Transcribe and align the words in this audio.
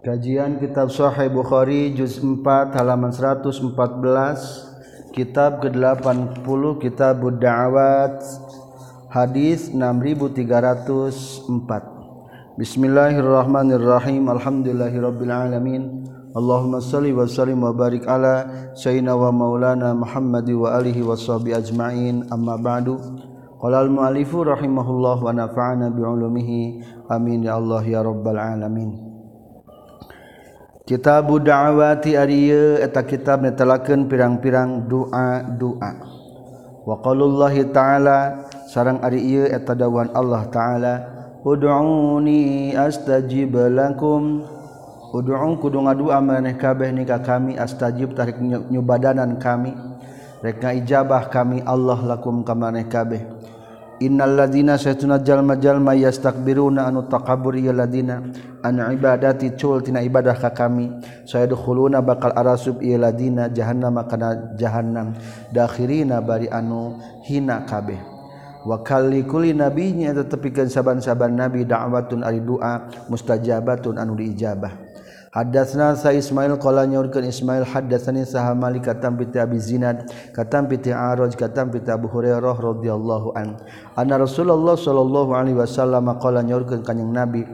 Kajian 0.00 0.56
Kitab 0.56 0.88
Sahih 0.88 1.28
Bukhari 1.28 1.92
juz 1.92 2.16
4 2.16 2.72
halaman 2.72 3.12
114 3.12 3.60
Kitab 5.12 5.60
ke-80 5.60 6.40
Kitab 6.80 7.20
Da'awat 7.36 8.24
Hadis 9.12 9.68
6304 9.68 12.56
Bismillahirrahmanirrahim 12.56 14.32
Alhamdulillahirabbil 14.32 15.28
alamin. 15.28 16.08
Allahumma 16.32 16.80
salli 16.80 17.12
wa 17.12 17.28
sallim 17.28 17.60
wa 17.60 17.76
barik 17.76 18.08
ala 18.08 18.72
sayyidina 18.72 19.12
wa 19.12 19.28
maulana 19.28 19.92
Muhammad 19.92 20.48
wa 20.48 20.72
alihi 20.72 21.04
wa 21.04 21.20
sahbihi 21.20 21.52
ajma'in. 21.52 22.32
Amma 22.32 22.56
ba'du. 22.56 22.96
Qala 23.60 23.84
al-mu'allifu 23.84 24.40
rahimahullah 24.40 25.20
wa 25.20 25.36
nafa'ana 25.36 25.92
bi'ulumihi. 25.92 26.80
Amin 27.12 27.44
ya 27.44 27.60
Allah 27.60 27.84
ya 27.84 28.00
rabbal 28.00 28.40
alamin 28.40 29.11
kita 30.92 31.24
budawati 31.24 32.20
Ariye 32.20 32.84
eta 32.84 33.00
kitab 33.00 33.40
netelaken 33.40 34.12
pirang-pirang 34.12 34.84
doa 34.92 35.40
doa 35.56 35.92
waqalullahi 36.84 37.72
ta'ala 37.72 38.44
sarang 38.68 39.00
ari 39.00 39.24
ieu 39.24 39.48
eta 39.48 39.72
dawan 39.72 40.12
Allah 40.12 40.44
ta'ala 40.52 40.94
ud'uni 41.42 42.72
astajib 42.76 43.56
lakum. 43.72 44.44
Ud'un 45.12 45.60
kudu 45.60 45.84
ngadua 45.84 46.24
maneh 46.24 46.56
kabeh 46.56 46.88
nikah 46.88 47.20
kami 47.20 47.60
astajib 47.60 48.16
tarik 48.16 48.40
nyubadanan 48.40 49.36
kami. 49.36 49.76
Rek 50.40 50.64
ijabah 50.82 51.28
kami 51.28 51.60
Allah 51.68 52.16
lakum 52.16 52.40
ka 52.40 52.56
maneh 52.56 52.88
kabeh. 52.88 53.20
Innalladzina 54.02 54.74
saytuna 54.74 55.22
jalma 55.22 55.54
jalma 55.62 55.94
yastakbiruna 55.94 56.90
anu 56.90 57.06
takabur 57.06 57.54
ya 57.54 57.70
ladina 57.70 58.18
an 58.66 58.74
ibadati 58.90 59.54
cul 59.54 59.78
tina 59.78 60.02
ibadah 60.02 60.34
ka 60.34 60.50
kami. 60.50 60.90
Sayadkhuluna 61.22 62.02
bakal 62.02 62.34
arasub 62.34 62.82
ya 62.82 62.98
ladina 62.98 63.46
jahannam 63.46 64.02
kana 64.10 64.58
jahannam. 64.58 65.14
Dakhirina 65.54 66.18
bari 66.18 66.50
anu 66.50 66.98
hina 67.22 67.62
kabeh. 67.62 68.02
Wa 68.66 68.82
kalli 68.82 69.22
kulli 69.22 69.54
nabiyyin 69.54 70.18
tetepikeun 70.18 70.66
saban-saban 70.66 71.38
nabi 71.38 71.62
da'watun 71.62 72.26
ari 72.26 72.42
doa 72.42 72.90
mustajabatun 73.06 74.02
anu 74.02 74.18
diijabah. 74.18 74.81
Hadatsna 75.32 75.96
sa 75.96 76.12
Ismail 76.12 76.60
qala 76.60 76.84
nyaurkeun 76.84 77.24
Ismail 77.24 77.64
hadatsani 77.64 78.28
saha 78.28 78.52
Malik 78.52 78.84
katam 78.84 79.16
bi 79.16 79.24
Abi 79.32 79.56
Zinad 79.56 80.04
katam 80.36 80.68
bi 80.68 80.76
Araj 80.92 81.40
katam 81.40 81.72
bi 81.72 81.80
Abu 81.88 82.04
Hurairah 82.12 82.52
radhiyallahu 82.52 83.32
an. 83.32 83.56
Anna 83.96 84.20
Rasulullah 84.20 84.76
sallallahu 84.76 85.32
alaihi 85.32 85.56
wasallam 85.56 86.04
qala 86.20 86.44
nyaurkeun 86.44 86.84
kanjing 86.84 87.08
Nabi 87.08 87.48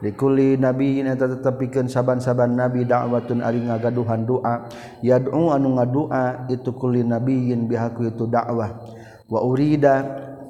Likuli 0.00 0.56
nabi 0.56 1.04
ini 1.04 1.12
tetepikeun 1.12 1.84
saban-saban 1.84 2.56
nabi 2.56 2.88
dakwatun 2.88 3.44
ari 3.44 3.60
ngagaduhan 3.68 4.24
doa 4.24 4.64
yad'u 5.04 5.52
anu 5.52 5.76
ngadua 5.76 6.48
itu 6.48 6.72
kulli 6.72 7.04
nabiyyin 7.04 7.68
bihaku 7.68 8.08
itu 8.08 8.24
dakwah 8.24 8.80
wa 9.28 9.40
urida 9.44 10.00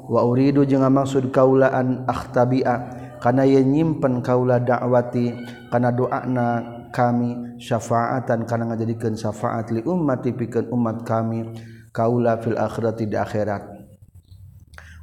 wa 0.07 0.23
uridu 0.23 0.63
jeung 0.63 0.87
maksud 0.87 1.35
kaulaan 1.35 2.07
akhtabia. 2.07 3.00
kana 3.21 3.45
ye 3.45 3.61
nyimpen 3.61 4.25
kaula 4.25 4.59
dakwati 4.59 5.37
kana 5.69 5.93
doana 5.93 6.47
kami 6.91 7.61
syafaatan 7.61 8.49
kana 8.49 8.73
ngajadikeun 8.73 9.15
syafaat 9.15 9.71
li 9.71 9.81
ummati 9.87 10.35
pikeun 10.35 10.73
umat 10.73 11.07
kami 11.07 11.53
kaula 11.95 12.41
fil 12.43 12.59
akhirati 12.59 13.07
di 13.07 13.15
akhirat 13.15 13.81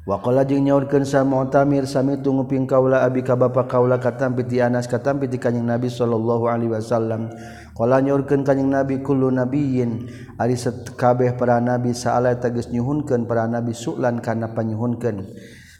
Wakola 0.08 0.40
jeng 0.40 0.64
nyaurkeun 0.64 1.04
sa 1.04 1.20
Mu'tamir 1.20 1.84
sami 1.84 2.16
tunggu 2.24 2.48
ping 2.48 2.64
kaula 2.64 3.04
abi 3.04 3.20
ka 3.20 3.36
bapa 3.36 3.68
kaula 3.68 4.00
katampi 4.00 4.40
ti 4.48 4.56
Anas 4.56 4.88
katampi 4.88 5.28
ti 5.28 5.36
kanjing 5.36 5.68
Nabi 5.68 5.92
sallallahu 5.92 6.48
alaihi 6.48 6.72
wasallam. 6.72 7.28
Qala 7.76 8.00
nyaurkeun 8.00 8.40
kanjing 8.40 8.72
Nabi 8.72 9.04
kullu 9.04 9.28
nabiyyin 9.28 10.08
ari 10.40 10.56
kabeh 10.96 11.36
para 11.36 11.60
nabi 11.60 11.92
saala 11.92 12.40
tegas 12.40 12.72
nyuhunkeun 12.72 13.28
para 13.28 13.44
nabi 13.52 13.76
sulan 13.76 14.24
kana 14.24 14.56
panyuhunkeun. 14.56 15.28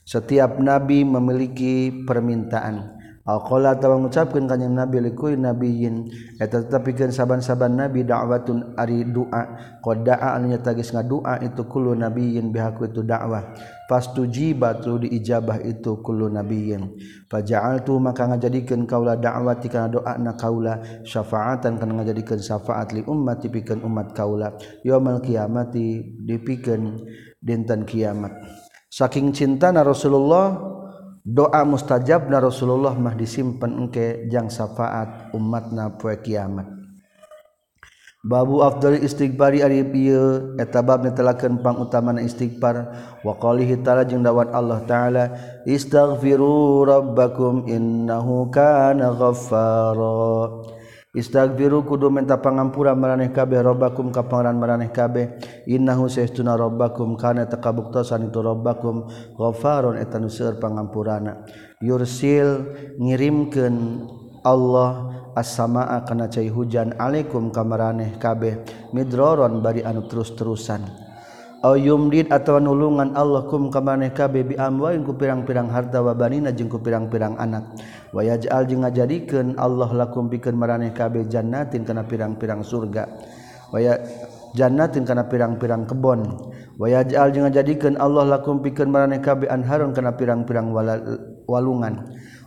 setiap 0.08 0.56
nabi 0.56 1.04
memiliki 1.04 1.92
permintaan. 2.08 2.96
Alqala 3.28 3.76
atau 3.76 3.92
mengucapkan 4.00 4.48
kanyang 4.48 4.72
nabi 4.72 5.04
likui 5.04 5.36
nabiyin. 5.36 6.08
Eta 6.40 6.64
tetapikan 6.64 7.12
saban-saban 7.12 7.76
nabi 7.76 8.00
da'watun 8.00 8.72
ari 8.72 9.04
doa 9.04 9.76
Qad 9.84 10.08
da'a 10.08 10.40
anunya 10.40 10.56
tagis 10.64 10.96
ngadua 10.96 11.36
itu 11.44 11.68
kullu 11.68 11.92
nabiyin 11.92 12.48
bihaku 12.48 12.88
itu 12.88 13.04
dakwah 13.04 13.52
Fastujiba 13.84 14.80
tu 14.80 14.96
diijabah 15.04 15.60
itu 15.60 16.00
kullu 16.00 16.32
nabiyin. 16.32 16.96
Faja'altu 17.28 18.00
maka 18.00 18.32
ngajadikeun 18.32 18.88
kaula 18.88 19.20
da'wati 19.20 19.68
kana 19.68 19.92
doana 19.92 20.32
kaula 20.32 21.04
syafa'atan 21.04 21.76
kana 21.76 22.00
ngajadikeun 22.00 22.40
syafa'at 22.40 22.96
li 22.96 23.04
ummati 23.04 23.52
pikeun 23.52 23.84
umat 23.84 24.16
kaula 24.16 24.56
yaumil 24.80 25.20
qiyamati 25.20 26.16
dipikeun 26.24 26.96
dinten 27.44 27.84
kiamat. 27.84 28.67
saking 28.88 29.36
cinta 29.36 29.68
na 29.72 29.84
Rasulullah 29.84 30.56
doa 31.24 31.60
mustajab 31.68 32.32
na 32.32 32.40
Rasulullah 32.40 32.96
mah 32.96 33.12
disimpan 33.12 33.76
engke 33.76 34.26
jang 34.32 34.48
syafaat 34.48 35.32
umat 35.36 35.70
na 35.72 35.92
poe 35.92 36.16
kiamat. 36.16 36.78
Babu 38.18 38.66
afdal 38.66 38.98
istighfari 38.98 39.62
ari 39.62 39.86
ieu 39.94 40.58
eta 40.58 40.82
bab 40.82 41.06
netelakeun 41.06 41.62
pangutamana 41.62 42.18
istighfar. 42.18 42.90
Wa 43.22 43.38
qalihi 43.38 43.78
ta'ala 43.86 44.02
jeung 44.04 44.26
dawat 44.26 44.50
Allah 44.50 44.82
taala 44.90 45.24
istaghfiru 45.62 46.82
rabbakum 46.82 47.70
innahu 47.70 48.50
kana 48.50 49.14
ghaffara. 49.14 50.77
Istagfiru 51.18 51.82
kudu 51.82 52.14
minta 52.14 52.38
pangampura 52.38 52.94
maraneh 52.94 53.34
kabeh 53.34 53.58
robbakum 53.58 54.14
ka 54.14 54.30
pangaran 54.30 54.54
maraneh 54.54 54.94
kabeh. 54.94 55.42
Innahu 55.66 56.06
saestuna 56.06 56.54
robbakum 56.54 57.18
kana 57.18 57.50
takabuktosan 57.50 58.30
itu 58.30 58.38
robbakum 58.38 59.10
ghafarun 59.34 59.98
eta 59.98 60.22
nu 60.22 60.30
seueur 60.30 60.62
pangampurana 60.62 61.42
yursil 61.82 62.70
ngirimkeun 63.02 64.06
Allah 64.46 65.10
as-samaa 65.34 66.06
kana 66.06 66.30
cai 66.30 66.46
hujan 66.46 66.94
alaikum 66.94 67.50
ka 67.50 67.66
maraneh 67.66 68.14
kabeh. 68.22 68.62
Midroron 68.94 69.58
bari 69.58 69.82
anu 69.82 70.06
terus-terusan. 70.06 71.10
Yumdid 71.58 72.30
atau 72.30 72.62
nulungan 72.62 73.18
Allahkum 73.18 73.66
kamaneh 73.74 74.14
kabe 74.14 74.46
biamwain 74.46 75.02
ku 75.02 75.18
pirang-pirang 75.18 75.66
harta 75.66 75.98
wabanina 75.98 76.54
jeung 76.54 76.70
ku 76.70 76.78
pirang-pirang 76.78 77.34
anak. 77.34 77.74
wayajal 78.14 78.64
jeung 78.68 78.82
ngajadikeun 78.84 79.56
Allah 79.60 79.90
lakum 79.92 80.28
pikeun 80.32 80.56
maraneh 80.56 80.92
kabeh 80.92 81.28
jannatin 81.28 81.84
kana 81.84 82.04
pirang-pirang 82.04 82.64
surga. 82.64 83.04
Waya 83.68 84.00
jannatin 84.56 85.04
kana 85.04 85.28
pirang-pirang 85.28 85.84
kebon. 85.84 86.24
Wayajal 86.80 87.32
jeung 87.34 87.44
ngajadikeun 87.48 88.00
Allah 88.00 88.38
lakum 88.38 88.64
pikeun 88.64 88.88
maraneh 88.88 89.20
kabeh 89.20 89.50
anharun 89.50 89.92
kana 89.92 90.16
pirang-pirang 90.16 90.72
walungan. 91.48 91.94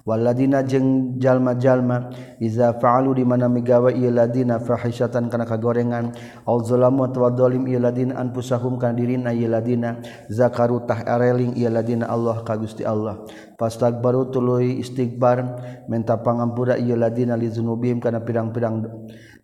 waladina 0.06 0.66
jeng 0.66 1.18
jalma-jalma 1.22 2.10
iza 2.42 2.74
faalu 2.78 3.22
di 3.22 3.24
mana 3.26 3.46
migawa 3.46 3.94
ieu 3.94 4.10
ladina 4.10 4.58
fahisatan 4.58 5.30
kana 5.30 5.46
kagorengan. 5.46 6.14
Au 6.48 6.62
zalamu 6.64 7.06
wa 7.08 7.30
dzalim 7.30 7.68
ieu 7.68 7.80
ladina 7.80 8.18
anfusahum 8.18 8.78
kana 8.82 8.98
dirina 8.98 9.30
ieu 9.34 9.50
ladina 9.50 10.02
zakaru 10.30 10.84
tah 10.88 11.06
areling 11.06 11.54
ieu 11.58 11.70
ladina 11.70 12.10
Allah 12.10 12.42
ka 12.42 12.58
Gusti 12.58 12.82
Allah. 12.86 13.22
Fastagbaru 13.60 14.34
tuluy 14.34 14.82
istighbar 14.82 15.46
menta 15.86 16.18
pangampura 16.18 16.78
ieu 16.82 16.98
ladina 16.98 17.38
li 17.38 17.50
dzunubihim 17.52 18.02
kana 18.02 18.26
pirang-pirang 18.26 18.86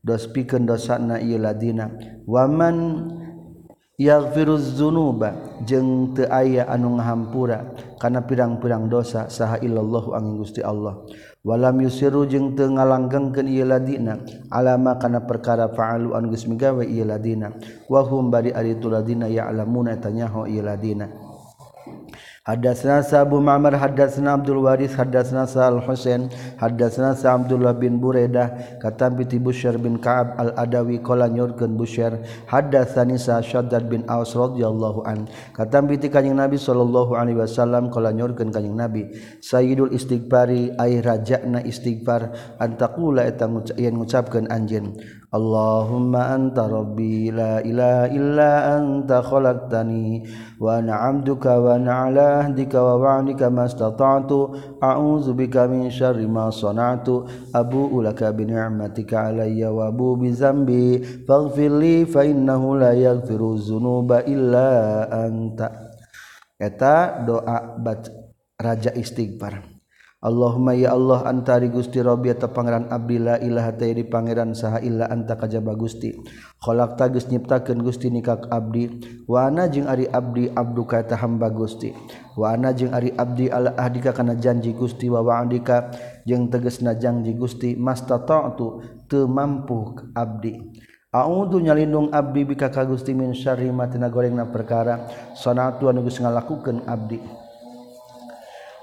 dos 0.02 0.26
pikeun 0.32 0.66
dosana 0.66 1.22
ieu 1.22 1.38
ladina. 1.38 1.92
Waman 2.26 2.78
virus 3.98 4.78
Zunuba 4.78 5.58
jeung 5.66 6.14
te 6.14 6.30
aya 6.30 6.70
anu 6.70 7.02
ngahampura 7.02 7.74
kana 7.98 8.22
pirang-pirang 8.22 8.86
dosa 8.86 9.26
saha 9.26 9.58
illallahu 9.58 10.14
angin 10.14 10.38
Gusti 10.38 10.62
Allah. 10.62 11.02
Walam 11.42 11.82
yusiru 11.82 12.30
jeung 12.30 12.54
teu 12.54 12.70
ngalanggengkeun 12.70 13.50
ieu 13.50 13.66
ladina 13.66 14.22
alama 14.54 15.02
kana 15.02 15.26
perkara 15.26 15.74
fa'alu 15.74 16.14
anu 16.14 16.30
geus 16.30 16.46
migawe 16.46 16.86
ieu 16.86 17.10
ladina. 17.10 17.50
Wa 17.90 18.06
hum 18.06 18.30
bari 18.30 18.54
ari 18.54 18.78
tu 18.78 18.94
ladina 18.94 19.26
ya'lamuna 19.26 19.98
tanyaho 19.98 20.46
ieu 20.46 20.62
ladina. 20.62 21.10
Hadatsna 22.48 23.04
Abu 23.04 23.44
Ma'mar 23.44 23.76
hadatsna 23.76 24.40
Abdul 24.40 24.64
Waris 24.64 24.96
hadatsna 24.96 25.44
Sa'al 25.44 25.84
Husain 25.84 26.32
hadatsna 26.56 27.12
Sa 27.12 27.36
Abdullah 27.36 27.76
bin 27.76 28.00
Buraidah 28.00 28.80
katam 28.80 29.20
bi 29.20 29.28
Busyair 29.36 29.76
bin 29.76 30.00
Ka'ab 30.00 30.40
al-Adawi 30.40 31.04
qala 31.04 31.28
nyurkeun 31.28 31.76
Busyair 31.76 32.24
hadatsani 32.48 33.20
Sa 33.20 33.44
Syaddad 33.44 33.92
bin 33.92 34.08
Aus 34.08 34.32
radhiyallahu 34.32 35.04
an 35.04 35.28
katam 35.52 35.92
bi 35.92 36.00
kanjing 36.00 36.40
Nabi 36.40 36.56
sallallahu 36.56 37.20
alaihi 37.20 37.36
wasallam 37.36 37.92
qala 37.92 38.16
nyurkeun 38.16 38.48
kanjing 38.56 38.80
Nabi 38.80 39.12
Sayyidul 39.44 39.92
istighfari 39.92 40.72
ay 40.80 41.04
raja'na 41.04 41.68
istighfar 41.68 42.32
antaqula 42.64 43.28
eta 43.28 43.52
ngucapkeun 43.52 44.48
anjeun 44.48 44.96
Allahumma 45.28 46.32
anta 46.32 46.72
rabbi 46.72 47.28
la 47.36 47.60
ilaha 47.60 48.08
illa 48.16 48.52
anta 48.80 49.20
khalaqtani 49.20 50.24
وأنا 50.60 50.94
عبدك 50.94 51.46
وأنا 51.46 51.94
على 51.94 52.22
عهدك 52.22 52.74
ووعدك 52.74 53.44
ما 53.44 53.66
استطعت 53.66 54.32
أعوذ 54.84 55.34
بك 55.34 55.58
من 55.58 55.90
شر 55.90 56.28
ما 56.28 56.50
صنعت 56.50 57.08
أبوء 57.56 58.02
لك 58.02 58.24
بنعمتك 58.24 59.14
علي 59.14 59.66
وأبوء 59.66 60.18
بذنبي 60.18 61.04
فاغفر 61.28 61.68
لي 61.68 62.06
فإنه 62.06 62.78
لا 62.78 62.92
يغفر 62.94 63.42
الذنوب 63.54 64.12
إلا 64.12 64.68
أنت 65.28 65.62
Eta 66.58 67.22
doa 67.22 67.78
bat 67.78 68.10
Raja 68.58 68.90
istighfar. 68.98 69.77
Allahumma 70.18 70.74
ya 70.74 70.98
Allah 70.98 71.30
antari 71.30 71.70
Gusti 71.70 72.02
Rabbi 72.02 72.34
atau 72.34 72.50
Pangeran 72.50 72.90
Abdillah 72.90 73.38
ilaha 73.38 73.70
di 73.78 74.02
Pangeran 74.02 74.58
saha 74.58 74.82
illa 74.82 75.06
anta 75.14 75.38
kajaba 75.38 75.78
Gusti. 75.78 76.10
Kholak 76.58 76.98
tagis 76.98 77.30
nyiptakeun 77.30 77.86
Gusti 77.86 78.10
nikak 78.10 78.50
abdi. 78.50 78.90
Wa 79.30 79.46
ana 79.46 79.70
jeung 79.70 79.86
ari 79.86 80.10
abdi 80.10 80.50
abdu 80.50 80.90
kata 80.90 81.22
hamba 81.22 81.54
Gusti. 81.54 81.94
Wa 82.34 82.58
ana 82.58 82.74
jeung 82.74 82.98
ari 82.98 83.14
abdi 83.14 83.54
ala 83.54 83.78
ahdika 83.78 84.10
kana 84.10 84.34
janji 84.34 84.74
Gusti 84.74 85.06
wa 85.06 85.22
wa'dika 85.22 85.94
jeung 86.26 86.50
tegasna 86.50 86.98
janji 86.98 87.38
Gusti 87.38 87.78
mastata'tu 87.78 88.82
teu 89.06 89.30
mampu 89.30 90.02
abdi. 90.18 90.82
A'udzu 91.14 91.62
nyalindung 91.62 92.10
abdi 92.10 92.42
bika 92.42 92.74
ka 92.74 92.90
Gusti 92.90 93.14
min 93.14 93.38
syarri 93.38 93.70
ma 93.70 93.86
tina 93.86 94.10
gorengna 94.10 94.50
perkara. 94.50 95.06
Sanatu 95.38 95.94
anu 95.94 96.02
geus 96.02 96.18
ngalakukeun 96.18 96.90
abdi. 96.90 97.22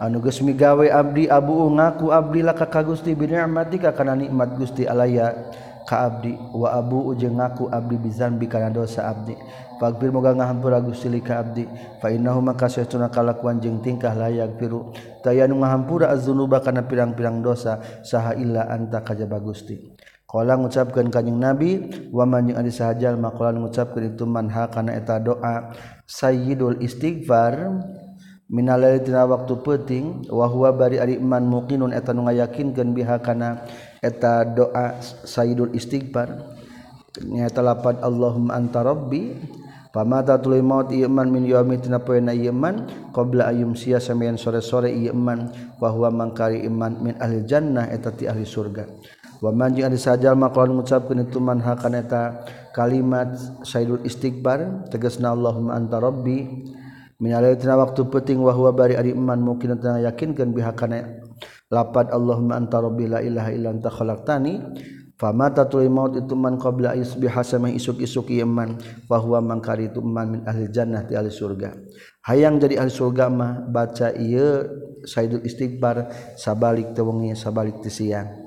anuges 0.02 0.42
migawe 0.42 0.90
Abdi 0.90 1.30
Abu 1.30 1.70
ngaku 1.70 2.10
Abdilah 2.10 2.54
Ka 2.56 2.82
Gusti 2.82 3.14
binmati 3.14 3.78
karena 3.78 4.18
nikmat 4.18 4.58
Gusti 4.58 4.88
alaya 4.88 5.52
ka 5.84 6.08
Abdi. 6.08 6.34
Wa 6.56 6.74
Abu 6.80 7.12
jeung 7.14 7.38
ngaku 7.38 7.68
Abdi 7.68 7.96
Bizanbi 8.00 8.48
karena 8.48 8.72
dosa 8.72 9.06
Abdi. 9.06 9.36
Fakbir 9.74 10.14
moga 10.14 10.30
ngahampura 10.32 10.78
Gusti 10.80 11.10
li 11.10 11.20
ka 11.20 11.42
Abdi. 11.42 11.66
Fa 12.00 12.08
innahu 12.08 12.40
maka 12.40 12.70
saytuna 12.70 13.10
kalakuan 13.10 13.60
jeung 13.60 13.82
tingkah 13.82 14.14
layak 14.16 14.56
piru 14.56 14.94
tayanu 15.20 15.60
ngahampura 15.60 16.08
azzunuba 16.14 16.62
kana 16.62 16.86
pirang-pirang 16.86 17.42
dosa 17.42 17.82
saha 18.06 18.38
illa 18.38 18.70
anta 18.70 19.02
kajaba 19.02 19.42
Gusti. 19.42 19.94
Kala 20.24 20.58
ngucapkan 20.58 21.14
kanjing 21.14 21.38
Nabi 21.38 21.70
waman 22.10 22.50
jeung 22.50 22.58
ari 22.58 22.74
sahajal 22.74 23.14
maqalan 23.14 23.62
ngucapkeun 23.62 24.18
itu 24.18 24.26
man 24.26 24.50
ha 24.50 24.66
kana 24.66 24.98
eta 24.98 25.22
doa. 25.22 25.70
Sayyidul 26.10 26.82
istighfar 26.82 27.70
minalatina 28.54 29.26
waktu 29.26 29.58
peting 29.66 30.30
wahwa 30.30 30.70
bari 30.70 31.02
ariman 31.02 31.42
mukinun 31.42 31.90
eta 31.90 32.14
nu 32.14 32.30
ngayakinkeun 32.30 32.94
biha 32.94 33.18
kana 33.18 33.66
eta 33.98 34.46
doa 34.46 35.02
sayyidul 35.02 35.74
istighfar. 35.74 36.54
Nyaeta 37.14 37.62
lapan 37.62 37.98
Allahumma 38.02 38.58
anta 38.58 38.82
rabbi 38.82 39.38
pamata 39.94 40.34
tuluy 40.38 40.62
maut 40.62 40.90
iman 40.90 41.30
min 41.30 41.46
yaumi 41.46 41.78
tina 41.78 42.02
poena 42.02 42.34
iman 42.34 42.90
qabla 43.14 43.54
ayum 43.54 43.78
sia 43.78 44.02
samian 44.02 44.34
sore-sore 44.34 44.90
iman 44.90 45.50
wa 45.78 45.94
huwa 45.94 46.10
mangkari 46.10 46.66
iman 46.66 46.98
min 46.98 47.14
ahli 47.22 47.46
jannah 47.46 47.86
eta 47.90 48.10
ti 48.10 48.26
ahli 48.26 48.42
surga. 48.42 48.86
Wa 49.38 49.54
man 49.54 49.78
jeung 49.78 49.86
ari 49.90 49.98
sajal 49.98 50.34
maqalan 50.34 50.74
ngucapkeun 50.74 51.26
itu 51.26 51.38
man 51.38 51.62
hakana 51.62 52.02
eta 52.02 52.22
kalimat 52.74 53.34
sayyidul 53.62 54.02
istighfar 54.02 54.90
tegasna 54.90 55.30
Allahumma 55.30 55.78
anta 55.78 56.02
rabbi 56.02 56.66
menyalatina 57.18 57.78
waktu 57.78 58.06
peting 58.10 58.42
wahwa 58.42 58.74
bari 58.74 58.98
ari 58.98 59.14
iman 59.14 59.38
mungkin 59.38 59.78
tenang 59.78 60.02
yakinkan 60.02 60.50
bihakana 60.50 61.22
lapat 61.70 62.10
Allahumma 62.10 62.58
anta 62.58 62.82
rabbi 62.82 63.06
la 63.08 63.22
ilaha 63.22 63.50
illa 63.54 63.68
anta 63.72 63.90
khalaqtani 63.90 64.54
famata 65.16 65.64
tuli 65.66 65.86
maut 65.88 66.18
itu 66.18 66.34
man 66.34 66.58
qabla 66.58 66.98
yusbiha 66.98 67.42
sama 67.46 67.70
isuk-isuk 67.70 68.34
iman 68.44 68.76
wahwa 69.06 69.40
mangkari 69.40 69.88
itu 69.88 70.02
man 70.02 70.26
min 70.38 70.40
ahli 70.44 70.68
jannah 70.68 71.06
ti 71.06 71.14
ahli 71.14 71.30
surga. 71.30 71.72
Hayang 72.26 72.58
jadi 72.60 72.82
ahli 72.82 72.92
surga 72.92 73.30
mah 73.30 73.64
baca 73.70 74.12
ieu 74.14 74.66
saidul 75.06 75.44
istighfar 75.46 76.10
sabalik 76.36 76.92
tewengi 76.92 77.32
sabalik 77.36 77.80
ti 77.80 77.92
siang 77.92 78.43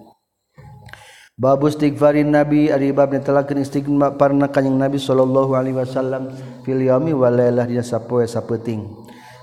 Babu 1.37 1.69
istighfarin 1.69 2.33
Nabi 2.33 2.73
ari 2.73 2.89
bab 2.89 3.13
netelakeun 3.13 3.61
istighfar 3.61 4.17
parna 4.17 4.49
kanjing 4.49 4.73
Nabi 4.73 4.97
sallallahu 4.97 5.53
alaihi 5.53 5.77
wasallam 5.77 6.33
fil 6.65 6.81
yaumi 6.81 7.13
walailah 7.13 7.69
dina 7.69 7.85
sapoe 7.85 8.25
sapeuting. 8.25 8.81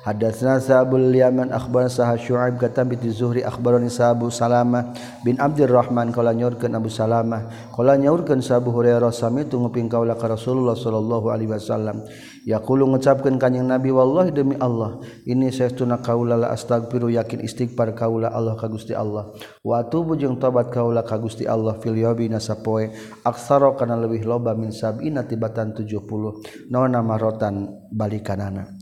Hadatsna 0.04 0.60
Sa'bul 0.60 1.16
Yaman 1.16 1.48
akhbar 1.48 1.88
Sa'ad 1.88 2.20
Syu'aib 2.20 2.60
kata 2.60 2.84
bi 2.84 3.00
Zuhri 3.08 3.40
akhbarani 3.40 3.88
Sa'bu 3.88 4.28
Salamah 4.28 4.92
bin 5.24 5.40
Abdurrahman 5.40 6.12
qala 6.12 6.36
nyaurkeun 6.36 6.76
Abu 6.76 6.92
Salamah. 6.92 7.72
Qala 7.72 7.96
nyaurkeun 7.96 8.44
Sa'bu 8.44 8.68
Hurairah 8.68 9.08
sami 9.16 9.48
tu 9.48 9.56
nguping 9.56 9.88
kaula 9.88 10.12
ka 10.20 10.28
Rasulullah 10.28 10.76
sallallahu 10.76 11.32
alaihi 11.32 11.48
wasallam. 11.48 12.04
Yaqulu 12.44 12.84
ngucapkeun 12.84 13.40
kanjing 13.40 13.64
Nabi 13.64 13.88
wallahi 13.88 14.28
demi 14.28 14.60
Allah 14.60 15.00
ini 15.24 15.48
saestuna 15.48 16.04
kaula 16.04 16.36
la 16.36 16.52
astagfiru 16.52 17.08
yakin 17.08 17.40
istighfar 17.40 17.96
kaula 17.96 18.28
Allah 18.28 18.60
ka 18.60 18.68
Gusti 18.68 18.92
Allah. 18.92 19.32
Wa 19.64 19.88
atubu 19.88 20.20
jeung 20.20 20.36
tobat 20.36 20.68
kaula 20.68 21.00
ka 21.00 21.16
Gusti 21.16 21.48
Allah 21.48 21.80
fil 21.80 21.96
yabina 21.96 22.44
sapoe 22.44 22.92
aksara 23.24 23.72
kana 23.80 23.96
leuwih 23.96 24.28
loba 24.28 24.52
min 24.52 24.68
sab'ina 24.68 25.24
tibatan 25.24 25.72
70 25.72 26.68
naon 26.68 26.92
marotan 27.00 27.88
balikanana. 27.88 28.73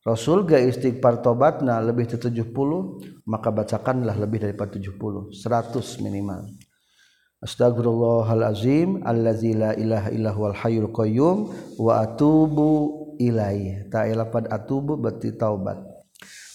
Rasul 0.00 0.48
ga 0.48 0.56
istighfar 0.56 1.20
tobatna 1.20 1.76
lebih 1.84 2.08
dari 2.08 2.40
70 2.40 3.28
maka 3.28 3.52
bacakanlah 3.52 4.16
lebih 4.16 4.40
daripada 4.48 4.80
70 4.80 5.28
100 5.28 6.00
minimal. 6.00 6.48
Astagfirullahalazim 7.40 9.04
allazi 9.04 9.52
la 9.56 9.76
ilaha 9.76 10.08
illa 10.12 10.30
huwal 10.32 10.56
hayyul 10.56 10.92
qayyum 10.92 11.52
wa 11.76 12.00
atubu 12.04 12.68
ilaihi 13.20 13.92
ta'ala 13.92 14.28
pad 14.28 14.48
atubu 14.48 14.96
berarti 14.96 15.36
taubat. 15.36 15.80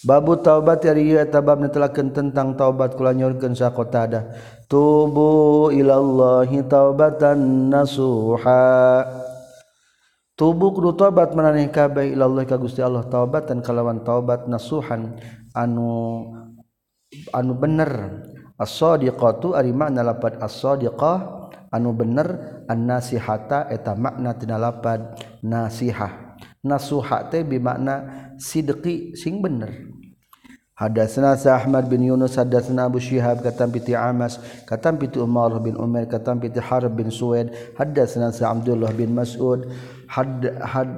Babu 0.06 0.38
taubat 0.38 0.86
ari 0.86 1.10
ieu 1.10 1.18
eta 1.18 1.42
bab 1.42 1.58
netelakeun 1.58 2.14
tentang 2.14 2.54
taubat 2.54 2.94
kula 2.94 3.10
nyorkeun 3.14 3.58
sakotada 3.58 4.30
tubu 4.70 5.70
ilallahi 5.74 6.62
taubatan 6.66 7.70
nasuha. 7.70 9.25
Tubuh 10.36 10.70
kudu 10.70 10.92
tobat 10.94 11.32
maneh 11.32 11.72
kabeh 11.72 12.12
ilallah 12.12 12.44
ka 12.44 12.60
Gusti 12.60 12.84
Allah 12.84 13.08
taubatan 13.08 13.64
kalawan 13.64 14.04
taubat 14.04 14.46
nasuhan 14.46 15.16
anu 15.56 16.28
anu 17.32 17.52
bener. 17.56 18.22
As-sadiqatu 18.56 19.52
ari 19.52 19.68
makna 19.76 20.00
lapad 20.00 20.40
as-sadiqah 20.40 21.48
anu 21.72 21.92
bener 21.92 22.62
an-nasihata 22.72 23.68
eta 23.68 23.92
makna 23.92 24.32
tina 24.32 24.56
lapad 24.56 25.20
nasihah. 25.44 26.40
Nasuha 26.64 27.28
teh 27.28 27.44
bi 27.44 27.60
makna 27.60 28.32
sidqi 28.40 29.12
sing 29.12 29.44
bener. 29.44 29.72
Hadatsana 30.76 31.40
Ahmad 31.56 31.88
bin 31.88 32.04
Yunus 32.04 32.36
hadatsana 32.36 32.84
Abu 32.84 33.00
Syihab 33.00 33.40
katam 33.40 33.72
piti 33.72 33.96
Amas 33.96 34.36
katam 34.68 35.00
piti 35.00 35.16
Umar 35.16 35.56
bin 35.64 35.72
Umar 35.72 36.04
katam 36.04 36.36
piti 36.36 36.60
Harb 36.60 36.92
bin 36.92 37.08
Suwaid 37.08 37.48
hadatsana 37.80 38.28
Abdullah 38.28 38.92
bin 38.92 39.16
Mas'ud 39.16 39.72
had, 40.06 40.58
had, 40.62 40.90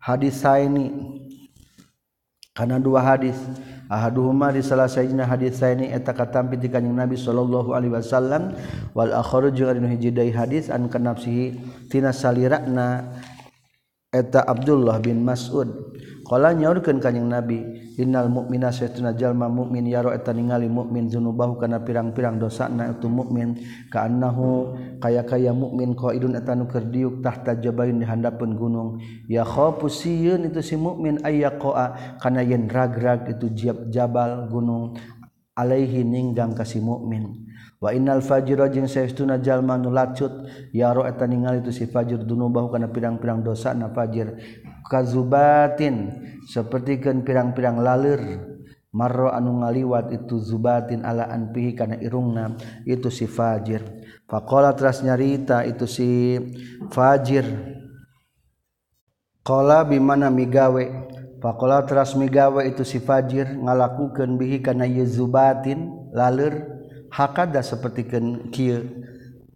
hadisaini. 0.00 1.18
Karena 2.52 2.76
dua 2.76 3.00
hadis. 3.00 3.36
Ahaduhuma 3.92 4.48
di 4.56 4.64
salah 4.64 4.88
sayidina 4.88 5.28
hadis 5.28 5.60
saini 5.60 5.92
eta 5.92 6.16
katampi 6.16 6.56
di 6.56 6.72
kanjing 6.72 6.96
Nabi 6.96 7.12
sallallahu 7.12 7.76
alaihi 7.76 7.92
wasallam 7.92 8.56
wal 8.96 9.12
akharu 9.12 9.52
jeung 9.52 9.68
anu 9.68 9.84
hiji 9.84 10.08
hadis 10.32 10.72
an 10.72 10.88
kanafsihi 10.88 11.60
tina 11.92 12.08
salirana 12.08 13.20
eta 14.08 14.48
Abdullah 14.48 14.96
bin 14.96 15.20
Mas'ud. 15.20 15.68
Kala 16.32 16.56
nyaurkeun 16.56 16.96
kanjing 16.96 17.28
Nabi, 17.28 17.60
"Innal 18.00 18.32
mu'mina 18.32 18.72
sayyiduna 18.72 19.12
jalma 19.20 19.52
mu'min 19.52 19.84
yaro 19.84 20.16
eta 20.16 20.32
ningali 20.32 20.64
mu'min 20.64 21.12
dzunubahu 21.12 21.60
kana 21.60 21.84
pirang-pirang 21.84 22.40
dosana 22.40 22.88
itu 22.88 23.04
mu'min 23.04 23.60
ka'annahu 23.92 24.72
kaya-kaya 24.96 25.52
mu'min 25.52 25.92
qaidun 25.92 26.32
eta 26.32 26.56
nu 26.56 26.64
keur 26.72 26.88
diuk 26.88 27.20
tahta 27.20 27.60
jabain 27.60 28.00
di 28.00 28.08
handapeun 28.08 28.56
gunung. 28.56 28.96
Ya 29.28 29.44
khafu 29.44 29.92
sieun 29.92 30.48
itu 30.48 30.64
si 30.64 30.80
mu'min 30.80 31.20
ayyaqa 31.20 32.16
kana 32.16 32.40
yen 32.40 32.64
ragrag 32.64 33.28
itu 33.28 33.52
jabal 33.92 34.48
gunung 34.48 34.96
alaihi 35.52 36.00
ninggang 36.00 36.56
ka 36.56 36.64
si 36.64 36.80
mu'min." 36.80 37.51
Waal 37.82 38.22
Fajiro 38.22 38.62
jeung 38.70 38.86
seuna 38.86 39.42
Jalmanu 39.42 39.90
lacut 39.90 40.46
yaro 40.70 41.02
eta 41.02 41.26
ningali 41.26 41.66
itu 41.66 41.74
si 41.74 41.90
Fajir 41.90 42.22
dunubahu 42.22 42.70
kana 42.70 42.86
pirang-pirang 42.94 43.42
dosa 43.42 43.74
na 43.74 43.90
Fajir. 43.90 44.38
Kazubatin 44.86 46.14
sapertikeun 46.46 47.26
pirang-pirang 47.26 47.82
lalir. 47.82 48.22
Marro 48.94 49.34
anu 49.34 49.64
ngaliwat 49.64 50.14
itu 50.14 50.38
zubatin 50.38 51.02
ala 51.02 51.26
anpihi 51.26 51.74
kana 51.74 51.98
irungna 51.98 52.54
itu 52.86 53.10
si 53.10 53.26
Fajir. 53.26 53.82
Faqala 54.30 54.78
teras 54.78 55.02
nyarita 55.02 55.66
itu 55.66 55.88
si 55.90 56.38
Fajir. 56.86 57.42
Qala 59.42 59.82
bimana 59.82 60.30
migawe? 60.30 60.86
Faqala 61.42 61.82
teras 61.82 62.14
migawe 62.14 62.62
itu 62.62 62.86
si 62.86 63.02
Fajir 63.02 63.58
ngalakukeun 63.58 64.38
bihi 64.38 64.62
kana 64.62 64.86
yuzubatin 64.86 66.14
lalir. 66.14 66.81
Hakada 67.12 67.60
seperti 67.60 68.08
kieu 68.48 69.04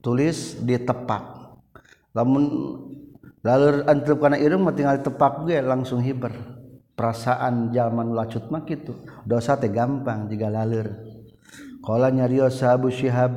tulis 0.05 0.61
di 0.61 0.77
tepak. 0.77 1.25
Lamun 2.13 2.45
lalu 3.41 3.83
antep 3.89 4.21
kana 4.21 4.37
irung 4.37 4.69
mah 4.69 4.77
tinggal 4.77 5.01
tepak 5.01 5.49
ge 5.49 5.65
langsung 5.65 6.05
hiber. 6.05 6.33
Perasaan 6.97 7.77
zaman 7.77 8.17
lacut 8.17 8.49
mak 8.49 8.73
itu 8.73 8.97
dosa 9.29 9.61
teh 9.61 9.69
gampang 9.69 10.33
jika 10.33 10.49
lalir 10.49 10.97
Kala 11.85 12.09
nyarios 12.09 12.57
sahabu 12.57 12.89
syihab 12.89 13.37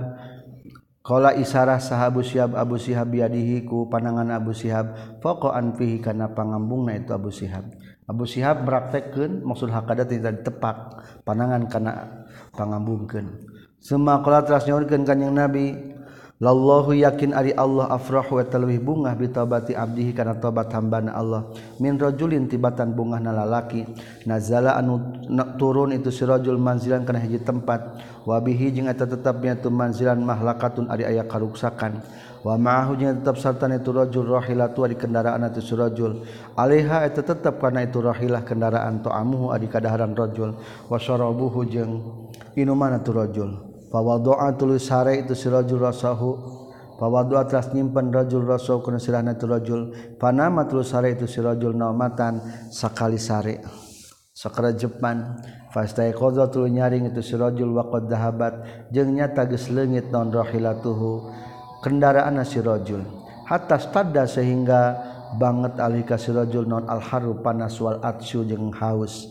Kala 1.04 1.36
isarah 1.36 1.76
sahabu 1.76 2.24
syihab 2.24 2.56
Abu 2.56 2.80
Syihab 2.80 3.12
biadihi 3.12 3.68
ku 3.68 3.92
panangan 3.92 4.32
Abu 4.32 4.56
Syihab 4.56 5.20
Fokoan 5.20 5.76
fihi 5.76 6.00
kana 6.00 6.32
pangambungna 6.32 6.96
itu 6.96 7.12
Abu 7.12 7.36
Syihab. 7.36 7.68
Abu 8.08 8.24
Syihab 8.24 8.64
meraktekkeun 8.64 9.44
maksud 9.44 9.76
hakada 9.76 10.08
tidak 10.08 10.40
ditepak 10.40 11.04
panangan 11.28 11.68
kana 11.68 12.24
pangambungkeun 12.56 13.49
Sema 13.80 14.20
qala 14.20 14.44
teras 14.44 14.68
nyaurkeun 14.68 15.08
kanjing 15.08 15.32
Nabi 15.32 15.90
Lallahu 16.40 16.96
yakin 16.96 17.36
ari 17.36 17.52
Allah 17.52 17.92
afrahu 17.92 18.40
wa 18.40 18.48
talwih 18.48 18.80
bungah 18.80 19.12
bitabati 19.12 19.76
abdihi 19.76 20.16
kana 20.16 20.40
tobat 20.40 20.72
hambana 20.72 21.12
Allah. 21.12 21.52
Min 21.84 22.00
rajulin 22.00 22.48
tibatan 22.48 22.96
bungah 22.96 23.20
nalalaki 23.20 23.84
nazala 24.24 24.80
anu 24.80 25.20
turun 25.60 25.92
itu 25.92 26.08
sirajul 26.08 26.56
manzilan 26.56 27.04
kana 27.04 27.20
hiji 27.20 27.44
tempat. 27.44 28.00
Wa 28.24 28.40
bihi 28.40 28.72
jeung 28.72 28.88
eta 28.88 29.04
tetepnya 29.04 29.60
tu 29.60 29.68
manzilan 29.68 30.16
mahlakatun 30.24 30.88
ari 30.88 31.12
aya 31.12 31.28
karuksakan. 31.28 32.00
Wa 32.40 32.56
ma'ahu 32.56 32.96
jeung 32.96 33.20
tetep 33.20 33.36
sarta 33.36 33.68
itu 33.68 33.92
rajul 33.92 34.24
rahilatu 34.32 34.88
ari 34.88 34.96
kendaraan 34.96 35.44
itu 35.44 35.60
sirajul 35.60 36.24
alaiha 36.56 37.04
eta 37.04 37.20
tetep 37.20 37.60
kana 37.60 37.84
itu 37.84 38.00
rahilah 38.00 38.48
kendaraan 38.48 39.04
ta'amuhu 39.04 39.52
ari 39.52 39.68
kadaharan 39.68 40.16
rajul. 40.16 40.56
Wa 40.88 40.96
syarabuhu 40.96 41.68
jeung 41.68 42.00
inuman 42.56 42.96
itu 42.96 43.12
rajul. 43.12 43.69
Bahwa 43.90 44.22
doa 44.22 44.54
tulis 44.54 44.86
sare 44.86 45.22
itu 45.26 45.34
sirajul 45.34 45.82
rasahu. 45.82 46.32
Bahwa 47.00 47.24
doa 47.24 47.48
telah 47.48 47.64
nyimpan 47.72 48.12
rajul 48.12 48.44
rasul 48.44 48.84
kuna 48.84 49.00
sirahna 49.00 49.34
itu 49.34 49.48
rajul. 49.48 49.82
Panama 50.20 50.68
tulis 50.68 50.92
sare 50.92 51.16
itu 51.16 51.26
sirajul 51.26 51.72
naumatan 51.72 52.44
sakali 52.70 53.16
sare 53.16 53.64
sakara 54.40 54.72
jepan 54.72 55.36
qadha 55.76 56.48
tuluy 56.48 56.72
nyaring 56.72 57.12
itu 57.12 57.20
sirajul 57.20 57.76
waqad 57.76 58.08
dahabat 58.08 58.88
jeung 58.88 59.12
nyata 59.12 59.44
geus 59.52 59.68
leungit 59.68 60.08
naon 60.08 60.32
rahilatuhu. 60.32 61.28
Kendaraan 61.84 62.40
sirajul 62.44 63.04
hatta 63.48 63.80
stadda 63.80 64.28
sehingga 64.28 64.96
banget 65.40 65.80
alika 65.80 66.16
sirajul 66.20 66.68
non 66.68 66.88
al 66.88 67.04
haru 67.04 67.40
panas 67.44 67.80
wal 67.84 68.00
atsyu 68.00 68.44
haus. 68.76 69.28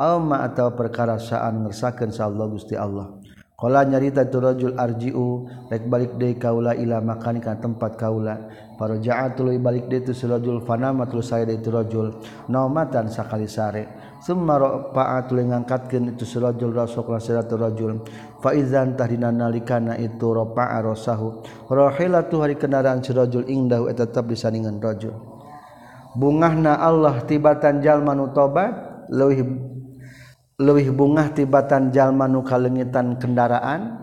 Alma 0.00 0.42
atau 0.48 0.72
perkara 0.72 1.20
saan 1.20 1.62
ngersakeun 1.62 2.10
sa 2.10 2.26
Allah 2.26 2.48
Gusti 2.50 2.74
Allah 2.74 3.21
Kala 3.62 3.86
nyarita 3.86 4.26
tu 4.26 4.42
rajul 4.42 4.74
arji'u 4.74 5.46
rek 5.70 5.86
balik 5.86 6.18
deui 6.18 6.34
kaula 6.34 6.74
ila 6.74 6.98
makan 6.98 7.38
ka 7.38 7.62
tempat 7.62 7.94
kaula. 7.94 8.50
Faraja'a 8.74 9.38
tuluy 9.38 9.62
balik 9.62 9.86
deui 9.86 10.02
tu 10.02 10.10
surajul 10.10 10.66
fana 10.66 10.90
tuluy 11.06 11.22
saya 11.22 11.46
deui 11.46 11.62
tu 11.62 11.70
rajul 11.70 12.10
naumatan 12.50 13.06
sakali 13.06 13.46
sare. 13.46 14.18
Summa 14.18 14.58
rafa'a 14.58 15.30
tuluy 15.30 15.46
ngangkatkeun 15.46 16.10
itu 16.10 16.26
surajul 16.26 16.74
rasukna 16.74 17.22
siratu 17.22 17.54
rajul. 17.54 18.02
Fa 18.42 18.50
idzan 18.50 18.98
tahdina 18.98 19.30
nalikana 19.30 19.94
itu 19.94 20.34
rafa'a 20.34 20.82
rasahu. 20.82 21.46
Rahilatu 21.70 22.42
hari 22.42 22.58
kendaraan 22.58 22.98
surajul 22.98 23.46
ingdahu 23.46 23.86
eta 23.86 24.10
tetap 24.10 24.26
disandingan 24.26 24.82
rajul. 24.82 25.14
Bungahna 26.18 26.82
Allah 26.82 27.22
tibatan 27.30 27.78
jalma 27.78 28.10
nu 28.18 28.34
tobat 28.34 29.06
leuwih 29.06 29.71
lebih 30.62 30.94
bungah 30.94 31.34
tibatan 31.34 31.90
Jalmanu 31.90 32.46
kalengitan 32.46 33.18
kendaraan. 33.18 33.98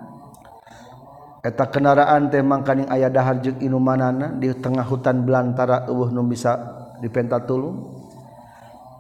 Eta 1.39 1.71
kendaraan 1.71 2.27
teh 2.27 2.43
mangkaning 2.43 2.91
ayah 2.91 3.07
dahar 3.07 3.39
jeung 3.39 3.63
inumanana 3.63 4.35
di 4.35 4.51
tengah 4.51 4.83
hutan 4.83 5.23
belantara 5.23 5.87
eueuh 5.87 6.11
nu 6.11 6.27
bisa 6.27 6.59
dipenta 6.99 7.39
tulung. 7.39 7.95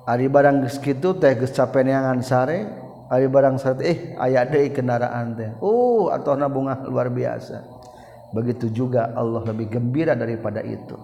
Ari 0.07 0.31
barang 0.31 0.63
geus 0.63 0.79
kitu 0.79 1.19
teh 1.19 1.35
geus 1.35 1.51
capeneangan 1.51 2.23
sare 2.23 2.59
ari 3.11 3.27
barang 3.27 3.59
sare 3.59 3.83
eh 3.83 3.97
aya 4.15 4.47
deui 4.47 4.71
kendaraan 4.71 5.35
teh. 5.35 5.51
Uh 5.59 6.07
atau 6.15 6.39
bungah 6.47 6.87
luar 6.87 7.11
biasa. 7.11 7.59
Begitu 8.31 8.71
juga 8.71 9.11
Allah 9.11 9.43
lebih 9.43 9.67
gembira 9.75 10.15
daripada 10.15 10.63
itu. 10.63 10.95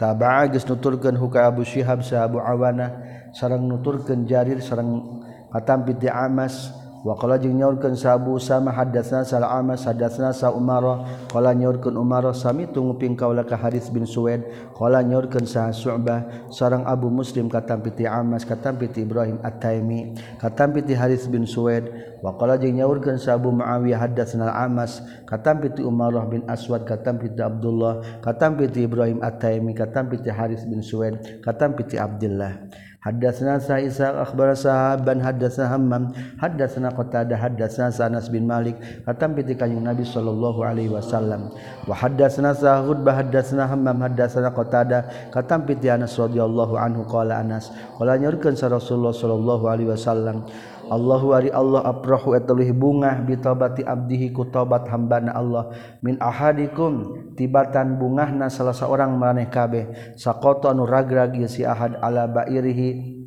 Taba'a 0.00 0.50
geus 0.50 0.66
nuturkeun 0.66 1.14
huka 1.14 1.46
Abu 1.46 1.62
Syihab 1.62 2.00
sa 2.02 2.26
Abu 2.26 2.40
Awana 2.40 2.90
sareng 3.36 3.68
nuturkeun 3.70 4.26
Jarir 4.26 4.58
sareng 4.58 5.20
katampiti 5.50 6.06
amas. 6.10 6.72
Wakala 7.00 7.40
jeung 7.40 7.56
nyaurkeun 7.56 7.96
sabu 7.96 8.36
sama 8.36 8.76
hadatsna 8.76 9.24
sal 9.24 9.40
amas 9.40 9.88
hadatsna 9.88 10.36
sa 10.36 10.52
Umar 10.52 10.84
qala 11.32 11.56
nyaurkeun 11.56 11.96
Umar 11.96 12.28
sami 12.36 12.68
tunguping 12.68 13.16
kaula 13.16 13.40
ka 13.40 13.56
Haris 13.56 13.88
bin 13.88 14.04
Suwaid. 14.04 14.44
Qala 14.76 15.00
nyaurkeun 15.00 15.48
sa 15.48 15.72
su'bah 15.72 16.52
sareng 16.52 16.84
Abu 16.84 17.08
Muslim 17.08 17.48
katampiti 17.48 18.04
amas 18.04 18.44
katampiti 18.44 19.00
Ibrahim 19.00 19.40
At-Taimi 19.40 20.16
Katampiti 20.36 20.92
Haris 20.96 21.24
bin 21.24 21.48
Suwed 21.48 21.88
Wakala 22.20 22.60
jeng 22.60 22.76
nyaurkan 22.76 23.16
sabu 23.16 23.48
Muawiyah 23.48 24.08
hadatsna 24.08 24.52
amas 24.52 25.00
Katampiti 25.24 25.80
Umar 25.80 26.12
bin 26.28 26.44
Aswad 26.48 26.84
katampiti 26.84 27.40
Abdullah 27.40 28.20
Katampiti 28.20 28.84
Ibrahim 28.84 29.24
At-Taimi 29.24 29.72
katampiti 29.72 30.28
Haris 30.28 30.68
bin 30.68 30.84
Suwaid 30.84 31.40
katam 31.40 31.72
piti 31.76 31.96
Abdullah 31.96 32.56
Hadatsna 33.00 33.56
Sa'isa 33.56 34.12
akhbar 34.12 34.52
sahaban 34.52 35.24
hadatsna 35.24 35.72
Hammam 35.72 36.12
hadatsna 36.36 36.92
Qatadah 36.92 37.40
hadatsna 37.40 37.88
Sanas 37.88 38.28
bin 38.28 38.44
Malik 38.44 38.76
katam 39.08 39.32
piti 39.32 39.56
kanjing 39.56 39.80
Nabi 39.80 40.04
sallallahu 40.04 40.60
alaihi 40.60 40.92
wasallam 40.92 41.48
wa 41.88 41.96
hadatsna 41.96 42.52
Sa'ud 42.52 43.00
bah 43.00 43.24
hadatsna 43.24 43.72
Hammam 43.72 44.04
hadatsna 44.04 44.52
Qatadah 44.52 45.32
katam 45.32 45.64
piti 45.64 45.88
Anas 45.88 46.12
radhiyallahu 46.20 46.76
anhu 46.76 47.08
qala 47.08 47.40
Anas 47.40 47.72
qala 47.96 48.20
nyorkeun 48.20 48.52
sa 48.52 48.68
Rasulullah 48.68 49.16
sallallahu 49.16 49.64
alaihi 49.64 49.96
wasallam 49.96 50.44
Allahu 50.90 51.38
ari 51.38 51.54
Allah 51.54 51.86
aprahu 51.86 52.34
eta 52.34 52.50
leuwih 52.50 52.74
bungah 52.74 53.22
bitobati 53.22 53.86
abdihi 53.86 54.34
ku 54.34 54.50
tobat 54.50 54.90
hambana 54.90 55.30
Allah. 55.30 55.70
Min 56.02 56.18
ahadikum 56.18 57.14
tibatan 57.38 57.94
bungahna 57.94 58.50
salah 58.50 58.74
seorang 58.74 59.14
maneh 59.14 59.46
kabeh. 59.46 60.18
Sakoto 60.18 60.66
anu 60.66 60.90
ragrag 60.90 61.38
si 61.46 61.62
ahad 61.62 61.94
ala 62.02 62.26
bairihi. 62.26 63.22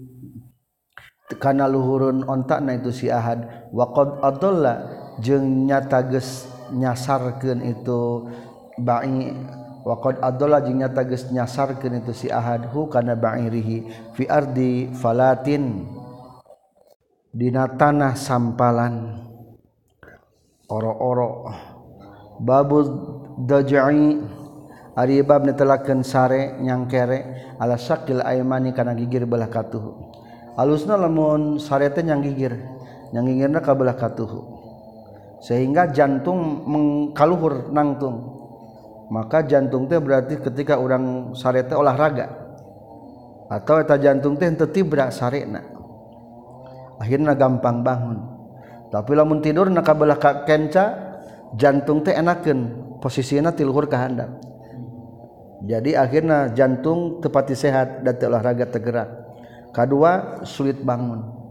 Kana 1.40 1.72
luhurun 1.72 2.28
ontakna 2.28 2.76
itu 2.76 2.92
si 2.92 3.08
ahad. 3.08 3.72
Wa 3.72 3.96
qad 3.96 4.20
adalla 4.20 4.84
jeung 5.24 5.64
nyata 5.64 6.04
geus 6.12 6.52
nyasarkeun 6.76 7.64
itu 7.64 8.28
ba'i. 8.76 9.32
Waqad 9.88 10.20
adalla 10.20 10.60
jeung 10.60 10.84
nyata 10.84 11.08
geus 11.08 11.32
nyasarkeun 11.32 12.04
itu 12.04 12.12
si 12.12 12.28
ahad. 12.28 12.76
Hu 12.76 12.92
kana 12.92 13.16
ba'irihi 13.16 14.12
fi 14.20 14.28
ardi 14.28 14.92
falatin. 14.92 16.03
dina 17.34 17.66
tanah 17.66 18.14
sampalan. 18.14 19.26
Oro-oro. 20.70 21.50
Babu 22.40 22.78
dajai. 23.44 24.22
Ari 24.94 25.26
bab 25.26 25.42
netelakeun 25.50 26.06
sare 26.06 26.62
nyangkere. 26.62 27.50
Ala 27.58 27.82
syakil 27.82 28.22
aymani 28.22 28.78
kana 28.78 28.94
gigir 28.94 29.26
belah 29.26 29.50
katuh. 29.50 30.14
Alusna 30.54 30.94
lamun 30.94 31.58
sare 31.58 31.90
teh 31.90 32.06
nyang 32.06 32.22
gigir 32.22 32.54
nyang 33.10 33.26
gigirna 33.26 33.58
ka 33.66 33.74
belah 33.74 33.98
katuh. 33.98 34.30
Sehingga 35.42 35.90
jantung 35.90 36.62
mengkaluhur 36.70 37.74
nangtung. 37.74 38.38
Maka 39.10 39.42
jantung 39.50 39.90
teh 39.90 39.98
berarti 39.98 40.38
ketika 40.38 40.78
orang 40.78 41.34
sare 41.34 41.66
teh 41.66 41.74
olahraga. 41.74 42.30
Atau 43.50 43.82
eta 43.82 43.98
jantung 43.98 44.38
teh 44.38 44.50
teu 44.54 44.70
tibra 44.70 45.10
sarena. 45.10 45.73
Akhirnya 47.04 47.36
gampang 47.36 47.84
bangun. 47.84 48.24
Tapi 48.88 49.12
lamun 49.12 49.44
tidur 49.44 49.68
nak 49.68 49.84
kabelah 49.84 50.16
kenca 50.48 51.20
jantung 51.60 52.00
teh 52.00 52.16
enakan 52.16 52.72
posisinya 53.04 53.52
tiluhur 53.52 53.92
ke 53.92 54.00
handap. 54.00 54.40
Jadi 55.64 55.96
akhirnya 55.96 56.52
jantung 56.56 57.20
tepati 57.20 57.56
sehat 57.56 58.08
dan 58.08 58.16
olahraga 58.24 58.68
tergerak. 58.68 59.10
Kedua 59.76 60.44
sulit 60.48 60.80
bangun. 60.80 61.44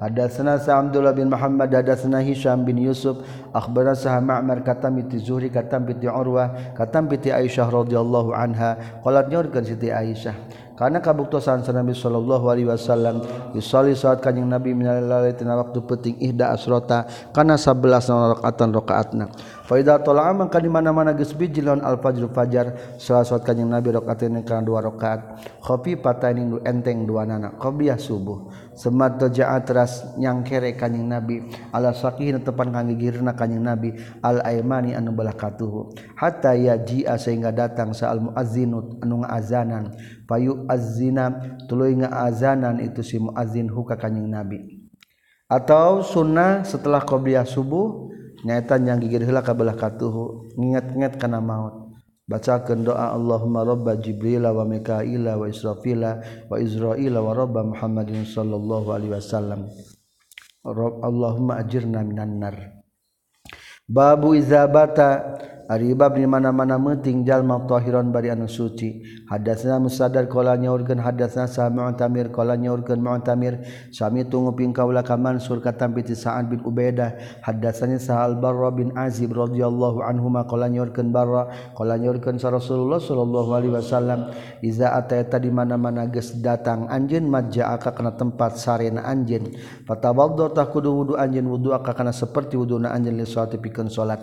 Hadatsana 0.00 0.56
Abdullah 0.56 1.12
bin 1.12 1.28
Muhammad 1.28 1.68
hadatsana 1.68 2.24
Hisham 2.24 2.64
bin 2.64 2.80
Yusuf 2.80 3.20
akhbarana 3.52 3.92
Sah 3.92 4.16
Ma'mar 4.16 4.64
katam 4.64 4.96
bi 4.96 5.04
Zuhri 5.20 5.52
katam 5.52 5.84
bi 5.84 5.92
Urwah 6.08 6.72
katam 6.72 7.04
bi 7.04 7.20
Aisyah 7.20 7.68
radhiyallahu 7.68 8.32
anha. 8.32 8.80
Qalat 9.04 9.28
nyorkeun 9.28 9.60
Siti 9.60 9.92
Aisyah 9.92 10.32
karena 10.80 11.04
kabuktosan 11.04 11.60
Nabi 11.60 11.92
Shallallahu 11.92 12.48
Alaihi 12.48 12.64
Wasallam 12.64 13.20
Yusali 13.52 13.92
saat 13.92 14.24
kanyang 14.24 14.56
Nabi 14.56 14.72
minalalatina 14.72 15.60
waktu 15.60 15.84
penting 15.84 16.16
ihda 16.24 16.56
asrota 16.56 17.04
karena 17.36 17.60
11 17.60 18.40
rakaatan 18.40 18.68
rakaatna 18.72 19.28
Faida 19.70 20.02
tola 20.02 20.26
amang 20.26 20.50
di 20.50 20.66
mana 20.66 20.90
mana 20.90 21.14
geus 21.14 21.30
biji 21.30 21.62
lawan 21.62 21.78
al 21.86 22.02
fajr 22.02 22.26
fajar. 22.34 22.98
Salat 22.98 23.46
kanjing 23.46 23.70
Nabi 23.70 23.94
rakaatin 23.94 24.42
kana 24.42 24.66
dua 24.66 24.82
rakaat. 24.82 25.46
Khofi 25.62 25.94
patainin 25.94 26.58
enteng 26.66 27.06
dua 27.06 27.22
nana. 27.22 27.54
Qobliyah 27.54 27.94
subuh. 27.94 28.50
Semat 28.74 29.22
jaa 29.30 29.54
teras 29.62 30.02
nyangkere 30.18 30.74
kanjing 30.74 31.06
Nabi. 31.06 31.46
Ala 31.70 31.94
sakihin 31.94 32.42
tepan 32.42 32.74
kang 32.74 32.90
gigirna 32.90 33.38
kanjing 33.38 33.62
Nabi. 33.62 33.94
Al 34.26 34.42
aimani 34.42 34.98
anu 34.98 35.14
belah 35.14 35.38
katuhu. 35.38 35.94
Hatta 36.18 36.58
yaji'a 36.58 37.14
sehingga 37.14 37.54
datang 37.54 37.94
sa 37.94 38.10
al 38.10 38.26
muazzinu 38.26 38.98
anu 39.06 39.22
ngazanan 39.22 39.94
payu 40.26 40.66
azzina 40.66 41.30
tuluy 41.70 41.94
ngaazanan 41.94 42.82
itu 42.82 43.06
si 43.06 43.22
muazzin 43.22 43.70
huka 43.70 43.94
kanjing 43.94 44.26
Nabi. 44.26 44.82
Atau 45.46 46.02
sunnah 46.02 46.66
setelah 46.66 47.06
qobliyah 47.06 47.46
subuh 47.46 48.10
nyaitan 48.46 48.86
yang 48.88 48.98
gigir 49.02 49.22
heula 49.24 49.44
ka 49.44 49.52
belah 49.52 49.76
katuhu 49.76 50.52
ngingat-ngingat 50.56 51.20
kana 51.20 51.40
maut. 51.42 51.90
Bacakeun 52.30 52.86
doa 52.86 53.10
Allahumma 53.10 53.66
rabba 53.66 53.98
jibril 53.98 54.46
wa 54.46 54.62
mikail 54.62 55.26
wa 55.26 55.50
israfil 55.50 56.02
wa 56.46 56.56
izrail 56.62 57.14
wa 57.18 57.34
rabba 57.34 57.66
muhammadin 57.66 58.22
sallallahu 58.22 58.94
alaihi 58.94 59.18
wasallam. 59.18 59.66
Rabb 60.62 61.02
Allahumma 61.02 61.58
ajirna 61.58 62.06
minan 62.06 62.38
nar. 62.38 62.56
Babu 63.90 64.38
izabata 64.38 65.42
Aribab 65.70 66.18
di 66.18 66.26
mana-mana 66.26 66.82
meting 66.82 67.22
jalma 67.22 67.62
tahiran 67.62 68.10
bari 68.10 68.26
anu 68.26 68.50
suci. 68.50 69.06
Hadatsna 69.30 69.78
Musaddad 69.78 70.26
qala 70.26 70.58
nyaurkeun 70.58 70.98
hadatsna 70.98 71.46
Sa'man 71.46 71.94
Tamir 71.94 72.34
qala 72.34 72.58
nyaurkeun 72.58 72.98
Mu'tamir. 72.98 73.62
Sami 73.94 74.26
tunguping 74.26 74.74
kaula 74.74 75.06
ka 75.06 75.14
Mansur 75.14 75.62
katam 75.62 75.94
bi 75.94 76.02
Sa'ad 76.02 76.50
bin 76.50 76.66
Ubaidah. 76.66 77.38
Hadatsani 77.46 78.02
Sa'al 78.02 78.42
Barra 78.42 78.74
bin 78.74 78.90
Azib 78.98 79.30
radhiyallahu 79.30 80.02
anhuma 80.02 80.42
qala 80.42 80.66
nyaurkeun 80.66 81.14
Barra 81.14 81.46
qala 81.78 81.94
nyaurkeun 82.02 82.42
sa 82.42 82.50
Rasulullah 82.50 82.98
sallallahu 82.98 83.50
alaihi 83.54 83.70
wasallam. 83.70 84.34
Iza 84.66 84.90
ataita 84.90 85.38
di 85.38 85.54
mana-mana 85.54 86.10
geus 86.10 86.34
datang 86.42 86.90
anjeun 86.90 87.30
majja'aka 87.30 87.94
kana 87.94 88.18
tempat 88.18 88.58
sarena 88.58 89.06
anjeun. 89.06 89.54
Fatawaddo 89.86 90.50
tah 90.50 90.66
kudu 90.66 90.90
wudu 90.90 91.14
anjeun 91.14 91.46
wudu 91.46 91.70
aka 91.78 91.94
kana 91.94 92.10
saperti 92.10 92.58
wuduna 92.58 92.90
anjeun 92.90 93.14
li 93.14 93.22
salat 93.22 93.54
pikeun 93.54 93.86
salat 93.86 94.18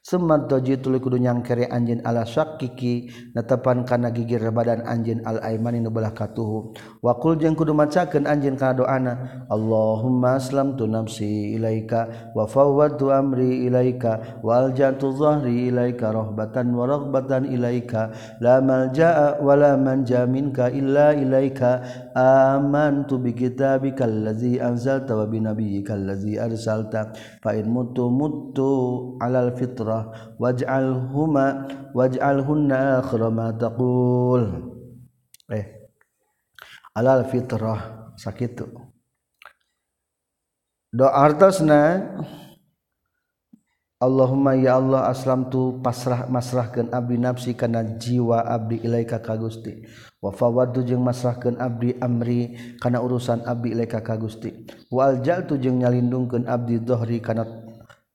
Semat 0.00 0.48
toji 0.48 0.80
tulu 0.80 0.96
kudu 0.96 1.20
nyangkere 1.20 1.68
anjin 1.68 2.00
ala 2.08 2.24
syakiki 2.24 3.12
netepan 3.36 3.84
kana 3.84 4.08
gigir 4.08 4.40
badan 4.48 4.80
anjin 4.88 5.20
al 5.28 5.44
aimani 5.44 5.76
nu 5.84 5.92
belah 5.92 6.16
katuhu. 6.16 6.72
Wakul 7.04 7.36
jeung 7.36 7.52
kudu 7.52 7.76
macakeun 7.76 8.24
anjin 8.24 8.56
kana 8.56 8.80
doana 8.80 9.12
Allahumma 9.52 10.40
aslamtu 10.40 10.88
nafsi 10.88 11.52
ilaika 11.52 12.32
wa 12.32 12.48
fawwadtu 12.48 13.12
amri 13.12 13.68
ilaika 13.68 14.40
wa 14.40 14.72
alja'tu 14.72 15.12
dhahri 15.12 15.68
ilaika 15.68 16.16
rahbatan 16.16 16.72
wa 16.72 16.88
raghbatan 16.88 17.52
ilaika 17.52 18.08
la 18.40 18.64
malja'a 18.64 19.44
wa 19.44 19.52
la 19.52 19.76
manja 19.76 20.24
illa 20.72 21.12
ilaika 21.12 21.84
amantu 22.16 23.20
bi 23.20 23.36
kitabika 23.36 24.08
allazi 24.08 24.56
anzalta 24.64 25.12
wa 25.12 25.28
bi 25.28 25.44
nabiyyika 25.44 25.92
allazi 25.92 26.40
arsalta 26.40 27.12
fa 27.44 27.52
in 27.52 27.68
mutu 27.68 28.08
mutu 28.08 28.72
alal 29.20 29.52
akhirah 29.90 30.38
waj'al 30.38 31.10
huma 31.10 31.66
waj'al 31.90 32.38
hunna 32.46 33.02
akhira 33.02 33.28
ma 33.30 33.50
taqul 33.50 34.42
eh 35.50 35.66
alal 36.94 37.26
fitrah 37.26 38.14
sakitu 38.14 38.70
do 40.94 41.06
artosna 41.06 42.06
Allahumma 44.00 44.56
ya 44.56 44.80
Allah 44.80 45.12
aslam 45.12 45.52
tu 45.52 45.76
pasrah 45.84 46.24
masrahkan 46.24 46.88
abdi 46.88 47.20
nafsi 47.20 47.52
kana 47.52 47.84
jiwa 48.00 48.48
abdi 48.48 48.80
ilaika 48.80 49.20
ka 49.20 49.36
Gusti. 49.36 49.84
Wa 50.24 50.32
fawadtu 50.32 50.80
jeung 50.88 51.04
masrahkeun 51.04 51.60
abdi 51.60 52.00
amri 52.00 52.56
kana 52.80 53.04
urusan 53.04 53.44
abdi 53.44 53.76
ilaika 53.76 54.00
ka 54.00 54.16
Gusti. 54.16 54.64
Wa 54.88 55.12
aljaltu 55.12 55.60
jeung 55.60 55.84
nyalindungkeun 55.84 56.48
abdi 56.48 56.80
dhahri 56.80 57.20
kana 57.20 57.44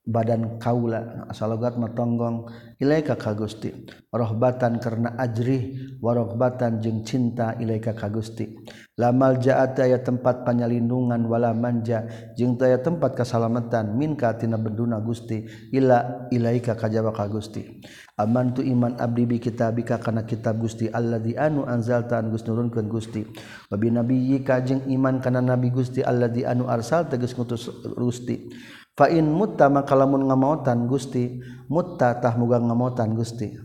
badan 0.06 0.62
kaula 0.62 1.26
asalogat 1.28 1.76
matonggong. 1.82 2.48
Ilaika 2.76 3.16
ka 3.16 3.32
Gusti. 3.32 3.72
Rohbatan 4.12 4.84
karena 4.84 5.16
ajrih 5.16 5.96
warohbatan 6.04 6.84
jeung 6.84 7.08
cinta 7.08 7.56
ilaika 7.56 7.96
ka 7.96 8.12
Gusti. 8.12 8.52
Lamal 8.96 9.40
jaat 9.44 9.80
aya 9.80 10.00
tempat 10.00 10.44
panyalindungan 10.48 11.24
wala 11.28 11.52
manja 11.52 12.04
jeung 12.36 12.56
taya 12.56 12.80
tempat 12.80 13.16
min 13.16 13.96
minka 13.96 14.36
tina 14.36 14.60
benduna 14.60 15.00
Gusti 15.00 15.48
ila 15.72 16.28
ilaika 16.32 16.76
kajaba 16.76 17.16
ka 17.16 17.28
Gusti. 17.32 17.80
Aman 18.16 18.56
tu 18.56 18.64
iman 18.64 18.96
abdi 19.00 19.28
bi 19.28 19.40
kitabika 19.40 20.00
kana 20.00 20.24
kitab 20.24 20.60
Gusti 20.60 20.88
alladzi 20.88 21.36
anu 21.36 21.64
anzalta 21.68 22.20
an 22.20 22.32
Gusti 22.32 22.52
nurunkeun 22.52 22.88
Gusti. 22.92 23.24
Wa 23.72 23.76
bi 23.80 23.88
nabiyyika 23.88 24.64
jeung 24.64 24.84
iman 24.88 25.20
kana 25.24 25.40
nabi 25.40 25.72
Gusti 25.72 26.04
alladzi 26.04 26.44
anu 26.44 26.68
arsal 26.68 27.08
tegas 27.08 27.36
ngutus 27.36 27.72
Gusti. 27.96 28.52
fain 28.96 29.28
mutta 29.28 29.68
maka 29.68 29.94
lamun 29.94 30.26
ngamautan 30.28 30.88
Gusti 30.88 31.44
mutta 31.68 32.16
tah 32.18 32.34
muga 32.40 32.58
ngamautan 32.60 33.14
Gusti. 33.14 33.56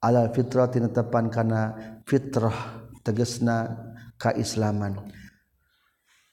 Alal 0.00 0.32
fitratin 0.32 0.88
tepan 0.90 1.28
kana 1.28 1.76
fitrah 2.08 2.88
tegesna 3.04 3.68
kaislaman 4.16 4.96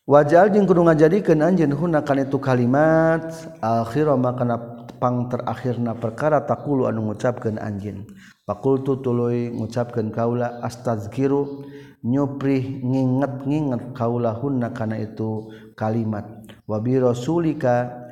wajal 0.08 0.48
jeung 0.48 0.64
kudu 0.64 0.88
ngajadikeun 0.88 1.44
anjeun 1.44 1.76
huna 1.76 2.00
kana 2.00 2.24
itu 2.24 2.40
kalimat 2.40 3.28
akhir 3.60 4.08
maka 4.16 4.56
pang 4.98 5.28
terakhirna 5.28 6.00
perkara 6.00 6.42
takulu 6.48 6.88
anu 6.88 7.12
ngucapkeun 7.12 7.60
anjeun. 7.62 8.08
Fakultu 8.48 9.04
tuluy 9.04 9.52
ngucapkeun 9.52 10.16
kaula 10.16 10.64
astazkiru 10.64 11.68
nyupri 12.08 12.80
nginget-nginget 12.82 13.92
kaula 13.92 14.32
hunna 14.32 14.72
kana 14.72 14.96
itu 14.96 15.52
kalimat. 15.76 16.24
Wabi 16.64 17.04
rasulika 17.04 18.07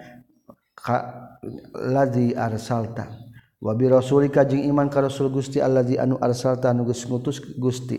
lazi 1.73 2.37
arsalta 2.37 3.09
wa 3.61 3.73
bi 3.73 3.89
rasulika 3.89 4.45
jeung 4.45 4.63
iman 4.69 4.89
ka 4.89 5.01
rasul 5.01 5.33
Gusti 5.33 5.57
allazi 5.57 5.97
anu 5.97 6.21
arsalta 6.21 6.69
anu 6.69 6.85
geus 6.85 7.05
ngutus 7.09 7.41
Gusti 7.57 7.97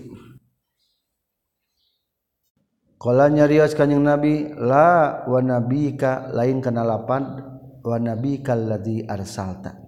qala 2.96 3.26
nyarios 3.26 3.74
kanjing 3.74 4.02
Nabi 4.02 4.54
la 4.54 5.26
wa 5.26 5.42
nabika 5.42 6.30
lain 6.30 6.62
kana 6.62 6.86
lapan 6.86 7.42
wa 7.82 7.96
nabika 7.98 8.54
allazi 8.54 9.02
arsalta 9.02 9.86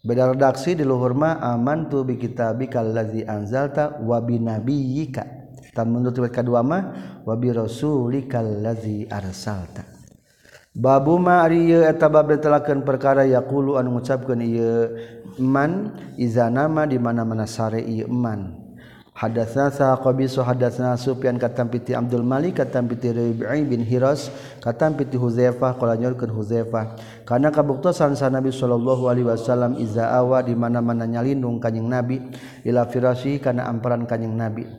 Beda 0.00 0.32
redaksi 0.32 0.72
di 0.72 0.80
luhur 0.80 1.12
ma 1.12 1.36
aman 1.44 1.92
tu 1.92 2.08
bi 2.08 2.16
kitabika 2.16 2.80
allazi 2.80 3.20
anzalta 3.20 4.00
wa 4.00 4.16
bi 4.24 4.40
nabiyyika. 4.40 5.52
Tan 5.76 5.92
menurut 5.92 6.32
kedua 6.32 6.64
mah 6.64 6.82
wa 7.20 7.36
bi 7.36 7.52
rasulika 7.52 8.40
allazi 8.40 9.04
arsalta. 9.04 9.99
Babu 10.70 11.18
Maria 11.18 11.90
perkara 12.86 13.26
yakulu 13.26 13.74
anu 13.74 13.98
mengucapkan 13.98 14.38
iman 14.38 15.70
iza 16.14 16.46
nama 16.46 16.86
di 16.86 16.94
mana-mana 16.94 17.42
sare 17.42 17.82
iman 17.82 18.54
hadatsna 19.10 19.74
saqabisu 19.74 20.46
hadatsna 20.46 20.94
Sufyan 20.94 21.42
katam 21.42 21.74
Abdul 21.74 22.22
Malik 22.22 22.62
katampiti 22.62 23.10
Rabi'i 23.10 23.66
bin 23.66 23.82
Hiras 23.82 24.30
katampiti 24.62 25.18
Huzaifah 25.18 25.74
qolanyolkeun 25.74 26.30
Huzaifah 26.30 26.94
kana 27.26 27.50
kabuktosan 27.50 28.14
sa 28.14 28.30
Nabi 28.30 28.54
sallallahu 28.54 29.10
alaihi 29.10 29.26
wasallam 29.26 29.74
iza 29.74 30.06
awa 30.06 30.38
di 30.46 30.54
mana-mana 30.54 31.02
nyalindung 31.02 31.58
kanjing 31.58 31.90
Nabi 31.90 32.22
ila 32.62 32.86
firasi 32.86 33.42
kana 33.42 33.66
amparan 33.66 34.06
kanjing 34.06 34.38
Nabi. 34.38 34.70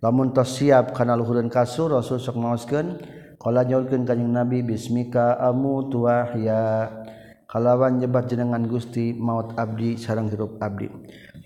Lamun 0.00 0.32
tos 0.32 0.56
siap 0.56 0.96
kana 0.96 1.12
luhureun 1.12 1.52
kasur 1.52 1.92
Rasul 1.92 2.16
sok 2.22 2.40
maoskeun 2.40 3.18
Kala 3.40 3.64
nyolkeun 3.64 4.04
kanjing 4.04 4.36
Nabi 4.36 4.60
bismika 4.60 5.40
amutu 5.40 6.04
tuahya. 6.04 6.92
Kalawan 7.48 7.96
nyebat 7.96 8.28
jenengan 8.28 8.60
Gusti 8.68 9.16
maut 9.16 9.56
abdi 9.56 9.96
sareng 9.96 10.28
hirup 10.28 10.60
abdi. 10.60 10.92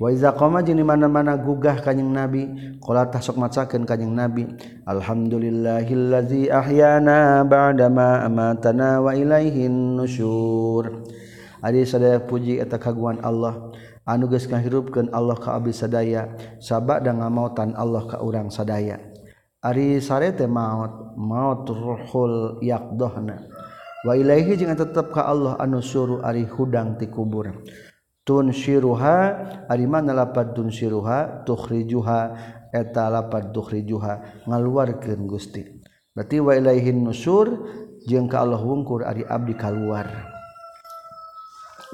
Wa 0.03 0.11
iza 0.11 0.35
qama 0.35 0.67
jeung 0.67 0.83
di 0.83 0.83
mana-mana 0.83 1.39
gugah 1.39 1.79
kanjing 1.79 2.11
Nabi, 2.11 2.51
qala 2.83 3.07
tasok 3.07 3.39
macakeun 3.39 3.87
kanjing 3.87 4.11
Nabi, 4.11 4.43
alhamdulillahillazi 4.91 6.51
ahyana 6.51 7.47
ba'da 7.47 7.87
ma 7.87 8.27
amatana 8.27 8.99
wa 8.99 9.15
ilaihin 9.15 9.95
nusyur. 9.95 11.07
Ari 11.63 11.87
sadaya 11.87 12.19
puji 12.19 12.59
eta 12.59 12.75
kaguan 12.83 13.23
Allah 13.23 13.71
anu 14.03 14.27
geus 14.27 14.51
ngahirupkeun 14.51 15.15
Allah 15.15 15.39
ka 15.39 15.55
abdi 15.55 15.71
sadaya 15.71 16.27
sabada 16.59 17.15
ngamautan 17.15 17.79
Allah 17.79 18.03
ka 18.03 18.19
urang 18.19 18.51
sadaya. 18.51 19.14
Ari 19.65 19.97
sare 20.05 20.37
teh 20.37 20.45
maut 20.45 21.17
maut 21.17 21.65
ruhul 21.65 22.61
yaqdahna 22.61 23.49
wa 24.05 24.13
ilaihi 24.13 24.61
jeung 24.61 24.77
tetep 24.77 25.09
ka 25.09 25.25
Allah 25.25 25.57
anu 25.57 25.81
suru 25.81 26.21
ari 26.21 26.45
hudang 26.45 27.01
ti 27.01 27.09
kubur. 27.09 27.65
Tun 28.25 28.53
syiruha 28.53 29.17
ari 29.69 29.89
mana 29.89 30.13
lapad 30.13 30.53
tunsiruha 30.53 31.49
tukhrijuha. 31.49 32.21
Eta 32.75 33.09
lapad 33.09 33.57
tukhrijuha. 33.57 34.45
Ngaluarkeun 34.45 35.25
Gusti. 35.25 35.65
Berarti 36.13 36.37
wa 36.45 36.53
ilaihin 36.53 37.01
nusur 37.01 37.65
jeung 38.05 38.29
ka 38.29 38.45
Allah 38.45 38.61
wungkur 38.61 39.01
ari 39.09 39.25
abdi 39.25 39.57
kaluar 39.57 40.07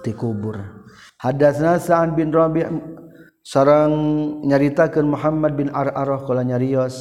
ti 0.03 0.11
kubur. 0.11 0.59
Hadatsna 1.23 1.79
sa'an 1.79 2.17
bin 2.17 2.33
rabi' 2.33 2.65
sareng 3.45 3.95
nyaritakeun 4.45 5.07
Muhammad 5.09 5.53
bin 5.55 5.69
Ar-Arah 5.71 6.25
kala 6.25 6.43
nyarios 6.45 6.97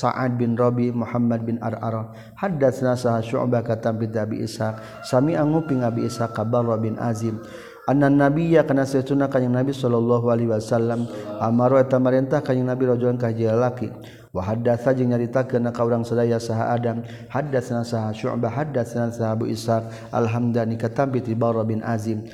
saat 0.00 0.40
bin 0.40 0.56
Robi 0.56 0.88
Muhammad 0.88 1.44
bin 1.44 1.60
ar-aroh 1.60 2.16
hadas 2.40 2.80
nasa 2.80 3.20
syu'bah 3.20 3.60
kata 3.60 3.92
Abi 3.92 4.40
Ishaq. 4.40 5.04
Sami 5.04 5.36
angupi 5.36 5.76
Abi 5.76 6.08
Ishaq 6.08 6.32
kabar 6.32 6.64
bin 6.80 6.96
Azim. 6.96 7.42
Anan 7.84 8.16
nabi 8.16 8.54
ya 8.54 8.62
kana 8.62 8.86
satuna 8.86 9.26
kanjing 9.26 9.50
Nabi 9.50 9.74
sallallahu 9.74 10.30
alaihi 10.30 10.48
wasallam. 10.48 11.10
Amaru 11.42 11.82
eta 11.82 11.98
kanjing 12.40 12.64
Nabi 12.64 12.86
rajulan 12.86 13.18
kaji 13.18 13.50
laki. 13.50 13.90
Wa 14.30 14.46
hadatsa 14.46 14.94
jeung 14.94 15.10
nyaritakeun 15.10 15.66
ka 15.74 15.82
urang 15.82 16.06
sadaya 16.06 16.38
saha 16.38 16.70
Adam. 16.70 17.02
Hadatsna 17.28 17.82
saha 17.82 18.14
syu'bah 18.14 18.52
hadatsna 18.52 19.10
saha 19.10 19.34
Abu 19.34 19.50
Ishaq. 19.50 20.14
Alhamdani 20.14 20.78
katambi 20.78 21.18
ti 21.18 21.34
Bara 21.34 21.66
bin 21.66 21.82
Azim. 21.82 22.30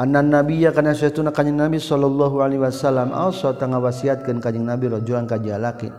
Anan 0.00 0.32
nabi 0.32 0.64
ya 0.64 0.72
kana 0.72 0.96
satuna 0.96 1.28
kanjing 1.28 1.60
Nabi 1.60 1.76
sallallahu 1.76 2.40
alaihi 2.40 2.64
wasallam. 2.64 3.12
Asa 3.12 3.52
tangga 3.52 3.76
wasiatkeun 3.84 4.40
kanjing 4.40 4.64
Nabi 4.64 4.88
rajulan 4.88 5.28
kaji 5.28 5.52
laki 5.60 5.92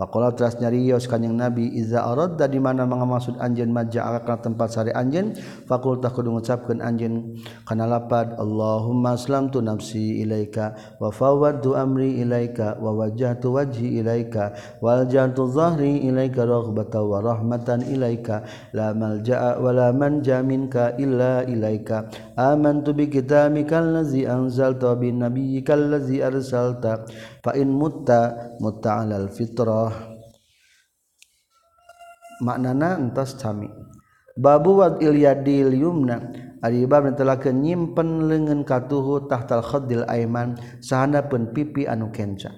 Pakola 0.00 0.32
teras 0.32 0.56
nyarios 0.56 1.04
kanyang 1.04 1.36
Nabi 1.36 1.76
Iza 1.76 2.00
arad 2.00 2.40
da 2.40 2.48
dimana 2.48 2.88
mga 2.88 3.04
maksud 3.04 3.36
anjen 3.36 3.68
maja 3.68 4.08
akakna 4.08 4.40
tempat 4.40 4.72
sari 4.72 4.96
anjen 4.96 5.36
Fakultah 5.68 6.08
kudu 6.08 6.32
ngucapkan 6.32 6.80
anjen 6.80 7.36
Kana 7.68 7.84
lapad 7.84 8.32
Allahumma 8.40 9.20
aslam 9.20 9.52
tu 9.52 9.60
nafsi 9.60 10.24
ilaika 10.24 10.96
Wa 10.96 11.12
fawaddu 11.12 11.76
amri 11.76 12.16
ilaika 12.16 12.80
Wa 12.80 12.96
wajahtu 12.96 13.52
wajhi 13.52 14.00
ilaika 14.00 14.56
Wa 14.80 15.04
aljantu 15.04 15.52
zahri 15.52 16.00
ilaika 16.00 16.48
Raghbata 16.48 17.04
wa 17.04 17.20
rahmatan 17.20 17.84
ilaika 17.84 18.48
La 18.72 18.96
malja'a 18.96 19.60
wa 19.60 19.68
la 19.76 19.92
manja 19.92 20.40
minka 20.40 20.96
illa 20.96 21.44
ilaika. 21.44 22.08
Amantu 22.40 22.96
bi 22.96 23.12
kitabika 23.12 23.84
allazi 23.84 24.24
anzalta 24.24 24.96
bi 24.96 25.12
nabiyyika 25.12 25.76
allazi 25.76 26.24
arsalta. 26.24 27.04
Fa 27.44 27.52
in 27.52 27.68
mutta 27.68 28.56
mutta 28.56 29.04
alal 29.04 29.28
fitrah 29.28 29.92
maknana 32.40 32.96
entos 32.96 33.36
cami. 33.36 33.68
Babu 34.40 34.80
wad 34.80 35.04
ilyadil 35.04 35.76
yumna. 35.76 36.48
Ari 36.60 36.84
bab 36.84 37.08
telah 37.16 37.40
nyimpen 37.40 38.28
leungeun 38.28 38.68
katuhu 38.68 39.24
tahtal 39.32 39.64
khaddil 39.64 40.04
aiman 40.04 40.60
sahana 40.84 41.24
pun 41.24 41.56
pipi 41.56 41.88
anu 41.88 42.12
kenca. 42.12 42.52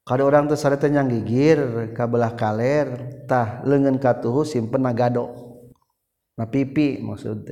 Kada 0.00 0.24
orang 0.24 0.48
teh 0.48 0.56
sareta 0.56 0.88
nyanggigir 0.88 1.92
ka 1.92 2.08
belah 2.08 2.32
kaler 2.32 3.20
tah 3.28 3.60
leungeun 3.68 4.00
katuhu 4.00 4.48
simpen 4.48 4.88
nagado. 4.88 5.28
Na 6.40 6.48
pipi 6.48 7.04
maksud 7.04 7.44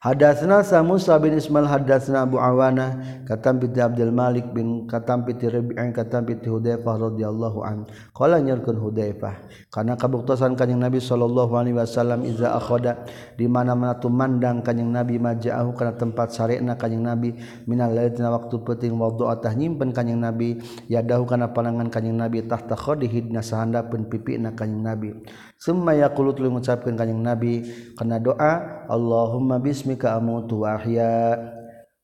Hadatsna 0.00 0.64
sa 0.64 0.80
Musa 0.80 1.12
bin 1.20 1.36
Ismail 1.36 1.68
hadatsna 1.68 2.24
Abu 2.24 2.40
Awana 2.40 3.20
katam 3.28 3.60
bi 3.60 3.68
Abdul 3.68 4.08
Malik 4.08 4.48
bin 4.48 4.88
katam 4.88 5.28
bi 5.28 5.36
Rabi'an 5.36 5.92
katam 5.92 6.24
bi 6.24 6.40
Hudzaifah 6.40 7.12
radhiyallahu 7.12 7.60
an. 7.60 7.84
Qala 8.16 8.40
nyarkeun 8.40 8.80
Hudzaifah 8.80 9.44
kana 9.68 10.00
kabuktosan 10.00 10.56
kanjing 10.56 10.80
Nabi 10.80 11.04
sallallahu 11.04 11.52
alaihi 11.52 11.76
wasallam 11.76 12.24
iza 12.24 12.48
akhada 12.48 13.04
di 13.36 13.44
mana-mana 13.44 14.00
tumandang 14.00 14.64
kanjing 14.64 14.88
Nabi 14.88 15.20
maja'ahu 15.20 15.76
kana 15.76 15.92
tempat 15.92 16.32
sarena 16.32 16.80
kanjing 16.80 17.04
Nabi 17.04 17.36
minal 17.68 17.92
lailatina 17.92 18.32
waktu 18.32 18.56
penting 18.56 18.96
atah 18.96 19.52
nyimpen 19.52 19.92
kanjing 19.92 20.16
Nabi 20.16 20.64
yadahu 20.88 21.28
kana 21.28 21.52
panangan 21.52 21.92
kanjing 21.92 22.16
Nabi 22.16 22.48
tahta 22.48 22.72
khadihidna 22.72 23.44
sahandapeun 23.44 24.08
pipina 24.08 24.56
kanjing 24.56 24.80
Nabi. 24.80 25.12
summa 25.60 25.92
yaqulu 25.92 26.32
tuluy 26.32 26.48
ngucapkeun 26.48 26.96
kanjing 26.96 27.20
Nabi 27.20 27.68
kana 27.92 28.16
doa 28.16 28.88
Allahumma 28.88 29.60
bismika 29.60 30.16
amutu 30.16 30.64
ahya. 30.64 31.36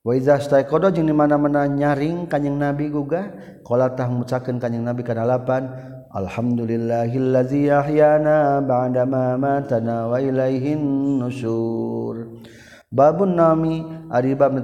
Wa 0.06 0.14
iza 0.14 0.38
istaiqada 0.38 0.94
jeung 0.94 1.10
di 1.10 1.16
mana-mana 1.16 1.66
nyaring 1.66 2.30
kanjing 2.30 2.54
Nabi 2.54 2.92
guga 2.92 3.32
qala 3.66 3.90
tah 3.96 4.06
mengucapkan 4.06 4.60
Nabi 4.60 5.02
kana 5.02 5.26
lapan 5.26 5.66
Alhamdulillahillazi 6.14 7.66
ahyana 7.74 8.62
ba'da 8.62 9.02
ma 9.02 9.34
matana 9.34 10.06
wa 10.06 10.16
ilaihin 10.22 11.18
nusur 11.18 12.40
Babun 12.86 13.34
nami 13.34 13.82
ari 14.14 14.38
bab 14.38 14.54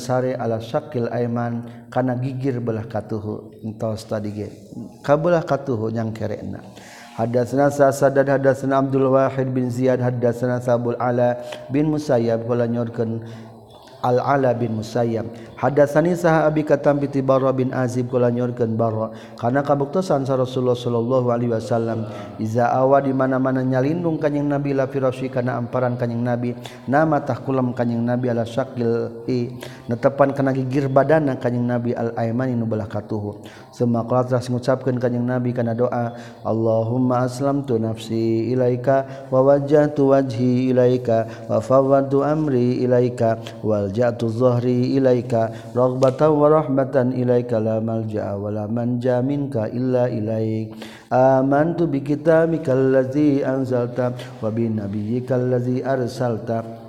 sare 0.00 0.32
ala 0.32 0.58
syakil 0.58 1.12
aiman 1.12 1.86
kana 1.92 2.16
gigir 2.16 2.58
belah 2.64 2.88
katuhu 2.88 3.52
entos 3.60 4.08
tadi 4.08 4.32
ge. 4.32 4.48
Kabelah 5.04 5.44
katuhu 5.44 5.92
nyang 5.92 6.16
kerena. 6.16 6.64
Hadatsana 7.16 7.72
Sa'ad 7.72 8.12
hadatsana 8.28 8.76
Abdul 8.76 9.08
Wahid 9.08 9.48
bin 9.56 9.72
Ziyad 9.72 10.04
hadatsana 10.04 10.60
Sabul 10.60 11.00
Ala 11.00 11.40
bin 11.72 11.88
Musayyab 11.88 12.44
kala 12.44 12.68
nyorkeun 12.68 13.24
Al-Ala 14.04 14.52
bin 14.52 14.76
Musayyab 14.76 15.24
hadasani 15.56 16.12
saha 16.14 16.46
abi 16.46 16.62
katam 16.62 17.00
piti 17.00 17.24
barra 17.24 17.50
bin 17.50 17.72
azib 17.72 18.12
kula 18.12 18.28
nyorkeun 18.30 18.76
barra. 18.76 19.10
Kana 19.40 19.64
kabuktosan 19.64 20.28
sa 20.28 20.36
Rasulullah 20.36 20.76
sallallahu 20.76 21.28
alaihi 21.32 21.52
wasallam 21.52 22.06
iza 22.36 22.68
awa 22.70 23.00
di 23.00 23.10
mana-mana 23.16 23.64
nyalindung 23.64 24.20
kanjing 24.20 24.46
nabi 24.46 24.76
la 24.76 24.86
firasyi 24.86 25.32
kana 25.32 25.56
amparan 25.56 25.96
kanjing 25.96 26.20
nabi 26.20 26.52
nama 26.86 27.24
tahkulam 27.24 27.72
kanjing 27.72 28.04
nabi 28.04 28.28
ala 28.30 28.44
syakil 28.44 29.24
i 29.26 29.50
netepan 29.88 30.36
kana 30.36 30.52
gigir 30.52 30.92
badana 30.92 31.40
kanjing 31.40 31.64
nabi 31.64 31.96
al 31.96 32.12
aimani 32.20 32.54
nu 32.54 32.68
belah 32.68 32.86
katuhu 32.86 33.40
semaqala 33.72 34.28
telah 34.28 34.44
ngucapkeun 34.44 35.00
kanjing 35.00 35.24
nabi 35.24 35.56
kana 35.56 35.72
doa 35.72 36.16
Allahumma 36.44 37.24
aslamtu 37.24 37.80
nafsi 37.80 38.52
ilaika 38.52 39.28
wa 39.32 39.42
wajjahtu 39.42 40.12
wajhi 40.12 40.70
ilaika 40.70 41.48
wa 41.48 41.58
fawwadtu 41.58 42.22
amri 42.22 42.84
ilaika 42.84 43.40
walja'tu 43.64 44.28
dhahri 44.30 44.96
ilaika 44.96 45.45
rogbata 45.74 46.30
warahmatan 46.30 47.12
ilaika 47.12 47.58
la 47.58 47.82
malja'a 47.82 48.34
wa 48.38 48.50
la 48.52 48.64
manja 48.70 49.20
minka 49.20 49.66
illa 49.68 50.06
ilaik. 50.06 50.76
Amantu 51.10 51.86
bi 51.86 52.02
kitabikal 52.02 52.94
ladzi 52.94 53.42
anzalta 53.42 54.12
wa 54.42 54.48
bi 54.50 54.66
nabiyyikal 54.66 55.42
ladzi 55.46 55.82
arsalta. 55.82 56.86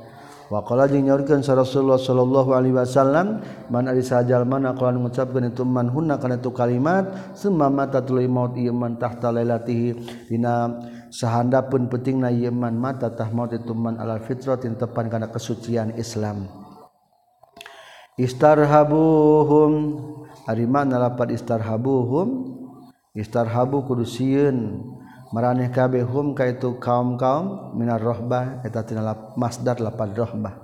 Wakola 0.48 0.88
jeung 0.88 1.12
nyaurkeun 1.12 1.44
sa 1.44 1.60
Rasulullah 1.60 2.00
sallallahu 2.00 2.56
alaihi 2.56 2.72
wasallam 2.72 3.44
man 3.68 3.92
ari 3.92 4.00
sajal 4.00 4.48
mana? 4.48 4.72
Kalau 4.80 4.96
mengucapkan 4.96 5.44
itu 5.44 5.68
man 5.68 5.92
hunna 5.92 6.16
kana 6.24 6.40
itu 6.40 6.56
kalimat 6.56 7.36
summa 7.36 7.68
mata 7.68 8.00
tuluy 8.00 8.32
maut 8.32 8.56
ieu 8.56 8.72
man 8.72 8.96
tahta 8.96 9.28
lailatihi. 9.28 10.00
Dina 10.32 10.72
sahandapeun 11.12 11.92
pentingna 11.92 12.32
ieu 12.32 12.56
man 12.56 12.80
mata 12.80 13.12
tah 13.12 13.28
maut 13.28 13.52
itu 13.52 13.76
man 13.76 14.00
alal 14.00 14.24
fitratin 14.24 14.80
tepan 14.80 15.12
kana 15.12 15.28
kesucian 15.28 15.92
Islam. 16.00 16.67
istarhabuhum. 18.18 19.74
Ari 20.50 20.66
mana 20.66 20.98
lapat 20.98 21.32
istarhabuhum? 21.38 22.58
Istarhabu 23.14 23.86
kudu 23.86 24.04
sieun. 24.04 24.84
Maraneh 25.32 25.70
kabeh 25.70 26.08
hum 26.08 26.32
kaitu 26.32 26.80
kaum-kaum 26.80 27.76
minar 27.76 28.00
rohbah 28.00 28.64
eta 28.64 28.80
tina 28.88 29.04
lap, 29.04 29.36
masdar 29.36 29.78
lapat 29.78 30.16
rohbah. 30.16 30.56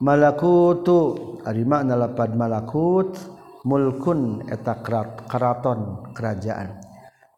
Malakutu. 0.00 1.38
Ari 1.42 1.66
makna 1.66 1.98
lapat 1.98 2.34
malakut? 2.34 3.18
Mulkun 3.62 4.50
eta 4.50 4.82
kerat, 4.82 5.26
keraton 5.30 6.10
kerajaan. 6.14 6.82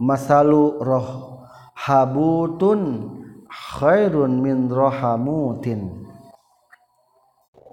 Masalu 0.00 0.80
roh 0.80 1.08
habutun 1.76 2.80
khairun 3.48 4.40
min 4.40 4.72
rohamutin. 4.72 6.08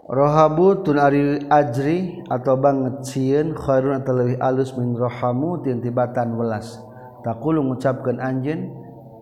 rohabu 0.09 0.81
tun 0.81 0.97
ari 0.97 1.45
ajri 1.45 2.25
atau 2.25 2.57
banget 2.57 3.05
sieun 3.05 3.53
khairun 3.53 4.01
atau 4.01 4.13
lebih 4.17 4.37
alus 4.41 4.73
min 4.73 4.97
rohamu 4.97 5.61
tintibatan 5.61 6.33
welas. 6.33 6.81
Takulu 7.21 7.61
ngucapkeun 7.61 8.17
anjeun 8.17 8.73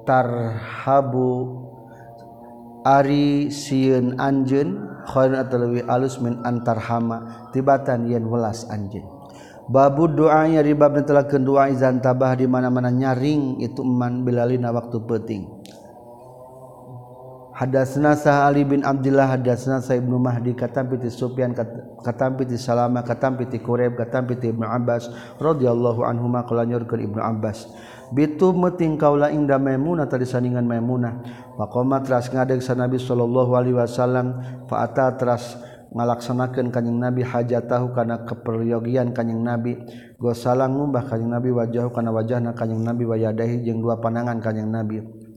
tarhabu 0.08 1.60
ari 2.88 3.52
sieun 3.52 4.16
anjeun 4.16 5.04
khairun 5.04 5.40
atau 5.44 5.58
lebih 5.60 5.84
alus 5.92 6.16
min 6.24 6.40
antarhama 6.48 7.52
tibatan 7.52 8.08
yen 8.08 8.24
welas 8.24 8.64
anjeun. 8.72 9.04
Babu 9.70 10.10
doa 10.10 10.50
yang 10.50 10.66
ribab 10.66 10.98
netelakeun 10.98 11.46
doa 11.46 11.70
izan 11.70 12.02
tabah 12.02 12.34
di 12.34 12.50
mana-mana 12.50 12.90
nyaring 12.90 13.62
itu 13.62 13.86
man 13.86 14.26
bilalina 14.26 14.74
waktu 14.74 14.98
penting 15.06 15.59
hadasna 17.60 18.16
sah 18.16 18.48
Ali 18.48 18.64
bin 18.64 18.88
Abdullah 18.88 19.36
hadasna 19.36 19.84
sa 19.84 19.92
Ibnu 19.92 20.16
Mahdi 20.16 20.56
katampi 20.56 20.96
piti 20.96 21.12
Sufyan 21.12 21.52
katampi 22.00 22.48
piti 22.48 22.56
Salama 22.56 23.04
katampi 23.04 23.44
piti 23.44 23.60
Quraib 23.60 24.00
katampi 24.00 24.40
piti 24.40 24.56
Ibnu 24.56 24.64
Abbas 24.64 25.12
radhiyallahu 25.44 26.08
anhuma 26.08 26.48
qala 26.48 26.64
nyorkeun 26.64 27.12
Ibnu 27.12 27.20
Abbas. 27.20 27.68
Bitu 28.16 28.56
meting 28.56 28.96
kaula 28.96 29.30
inda 29.30 29.60
Maimunah 29.60 30.08
tadi 30.08 30.24
sandingan 30.24 30.64
Maimunah. 30.64 31.20
Faqama 31.60 32.00
teras 32.00 32.32
ngadeg 32.32 32.64
sa 32.64 32.80
Nabi 32.80 32.96
sallallahu 32.96 33.52
alaihi 33.54 33.76
wasallam 33.76 34.40
fa 34.72 34.88
ata 34.88 35.20
teras 35.20 35.60
ngalaksanakeun 35.92 36.72
kanjing 36.72 36.96
Nabi 36.96 37.28
hajatahu 37.28 37.92
kana 37.92 38.24
keperyogian 38.24 39.12
kanjing 39.12 39.44
Nabi. 39.44 39.78
Gosalang 40.16 40.80
ngumbah 40.80 41.12
kanjing 41.12 41.28
Nabi 41.28 41.52
wajahu 41.52 41.92
kana 41.92 42.10
wajahna 42.16 42.56
kanjing 42.56 42.82
Nabi 42.82 43.04
wayadahi 43.04 43.68
jeung 43.68 43.84
dua 43.84 44.00
panangan 44.00 44.40
kanjing 44.40 44.72
Nabi. 44.72 45.28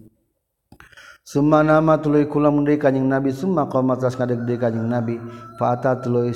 Suma 1.22 1.62
nama 1.62 2.02
tuluy 2.02 2.26
kula 2.26 2.50
mundai 2.50 2.82
kanjing 2.82 3.06
Nabi 3.06 3.30
summa 3.30 3.70
qomat 3.70 4.02
tas 4.02 4.18
ngadeg 4.18 4.42
de 4.42 4.58
kanjing 4.58 4.90
Nabi. 4.90 5.22
Fa 5.54 5.78
ata 5.78 6.02
tuluy 6.02 6.34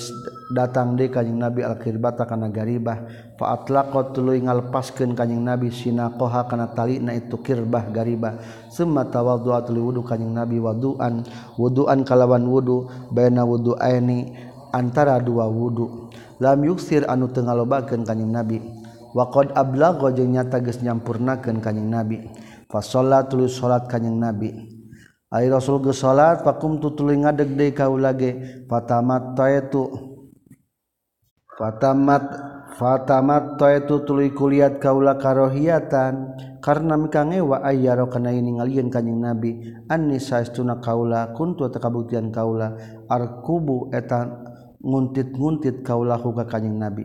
datang 0.54 0.94
de 0.94 1.10
kanjing 1.10 1.42
Nabi 1.42 1.66
al 1.66 1.74
kirbata 1.82 2.22
kana 2.22 2.46
garibah 2.46 3.02
fa 3.34 3.58
atlaqa 3.58 4.14
tuluy 4.14 4.38
ngalpaskeun 4.46 5.18
kanjing 5.18 5.42
Nabi 5.42 5.74
sina 5.74 6.14
qoha 6.14 6.46
kana 6.46 6.70
talina 6.70 7.10
itu 7.18 7.34
kirbah 7.34 7.90
garibah. 7.90 8.38
Summa 8.70 9.02
tawaddu'a 9.10 9.66
tuluy 9.66 9.90
wudu 9.90 10.06
kanjing 10.06 10.30
Nabi 10.30 10.62
wadu'an. 10.62 11.26
Wudu'an 11.58 12.06
kalawan 12.06 12.46
wudu 12.46 12.86
baina 13.10 13.42
wudu'aini 13.42 14.38
antara 14.70 15.18
dua 15.18 15.50
wudu. 15.50 16.14
Lam 16.38 16.62
yuksir 16.62 17.10
anu 17.10 17.26
teu 17.34 17.42
ngalobakeun 17.42 18.06
kanjing 18.06 18.30
Nabi. 18.30 18.62
Wa 19.18 19.34
qad 19.34 19.50
ablagha 19.50 20.14
jeung 20.14 20.30
nyata 20.30 20.62
geus 20.62 20.78
nyampurnakeun 20.78 21.58
kanjing 21.58 21.90
Nabi. 21.90 22.22
Fa 22.70 22.78
sholat 22.78 23.34
tuluy 23.34 23.50
salat 23.50 23.90
kanjing 23.90 24.14
Nabi. 24.14 24.75
Ay 25.36 25.52
Rasul 25.52 25.84
ge 25.84 25.92
salat 25.92 26.40
fakum 26.40 26.80
tutuling 26.80 27.28
ngadegde 27.28 27.76
kaulage 27.76 28.64
fatamat 28.64 29.36
taetu 29.36 29.84
fatamat 31.60 32.24
fatamat 32.80 33.60
taetu 33.60 34.00
tuluy 34.08 34.32
kuliat 34.32 34.80
kaula 34.80 35.20
karohiatan. 35.20 36.32
Karena 36.64 36.96
mika 36.96 37.22
ngewa 37.22 37.62
ayyaro 37.62 38.08
kana 38.08 38.32
ningalieun 38.32 38.88
kanjing 38.88 39.20
Nabi. 39.20 39.60
Anni 39.92 40.16
saestuna 40.16 40.80
kaula 40.80 41.36
kuntu 41.36 41.68
takabuktian 41.68 42.32
kaula 42.32 42.72
arkubu 43.06 43.92
etan 43.92 44.40
nguntit-nguntit 44.80 45.84
kaulahu 45.84 46.32
ka 46.32 46.48
kanjing 46.48 46.80
Nabi. 46.80 47.04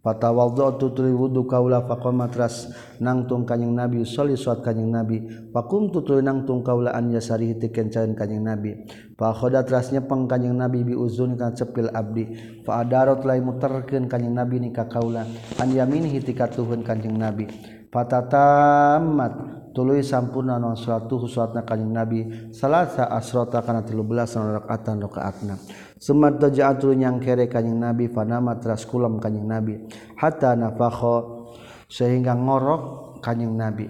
patawaldotu 0.00 0.88
tutuli 0.88 1.12
wudu 1.12 1.44
kaula 1.44 1.84
faqama 1.84 2.32
tras 2.32 2.72
nangtung 3.04 3.44
kanjing 3.44 3.76
nabi 3.76 4.00
sholli 4.08 4.32
suat 4.36 4.64
kanjing 4.64 4.88
nabi. 4.88 5.28
Faqumtu 5.52 6.00
tutuli 6.00 6.24
nangtung 6.24 6.64
kaula 6.64 6.96
an 6.96 7.12
yasarihi 7.12 7.60
tikeun 7.60 7.92
kencaeun 7.92 8.12
kanjing 8.16 8.40
nabi. 8.40 8.88
Fa 9.20 9.36
khoda 9.36 9.60
tras 9.60 9.92
nyepeng 9.92 10.24
kanjing 10.24 10.56
nabi 10.56 10.88
bi 10.88 10.94
uzun 10.96 11.36
kan 11.36 11.52
cepil 11.52 11.92
abdi. 11.92 12.32
Fa 12.64 12.80
adarot 12.80 13.20
lai 13.28 13.44
muterkeun 13.44 14.08
kanjing 14.08 14.32
nabi 14.32 14.56
ni 14.64 14.68
ka 14.72 14.88
kaula 14.88 15.28
an 15.60 15.68
yaminihi 15.68 16.24
tikatuhun 16.24 16.80
kanjing 16.80 17.20
nabi. 17.20 17.44
Fatatamat 17.90 19.32
tuluy 19.76 20.00
sampurna 20.00 20.56
non 20.56 20.78
salatu 20.80 21.28
salatna 21.28 21.66
kanjing 21.66 21.92
nabi. 21.92 22.20
Salasa 22.56 23.04
asrota 23.12 23.60
kana 23.60 23.84
13 23.84 24.64
rakaatan 24.64 24.96
rakaatna 25.04 25.60
semat 26.00 26.40
ja'atul 26.40 26.96
yang 26.96 27.20
kere 27.20 27.46
kanjing 27.46 27.76
Nabi 27.76 28.08
fanama 28.08 28.56
teras 28.56 28.88
kulam 28.88 29.20
kanjing 29.20 29.44
Nabi. 29.44 29.84
Hatta 30.16 30.56
nafakho 30.56 31.46
sehingga 31.86 32.32
ngorok 32.32 33.20
kanjing 33.20 33.52
Nabi. 33.52 33.86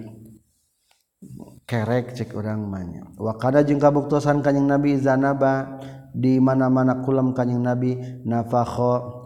Kerek 1.62 2.18
cek 2.18 2.34
orang 2.34 2.66
manya 2.66 3.06
wakada 3.14 3.62
jeung 3.62 3.78
kabuktosan 3.78 4.42
kanjing 4.42 4.66
Nabi 4.66 4.98
zanaba 4.98 5.78
di 6.10 6.42
mana-mana 6.42 6.98
kulam 7.06 7.30
kanjing 7.30 7.62
Nabi 7.62 7.94
nafakho 8.26 9.22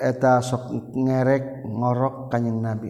eta 0.00 0.40
sok 0.40 0.72
ngerek 0.96 1.68
ngorok 1.68 2.32
kanjing 2.32 2.56
Nabi. 2.56 2.88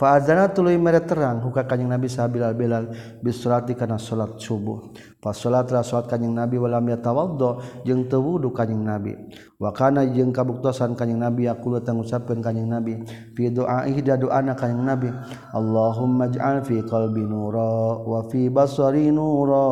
Fa'adzana 0.00 0.50
tuluy 0.50 0.74
mere 0.80 1.04
terang 1.06 1.38
huka 1.46 1.62
kanjing 1.62 1.86
Nabi 1.86 2.10
sahabilal 2.10 2.58
bilal 2.58 2.90
bisurati 3.22 3.78
kana 3.78 4.02
salat 4.02 4.34
subuh. 4.40 4.90
Pas 5.22 5.38
salat 5.38 5.70
ra 5.70 5.86
salat 5.86 6.10
kanjing 6.10 6.34
Nabi 6.34 6.58
walam 6.58 6.82
yatawaddo 6.90 7.62
jeung 7.86 8.10
teu 8.10 8.18
wudu 8.18 8.50
kanjing 8.50 8.82
Nabi. 8.82 9.14
Wa 9.62 9.70
kana 9.70 10.02
jeung 10.02 10.34
kabuktosan 10.34 10.98
kanjing 10.98 11.22
Nabi 11.22 11.46
aku 11.46 11.78
tang 11.86 12.02
ngucapkeun 12.02 12.42
Nabi 12.66 12.98
fi 13.38 13.54
du'aihi 13.54 14.02
da 14.02 14.18
doana 14.18 14.58
kanjing 14.58 14.82
Nabi. 14.82 15.06
Allahumma 15.54 16.26
ij'al 16.26 16.66
fi 16.66 16.82
qalbi 16.82 17.22
nura 17.22 18.02
wa 18.02 18.26
fi 18.26 18.50
basari 18.50 19.14
nura 19.14 19.64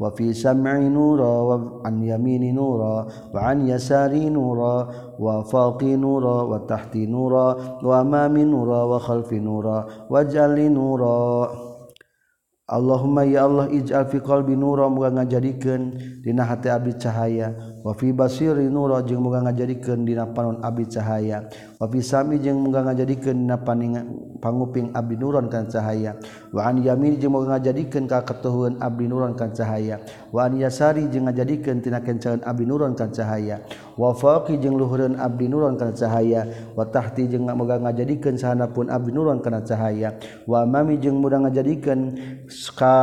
wa 0.00 0.08
fi 0.16 0.32
sam'i 0.32 0.88
nura 0.88 1.32
wa 1.44 1.56
an 1.84 2.00
yamini 2.00 2.56
nura 2.56 3.04
wa 3.28 3.40
an 3.44 3.68
yasari 3.68 4.32
nura 4.32 4.88
wa 5.20 5.44
fawqi 5.44 5.92
nura 6.00 6.48
wa 6.48 6.56
tahti 6.64 7.04
nura 7.04 7.78
wa 7.84 8.00
amami 8.00 8.48
nura 8.48 8.88
wa 8.88 8.96
khalfi 8.96 9.31
fi 9.32 9.40
nura 9.40 9.88
waj'alni 10.12 10.68
nura. 10.68 11.48
Allahumma 12.72 13.24
ya 13.28 13.44
Allah 13.44 13.68
ij'al 13.68 14.08
fi 14.08 14.20
qalbi 14.20 14.56
nura 14.56 14.88
moga 14.88 15.12
ngajadikeun 15.12 15.92
dina 16.24 16.44
hati 16.44 16.68
abdi 16.72 16.92
cahaya. 16.96 17.52
Wa 17.84 17.92
fi 17.92 18.12
basiri 18.12 18.68
nura 18.68 19.00
jeung 19.04 19.24
moga 19.24 19.44
ngajadikeun 19.44 20.04
dina 20.04 20.28
panon 20.28 20.60
abdi 20.60 20.84
cahaya. 20.88 21.48
wapisami 21.82 22.38
jeung 22.38 22.62
muga 22.62 22.86
ngajadikeun 22.86 23.42
na 23.42 23.58
panguping 23.58 24.94
abdi 24.94 25.18
nuron 25.18 25.50
kan 25.50 25.66
cahaya. 25.66 26.14
Wa 26.54 26.70
an 26.70 26.78
yamin 26.78 27.18
jeung 27.18 27.34
muga 27.34 27.58
ngajadikeun 27.58 28.06
ka 28.06 28.22
katuhueun 28.22 28.78
abdi 28.78 29.10
nuron 29.10 29.34
kan 29.34 29.50
cahaya. 29.50 29.98
Wa 30.30 30.46
an 30.46 30.62
yasari 30.62 31.10
jeung 31.10 31.26
ngajadikeun 31.26 31.82
tina 31.82 31.98
kencaeun 31.98 32.38
abdi 32.46 32.70
nuron 32.70 32.94
kan 32.94 33.10
cahaya. 33.10 33.66
Wa 33.98 34.14
faqi 34.14 34.62
jeung 34.62 34.78
luhureun 34.78 35.18
abdi 35.18 35.50
nuron 35.50 35.74
kan 35.74 35.90
cahaya. 35.90 36.46
Wa 36.78 36.86
tahti 36.86 37.26
jeung 37.26 37.50
muga 37.50 37.82
ngajadikeun 37.82 38.38
sahanapun 38.38 38.86
abdi 38.86 39.10
nuron 39.10 39.42
kana 39.42 39.66
cahaya. 39.66 40.14
Wa 40.46 40.62
mami 40.62 41.02
jeung 41.02 41.18
muga 41.18 41.42
ngajadikeun 41.42 42.14
ka 42.78 42.94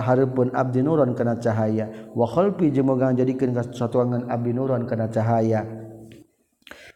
hareupeun 0.00 0.56
abdi 0.56 0.80
nuron 0.80 1.12
kana 1.12 1.36
cahaya. 1.36 1.84
Wa 2.16 2.24
khalfi 2.24 2.72
jeung 2.72 2.88
muga 2.88 3.12
ngajadikeun 3.12 3.52
ka 3.52 3.68
satuangan 3.76 4.32
abdi 4.32 4.56
nuron 4.56 4.88
kana 4.88 5.12
cahaya. 5.12 5.81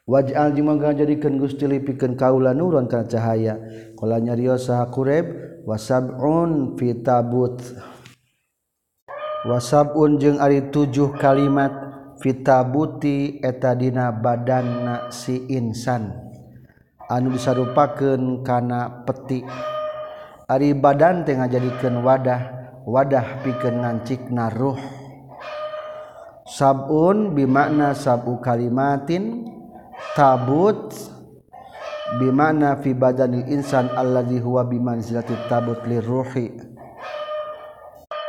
wajal 0.06 0.54
jimangga 0.54 0.94
jadikan 0.94 1.34
Gusti 1.36 1.66
lipikeun 1.66 2.14
kaula 2.14 2.54
nuron 2.54 2.86
kana 2.86 3.04
cahaya. 3.10 3.58
Qala 3.98 4.22
nyarios 4.22 4.70
saha 4.70 4.86
wa 4.86 5.74
wasabun 5.74 6.78
fi 6.78 6.94
tabut. 7.02 7.58
Wasabun 9.46 10.18
jeung 10.22 10.38
ari 10.38 10.70
tujuh 10.70 11.18
kalimat 11.18 11.74
fitabuti 12.22 13.42
eta 13.42 13.74
dina 13.74 14.14
badanna 14.14 15.10
si 15.10 15.42
insan. 15.50 16.14
Anu 17.10 17.34
disarupakeun 17.34 18.42
kana 18.46 19.06
peti. 19.06 19.42
Ari 20.46 20.74
badan 20.78 21.26
teh 21.26 21.34
ngajadikeun 21.34 22.06
wadah 22.06 22.42
wadah 22.86 23.42
pikeun 23.42 23.82
ngancikna 23.82 24.54
ruh. 24.54 24.78
Sabun 26.46 27.34
bimakna 27.34 27.90
sabu 27.90 28.38
kalimatin 28.38 29.55
tabut 30.16 30.92
bimana 32.20 32.78
fi 32.80 32.94
badanil 32.94 33.48
insan 33.50 33.90
alladzi 33.92 34.38
huwa 34.38 34.64
bimanzilati 34.64 35.34
tabut 35.50 35.82
liruhi 35.84 36.54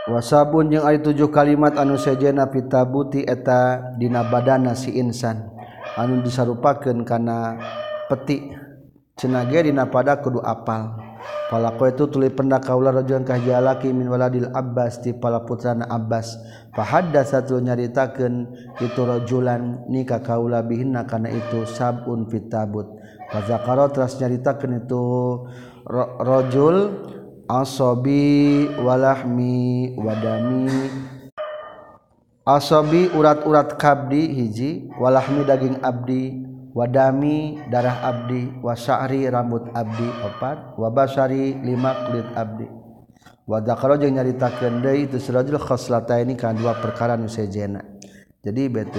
wasabun 0.07 0.71
jeung 0.71 0.87
ari 0.87 1.03
tujuh 1.03 1.27
kalimat 1.27 1.75
anu 1.75 1.99
sejena 1.99 2.47
fi 2.47 2.63
tabuti 2.63 3.27
eta 3.27 3.91
dina 3.99 4.23
badana 4.23 4.71
si 4.71 4.95
insan. 4.95 5.51
Anu 5.97 6.21
disarupakeun 6.23 7.03
kana 7.03 7.59
peti 8.07 8.53
cenage 9.19 9.67
dina 9.67 9.89
pada 9.91 10.21
kudu 10.23 10.39
apal. 10.39 10.95
Palako 11.51 11.91
itu 11.91 12.03
tuli 12.07 12.29
pendak 12.31 12.67
kaula 12.67 12.91
rajulan 12.91 13.27
kahjalaki 13.27 13.91
min 13.91 14.07
waladil 14.07 14.47
Abbas 14.53 15.03
ti 15.03 15.11
pala 15.11 15.43
putrana 15.43 15.89
Abbas. 15.89 16.39
Fahadda 16.77 17.25
satu 17.25 17.57
nyaritakan 17.57 18.53
itu 18.77 19.01
rojulan 19.01 19.81
nikah 19.89 20.21
kaula 20.21 20.61
bihinna 20.61 21.09
karena 21.09 21.33
itu 21.33 21.65
sabun 21.65 22.29
fitabut. 22.29 22.85
Fazakaro 23.33 23.89
teras 23.89 24.13
nyaritakan 24.21 24.85
itu 24.85 25.05
rojul 26.21 26.77
asobi 27.47 28.67
walahmi 28.77 29.95
wadami 29.95 30.67
asobi 32.43 33.07
urat-urat 33.15 33.79
kabdi 33.79 34.35
hiji 34.35 34.91
walahmi 34.99 35.47
daging 35.47 35.79
abdi 35.79 36.43
wadami 36.75 37.57
darah 37.71 38.03
abdi 38.03 38.51
wasari 38.59 39.31
rambut 39.31 39.63
abdi 39.71 40.07
opat 40.27 40.75
wabasari 40.75 41.55
lima 41.63 41.95
kulit 42.05 42.27
abdi 42.35 42.67
wadakaro 43.47 43.95
jeung 43.95 44.19
nyaritakeun 44.19 44.83
deui 44.83 45.07
itu 45.07 45.23
sirajul 45.23 45.55
khoslata 45.55 46.19
ini 46.19 46.35
kan 46.35 46.53
dua 46.59 46.75
perkara 46.75 47.15
nu 47.15 47.31
sejena. 47.31 47.79
Jadi 48.43 48.69
B7 48.69 48.95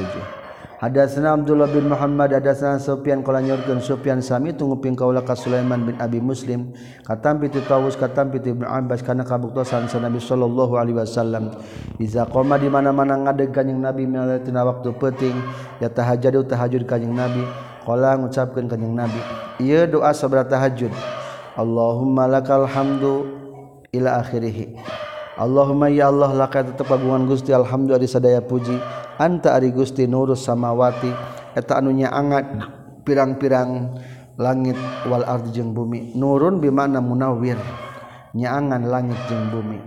Hadatsana 0.78 1.34
Abdullah 1.34 1.66
bin 1.74 1.90
Muhammad 1.90 2.30
hadatsana 2.30 2.78
Sufyan 2.78 3.26
qala 3.26 3.42
nyorkeun 3.42 3.82
Sufyan 3.82 4.22
sami 4.22 4.54
tunguping 4.54 4.94
kaula 4.94 5.26
ka 5.26 5.34
Sulaiman 5.34 5.82
bin 5.82 5.98
Abi 5.98 6.22
Muslim 6.22 6.70
katam 7.02 7.42
bi 7.42 7.50
Tawus 7.50 7.98
katam 7.98 8.30
bi 8.30 8.38
Ibnu 8.38 8.62
Abbas 8.62 9.02
kana 9.02 9.26
kabuktosan 9.26 9.90
sa 9.90 9.98
Nabi 9.98 10.22
sallallahu 10.22 10.78
alaihi 10.78 11.02
wasallam. 11.02 11.50
Iza 11.98 12.30
qoma 12.30 12.62
di 12.62 12.70
mana-mana 12.70 13.18
ngadeg 13.26 13.50
kanjing 13.50 13.82
Nabi 13.82 14.06
minatina 14.06 14.62
waktu 14.62 14.94
penting 14.96 15.34
ya 15.82 15.90
tahajjud 15.90 16.46
tahajud 16.46 16.86
kanjing 16.86 17.10
Nabi 17.10 17.42
qala 17.82 18.14
ngucapkeun 18.14 18.70
kanjing 18.70 18.94
Nabi. 18.94 19.18
Ieu 19.58 19.82
doa 19.90 20.14
sabra 20.14 20.46
tahajud 20.46 20.94
Allahumma 21.58 22.30
lakal 22.30 22.70
hamdu 22.70 23.37
ila 23.92 24.20
akhirih 24.20 24.76
Allahumma 25.38 25.86
ya 25.86 26.10
Allah 26.10 26.34
laka 26.34 26.66
tetap 26.66 26.90
agungan 26.90 27.30
Gusti 27.30 27.54
alhamdulillah 27.54 28.10
sadaya 28.10 28.42
puji. 28.42 28.74
Anta 29.22 29.54
ari 29.54 29.70
Gusti 29.70 30.10
nurus 30.10 30.42
samawati. 30.42 31.14
Eta 31.54 31.78
anunya 31.78 32.10
angat 32.10 32.58
pirang-pirang 33.06 34.02
langit 34.34 34.74
wal 35.06 35.22
ardi 35.22 35.54
jeung 35.54 35.78
bumi. 35.78 36.18
Nurun 36.18 36.58
bimana 36.58 36.98
munawwir 36.98 37.54
nyaangan 38.34 38.82
langit 38.90 39.14
jeung 39.30 39.46
bumi. 39.54 39.78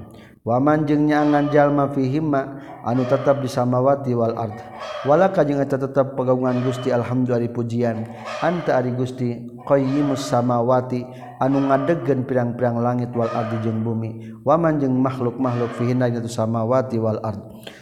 Waman 0.47 0.87
jeng 0.87 1.11
nyaangan 1.11 1.51
jalma 1.51 1.91
fi 1.91 2.07
himma 2.07 2.41
anu 2.87 3.03
tetap 3.05 3.43
di 3.43 3.49
samawati 3.51 4.09
wal 4.17 4.33
ard 4.33 4.57
wala 5.05 5.29
kajeng 5.29 5.61
eta 5.61 5.77
tetap 5.77 6.17
pegagungan 6.17 6.63
Gusti 6.63 6.95
alhamdulillah 6.95 7.51
pujian. 7.51 8.07
Anta 8.39 8.79
ari 8.79 8.95
Gusti 8.95 9.35
qayyimus 9.67 10.31
samawati. 10.31 11.30
anu 11.41 11.65
ngadegen 11.65 12.29
pirang-pirang 12.29 12.77
langit 12.77 13.09
wal 13.17 13.27
ardi 13.33 13.57
jeung 13.65 13.81
bumi. 13.81 14.37
Waman 14.45 14.77
jeung 14.77 14.93
makhluk-makhluk 15.01 15.73
fihinna 15.81 16.05
itu 16.13 16.29
samawati 16.29 17.01
wal 17.01 17.17
ard. 17.25 17.41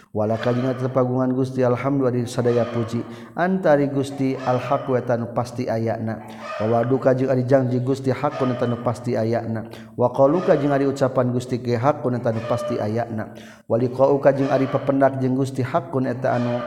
Wala 0.10 0.42
kajina 0.42 0.74
tepagungan 0.74 1.38
Gusti 1.38 1.62
alhamdulillah 1.62 2.26
sadaya 2.26 2.66
puji. 2.66 3.06
Antari 3.38 3.94
Gusti 3.94 4.34
alhaq 4.34 4.90
wa 4.90 4.98
tanu 5.06 5.30
pasti 5.38 5.70
ayana 5.70 6.26
wa 6.58 6.66
waduka 6.66 7.14
jeung 7.14 7.30
ari 7.30 7.46
janji 7.46 7.78
Gusti 7.78 8.10
hakun 8.10 8.58
tanu 8.58 8.82
pasti 8.82 9.14
ayana 9.14 9.70
wa 9.94 10.10
qaluka 10.10 10.58
jeung 10.58 10.74
ari 10.74 10.90
ucapan 10.90 11.30
Gusti 11.30 11.62
ge 11.62 11.78
hakun 11.78 12.18
tanu 12.26 12.42
pasti 12.50 12.82
ayana 12.82 13.38
wa 13.70 13.78
liqauka 13.78 14.34
jeung 14.34 14.50
ari 14.50 14.66
papendak 14.66 15.22
jeung 15.22 15.38
Gusti 15.38 15.62
hakun 15.62 16.10
eta 16.10 16.42
anu 16.42 16.58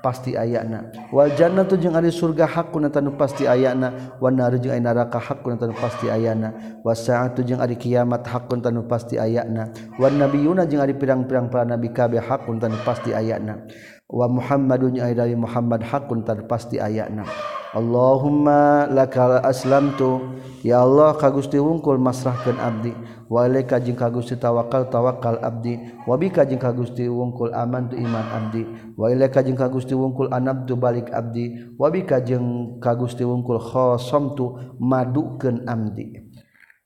pasti 0.00 0.36
ayana. 0.36 0.88
Wal 1.12 1.32
jannatu 1.36 1.76
jeung 1.76 1.96
ari 1.96 2.10
surga 2.12 2.48
hakun 2.48 2.88
tanu 2.88 3.14
pasti 3.14 3.44
ayana. 3.46 4.16
Wan 4.18 4.36
nar 4.36 4.56
jeung 4.56 4.72
ari 4.72 4.82
neraka 4.82 5.20
hakuna 5.20 5.60
tanu 5.60 5.76
pasti 5.76 6.08
ayana. 6.08 6.80
Wasaatu 6.82 7.44
jeung 7.44 7.60
ari 7.60 7.76
kiamat 7.76 8.24
hakun 8.26 8.64
tanu 8.64 8.84
pasti 8.88 9.20
ayana. 9.20 9.70
Wan 10.00 10.16
nabiyuna 10.16 10.66
jeung 10.66 10.82
ari 10.82 10.96
pirang-pirang 10.96 11.52
para 11.52 11.68
nabi 11.68 11.92
kabeh 11.92 12.20
hakun 12.20 12.58
tanu 12.58 12.76
pasti 12.82 13.12
ayana. 13.12 13.64
Wa 14.10 14.26
muhammadun 14.26 14.98
jeung 14.98 15.06
ari 15.06 15.14
dari 15.14 15.36
muhammad 15.38 15.86
hakun 15.86 16.24
tanu 16.26 16.48
pasti 16.48 16.82
ayana. 16.82 17.28
Allahumma 17.70 18.90
lakal 18.90 19.38
aslamtu. 19.46 20.40
Ya 20.66 20.82
Allah 20.82 21.14
ka 21.14 21.30
Gusti 21.30 21.56
wungkul 21.56 22.02
masrahkeun 22.02 22.58
abdi. 22.58 22.92
wala 23.30 23.62
kajing 23.62 23.94
ka 23.94 24.10
Gusti 24.10 24.34
tawakal 24.34 24.90
tawakal 24.90 25.38
abdi. 25.38 25.78
Wabi 26.04 26.34
kajing 26.34 26.58
ka 26.58 26.74
Gusti 26.74 27.06
wungkul 27.06 27.54
aman 27.54 27.86
tu 27.86 27.94
iman 27.94 28.26
abdi. 28.34 28.66
Wala 28.98 29.30
kajing 29.30 29.54
ka 29.54 29.70
Gusti 29.70 29.94
wungkul 29.94 30.34
anabdu 30.34 30.74
balik 30.74 31.14
abdi. 31.14 31.70
Wabi 31.78 32.02
kajeng 32.02 32.82
ka 32.82 32.98
Gusti 32.98 33.22
wungkul 33.22 33.62
khosamtu 33.62 34.76
madukeun 34.82 35.70
abdi. 35.70 36.26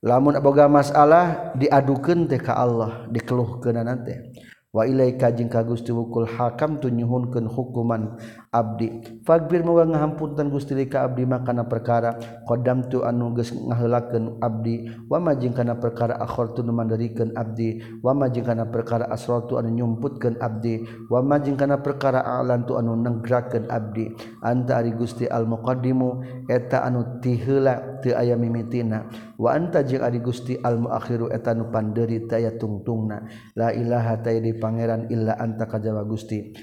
Lamun 0.04 0.36
aboga 0.36 0.68
masalah 0.68 1.56
diadukeun 1.56 2.28
teh 2.28 2.36
ka 2.36 2.60
Allah 2.60 3.08
dikeluhkeunana 3.08 4.04
teh. 4.04 4.36
Wa 4.74 4.90
ilaika 4.90 5.30
jeung 5.30 5.46
ka 5.46 5.62
Gusti 5.62 5.94
wukul 5.94 6.26
hakam 6.26 6.82
tu 6.82 6.90
nyuhunkeun 6.90 7.46
hukuman. 7.46 8.18
Abdi. 8.54 9.18
Fabir 9.26 9.66
muga 9.66 9.82
ngahampuntan 9.82 10.46
gustili 10.46 10.86
ka 10.86 11.02
Abdi 11.10 11.26
makana 11.26 11.66
perkara 11.66 12.14
Qdam 12.46 12.86
tu 12.86 13.02
anu 13.02 13.34
geus 13.34 13.50
ngahelakeun 13.50 14.38
Abdi. 14.38 14.86
Wa 15.10 15.18
jeung 15.34 15.50
kana 15.50 15.74
perkara 15.74 16.14
akhortu 16.22 16.62
tu 16.62 16.70
mandirikeun 16.70 17.34
Abdi. 17.34 17.82
Wa 17.98 18.14
jeung 18.30 18.46
kana 18.46 18.70
perkara 18.70 19.10
asratu 19.10 19.58
anu 19.58 19.74
nyumputkeun 19.74 20.38
Abdi. 20.38 20.86
Wa 21.10 21.18
jeung 21.42 21.58
kana 21.58 21.82
perkara 21.82 22.22
a'lan 22.22 22.62
tu 22.62 22.78
anu 22.78 22.94
negrakeun 22.94 23.66
Abdi. 23.66 24.14
Anta 24.46 24.78
ari 24.78 24.94
Gusti 24.94 25.26
al 25.26 25.50
muqaddimu 25.50 26.22
eta 26.46 26.86
anu 26.86 27.18
tiheula 27.18 27.98
teu 27.98 28.14
aya 28.14 28.38
mimitina. 28.38 29.10
Wa 29.34 29.58
anta 29.58 29.82
jeung 29.82 30.06
ari 30.06 30.22
Gusti 30.22 30.54
al 30.62 30.78
muakhiru 30.78 31.34
eta 31.34 31.50
anu 31.50 31.74
panderi 31.74 32.22
teu 32.30 32.38
aya 32.38 32.54
tungtungna. 32.54 33.26
La 33.58 33.74
ilaha 33.74 34.22
ta 34.22 34.30
di 34.30 34.54
pangeran 34.54 35.10
illa 35.10 35.34
anta 35.34 35.66
kajawa 35.66 36.06
Gusti. 36.06 36.54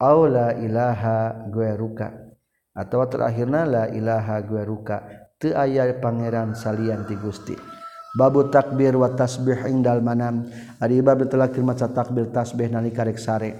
aula 0.00 0.56
ilaha 0.56 1.46
gueruka 1.52 2.32
atau 2.72 3.04
terakhirna 3.04 3.68
la 3.68 3.84
ilaha 3.92 4.40
gueruka 4.40 5.28
teu 5.36 5.52
aya 5.52 5.92
pangeran 6.00 6.56
salian 6.56 7.04
ti 7.04 7.14
Gusti. 7.20 7.54
Babu 8.10 8.50
takbir 8.50 8.98
wa 8.98 9.14
tasbih 9.14 9.70
indal 9.70 10.02
manam. 10.02 10.50
Ari 10.82 10.98
bab 10.98 11.22
telah 11.30 11.46
maca 11.62 11.86
takbir 11.86 12.34
tasbih 12.34 12.66
nalika 12.66 13.06
rek 13.06 13.20
sare. 13.22 13.50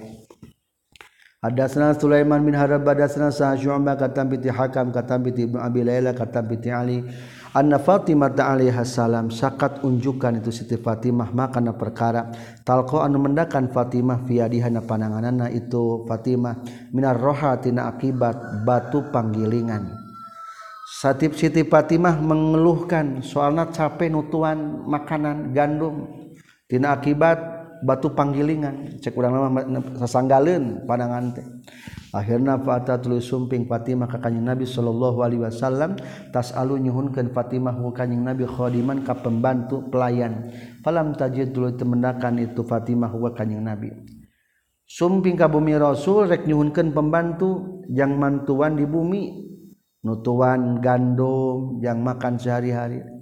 Hadatsana 1.41 1.97
Sulaiman 1.97 2.43
bin 2.45 2.53
Harab 2.53 2.85
hadatsana 2.85 3.33
Sa'syu'bah 3.33 3.97
katam 3.97 4.29
bi 4.29 4.37
Hakam 4.45 4.93
katam 4.93 5.25
bi 5.25 5.33
Ibnu 5.33 5.57
Abi 5.57 5.81
Laila 5.81 6.13
katam 6.13 6.45
bi 6.51 6.59
Ali. 6.69 7.01
Anna 7.51 7.83
Fatimah 7.83 8.31
alaiha 8.31 8.79
salam 8.87 9.27
sakat 9.27 9.83
unjukan 9.83 10.39
itu 10.39 10.55
Siti 10.55 10.79
Fatimah 10.79 11.35
makana 11.35 11.75
perkara. 11.75 12.31
Talqo 12.63 13.03
anu 13.03 13.19
mendakan 13.19 13.67
Fatimah 13.67 14.23
fi 14.23 14.39
adihana 14.39 14.79
pananganana 14.79 15.51
itu 15.51 16.07
Fatimah 16.07 16.63
minar 16.95 17.19
roha 17.19 17.59
tina 17.59 17.91
akibat 17.91 18.63
batu 18.63 19.03
panggilingan. 19.11 19.83
Satip 21.03 21.35
Siti 21.35 21.67
Fatimah 21.67 22.23
mengeluhkan 22.23 23.19
soalnya 23.19 23.67
capek 23.67 24.07
nutuan 24.07 24.87
makanan 24.87 25.51
gandum 25.51 26.07
tina 26.71 26.95
akibat 26.95 27.35
batu 27.83 28.15
panggilingan. 28.15 28.95
Cek 29.03 29.11
urang 29.11 29.35
lama 29.35 29.59
sasanggaleun 29.99 30.87
panangan 30.87 31.35
teh 31.35 31.43
akhirnya 32.11 32.59
fata 32.59 32.99
tulu 32.99 33.19
sumping 33.19 33.67
Fatimah 33.67 34.07
ka 34.07 34.19
kanjing 34.19 34.43
Nabi 34.43 34.67
sallallahu 34.67 35.23
alaihi 35.23 35.43
wasallam 35.47 35.95
tasalu 36.31 36.79
nyuhunkeun 36.87 37.31
Fatimah 37.31 37.75
ku 37.75 37.91
kanjing 37.95 38.23
Nabi 38.23 38.47
khadiman 38.47 39.03
ka 39.03 39.19
pembantu 39.19 39.87
pelayan. 39.87 40.51
Falam 40.83 41.15
tajid 41.15 41.55
tulu 41.55 41.75
temendakan 41.75 42.39
itu 42.39 42.63
Fatimah 42.63 43.11
ku 43.11 43.23
kanjing 43.31 43.63
Nabi. 43.63 43.91
Sumping 44.91 45.39
ka 45.39 45.47
bumi 45.47 45.79
Rasul 45.79 46.27
rek 46.27 46.43
nyuhunkeun 46.43 46.91
pembantu 46.91 47.83
jang 47.87 48.19
mantuan 48.19 48.75
di 48.75 48.83
bumi. 48.83 49.23
Nutuan 50.01 50.81
gandum 50.81 51.77
jang 51.79 52.01
makan 52.01 52.35
sehari-hari. 52.35 53.20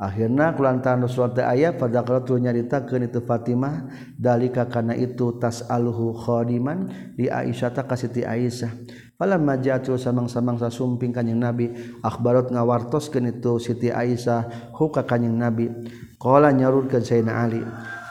akhirnya 0.00 0.56
kulantaran 0.56 1.04
Rasulullah 1.04 1.36
teh 1.36 1.44
aya 1.44 1.76
pada 1.76 2.00
kalatu 2.00 2.40
nyaritakeun 2.40 3.12
itu 3.12 3.20
Fatimah 3.20 3.92
dalika 4.16 4.64
kana 4.64 4.96
itu 4.96 5.36
tasaluhu 5.36 6.16
khadiman 6.16 6.88
di 7.12 7.28
Aisyah 7.28 7.70
ta 7.76 7.84
ka 7.84 8.00
Siti 8.00 8.24
Aisyah. 8.24 8.72
Falam 9.20 9.44
majatu 9.44 10.00
samang-samang 10.00 10.56
sasumping 10.56 11.12
kanjing 11.12 11.36
Nabi 11.36 11.68
akhbarat 12.00 12.48
ngawartoskeun 12.48 13.28
itu 13.28 13.60
Siti 13.60 13.92
Aisyah 13.92 14.72
huka 14.72 15.04
kanjing 15.04 15.36
Nabi. 15.36 15.68
Qala 16.16 16.48
nyarurkeun 16.56 17.04
Sayyidina 17.04 17.32
Ali 17.36 17.60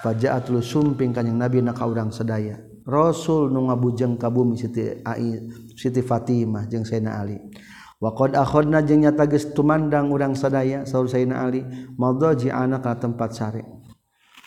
faja'atul 0.05 0.61
sumping 0.61 1.09
kanjing 1.09 1.41
Nabi 1.41 1.65
na 1.65 1.73
ka 1.73 1.89
urang 1.89 2.13
sadaya. 2.13 2.61
Rasul 2.85 3.49
nu 3.49 3.65
ngabujeng 3.65 4.21
ka 4.21 4.29
bumi 4.29 4.57
Siti 4.57 5.01
Ai 5.01 5.41
Siti 5.73 6.05
Fatimah 6.05 6.69
jeung 6.69 6.85
Sayyidina 6.85 7.17
Ali. 7.17 7.48
Waqad 7.99 8.31
akhodna 8.31 8.79
jeng 8.79 9.03
nyata 9.03 9.27
geus 9.27 9.51
tumandang 9.51 10.07
urang 10.07 10.31
sadaya 10.31 10.87
saur 10.87 11.11
Sayyidina 11.11 11.43
Ali 11.43 11.67
madhaji 11.99 12.47
anak 12.47 12.87
ka 12.87 12.95
tempat 12.95 13.35
sare. 13.35 13.63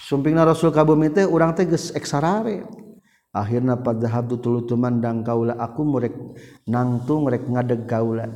Sumpingna 0.01 0.49
Rasul 0.49 0.73
ka 0.73 0.89
bumi 0.89 1.13
teh 1.13 1.29
urang 1.29 1.53
teh 1.53 1.69
geus 1.69 1.93
akhirnya 1.93 2.65
Akhirna 3.33 3.81
padahab 3.81 4.29
tulu 4.41 4.65
tumandang 4.69 5.25
kaula 5.25 5.57
aku 5.57 5.85
murek 5.85 6.13
nangtung 6.69 7.29
rek 7.29 7.45
ngadeg 7.49 7.85
kaula. 7.85 8.29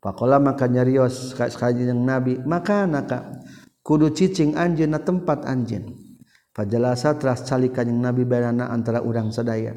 Pakola 0.00 0.40
maka 0.40 0.64
nyarios 0.68 1.36
ka 1.36 1.50
yang 1.74 2.00
Nabi, 2.06 2.38
maka 2.44 2.88
naka 2.88 3.28
kudu 3.84 4.12
cicing 4.12 4.56
anjeun 4.56 4.94
na 4.94 5.00
tempat 5.04 5.44
anjeun. 5.44 5.96
Pajalasa 6.52 7.16
teras 7.20 7.44
calikan 7.44 7.88
yang 7.88 8.00
Nabi 8.00 8.24
barana 8.24 8.72
antara 8.72 9.04
urang 9.04 9.28
sadaya. 9.32 9.76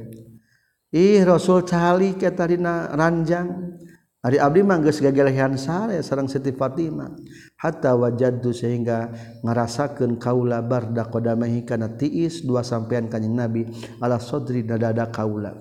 Ih 0.91 1.23
Rasul 1.23 1.63
cali 1.63 2.15
ke 2.15 2.31
tarina 2.31 2.91
ranjang 2.91 3.75
Ari 4.21 4.37
abdi 4.37 4.61
mah 4.61 4.77
geus 4.85 5.01
gagelehan 5.01 5.57
sare 5.57 5.97
sareng 6.05 6.29
Siti 6.29 6.53
Fatimah. 6.53 7.09
Hatta 7.57 7.97
wajadtu 7.97 8.53
sehingga 8.53 9.09
ngarasakeun 9.41 10.21
kaula 10.21 10.61
barda 10.61 11.09
qadamahi 11.09 11.65
kana 11.65 11.97
tiis 11.97 12.45
dua 12.45 12.61
sampean 12.61 13.09
kanjing 13.09 13.33
Nabi 13.33 13.65
ala 13.97 14.21
sodri 14.21 14.61
dadada 14.61 15.09
kaula. 15.09 15.57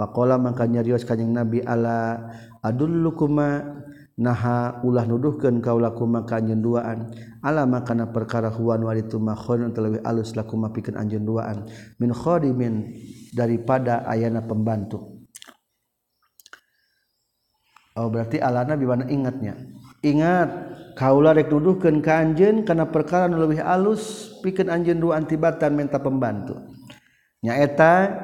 Faqala 0.00 0.40
mangka 0.40 0.64
nyarios 0.64 1.04
kanjing 1.04 1.36
Nabi 1.36 1.60
ala 1.60 2.32
adullukuma 2.64 3.76
naha 4.16 4.80
ulah 4.88 5.04
nuduhkeun 5.04 5.60
kaula 5.60 5.92
kuma 5.92 6.24
ka 6.24 6.40
anjeun 6.40 6.64
duaan. 6.64 7.12
Ala 7.44 7.68
makana 7.68 8.08
perkara 8.08 8.48
huwan 8.48 8.88
walitu 8.88 9.20
mah 9.20 9.36
khairun 9.36 9.76
talawi 9.76 10.00
alus 10.00 10.32
lakuma 10.32 10.72
pikeun 10.72 10.96
anjeun 10.96 11.28
duaan. 11.28 11.68
Min 12.00 12.16
khadimin 12.16 12.88
daripada 13.36 14.08
ayana 14.08 14.40
pembantu. 14.40 15.17
oh 17.98 18.06
berarti 18.06 18.38
alana 18.38 18.78
bimana 18.78 19.10
ingatnya. 19.10 19.58
Ingat 20.06 20.48
kaula 20.94 21.34
rek 21.34 21.50
nuduhkeun 21.50 21.98
ka 21.98 22.22
anjeun 22.22 22.62
kana 22.62 22.86
perkara 22.86 23.26
nu 23.26 23.42
leuwih 23.42 23.58
alus 23.58 24.34
pikeun 24.46 24.70
anjeun 24.70 25.02
dua 25.02 25.18
antibatan 25.18 25.74
menta 25.74 25.98
pembantu. 25.98 26.54
Nyaeta 27.42 28.14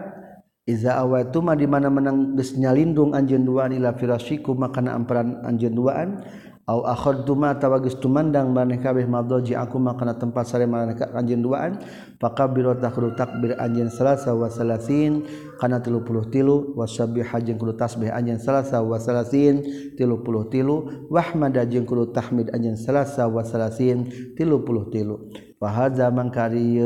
iza 0.64 0.96
awatu 0.96 1.42
ma 1.42 1.58
di 1.58 1.66
mana 1.66 1.90
menang 1.90 2.38
geus 2.38 2.54
nyalindung 2.54 3.12
anjeun 3.12 3.42
duaan 3.42 3.74
ila 3.74 3.92
firasiku 3.98 4.54
makana 4.54 4.94
amperan 4.94 5.42
anjeun 5.42 5.74
duaan 5.74 6.22
tawagmandang 6.64 8.48
manehkabeh 8.48 9.04
madji 9.04 9.52
aku 9.52 9.76
makanan 9.76 10.16
tempat 10.16 10.48
sare 10.48 10.64
maneka 10.64 11.12
anjin 11.12 11.44
duaan. 11.44 11.76
Maka 12.16 12.48
biro 12.48 12.72
takru 12.80 13.12
takbir 13.12 13.52
anjin 13.60 13.92
salasa 13.92 14.32
wasalasin 14.32 15.28
kana 15.60 15.84
tilu. 15.84 16.00
Puluh 16.00 16.24
tilu 16.32 16.72
wasabih 16.72 17.20
hajin 17.20 17.60
kudu 17.60 17.76
tasbih 17.76 18.08
anjin 18.08 18.40
salasa 18.40 18.80
wasalasin 18.80 19.60
tilu 19.92 20.24
puluh 20.24 20.48
tilu. 20.48 21.04
Wahmada 21.12 21.68
jeng 21.68 21.84
kudu 21.84 22.16
tahmid 22.16 22.48
anjin 22.56 22.80
salasa 22.80 23.28
wasalasin 23.28 24.08
tilu 24.32 24.64
puluh 24.64 24.88
tilu. 24.88 25.28
Fahaza 25.60 26.08
mangkari 26.08 26.80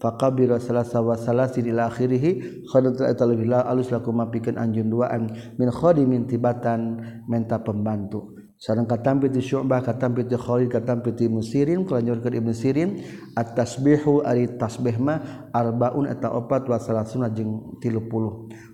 faqabira 0.00 0.60
salasa 0.60 1.00
wa 1.00 1.16
salasi 1.16 1.64
ila 1.64 1.88
akhirih 1.88 2.64
khadatul 2.68 3.08
atalbillah 3.08 3.64
alus 3.70 3.88
lakum 3.88 4.20
mapikeun 4.20 4.60
anjeun 4.60 4.92
duaan. 4.92 5.32
Min 5.56 5.72
khadimin 5.72 6.28
tibatan 6.28 7.00
menta 7.24 7.56
pembantu. 7.56 8.41
sareng 8.62 8.86
katampi 8.86 9.26
ti 9.26 9.42
Syu'bah 9.42 9.82
katampi 9.82 10.22
ti 10.22 10.38
Khalid 10.38 10.70
katampi 10.70 11.10
ti 11.18 11.26
Ibnu 11.26 11.42
Sirin 11.42 11.82
kalanjurkeun 11.82 12.38
Ibnu 12.38 12.54
Sirin 12.54 13.02
at-tasbihu 13.34 14.22
ari 14.22 14.54
tasbih 14.54 15.02
mah 15.02 15.50
arbaun 15.50 16.06
eta 16.06 16.30
opat 16.30 16.70
wa 16.70 16.78
salasuna 16.78 17.26
jeung 17.26 17.74
30 17.82 18.06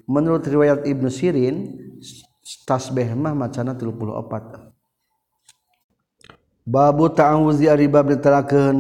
menurut 0.05 0.45
riwayat 0.45 0.84
Ibnu 0.84 1.09
Sirin 1.09 1.72
tasbih 2.68 3.16
mah 3.16 3.32
macana 3.32 3.72
34 3.72 6.68
babu 6.68 7.09
ta'awuzi 7.09 7.72
ari 7.72 7.89
bab 7.89 8.12
diterakeun 8.12 8.76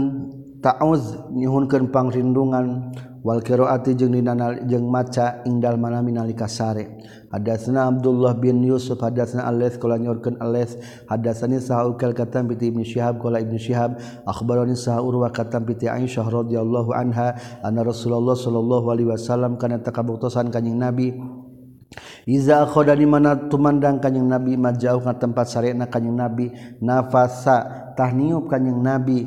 ta'awuz 0.60 1.32
nyuhunkeun 1.32 1.88
pangrindungan 1.88 2.92
Walqiroati 3.28 3.92
jeung 3.92 4.16
dinanal 4.16 4.64
jeung 4.64 4.88
maca 4.88 5.44
ingdal 5.44 5.76
mana 5.76 6.00
minalika 6.00 6.48
sare. 6.48 7.04
Hadatsna 7.28 7.84
Abdullah 7.92 8.32
bin 8.40 8.64
Yusuf 8.64 8.96
hadatsna 9.04 9.44
Alats 9.44 9.76
qala 9.76 10.00
nyorkeun 10.00 10.40
Alats 10.40 10.80
hadatsani 11.12 11.60
Sa'ul 11.60 12.00
kal 12.00 12.16
katam 12.16 12.48
bi 12.48 12.56
Ibnu 12.56 12.88
Syihab 12.88 13.20
qala 13.20 13.44
Ibnu 13.44 13.60
Syihab. 13.60 14.00
Akhbarani 14.24 14.72
Sa'ur 14.72 15.12
wa 15.12 15.28
katam 15.28 15.68
bi 15.68 15.76
Aisyah 15.76 16.24
radhiyallahu 16.24 16.96
anha 16.96 17.36
anna 17.60 17.84
Rasulullah 17.84 18.32
sallallahu 18.32 18.88
alaihi 18.88 19.12
wasallam 19.12 19.60
kana 19.60 19.76
takabuktosan 19.84 20.48
kanjing 20.48 20.80
Nabi. 20.80 21.12
Iza 22.24 22.64
akhoda 22.64 22.96
di 22.96 23.04
mana 23.04 23.36
tumandang 23.48 24.00
kanjing 24.00 24.24
Nabi 24.24 24.56
majauh 24.56 25.04
ka 25.04 25.20
tempat 25.20 25.52
sarena 25.52 25.84
kanjing 25.84 26.16
Nabi 26.16 26.48
nafasa 26.80 27.92
tahniup 27.92 28.48
kanjing 28.48 28.80
Nabi. 28.80 29.20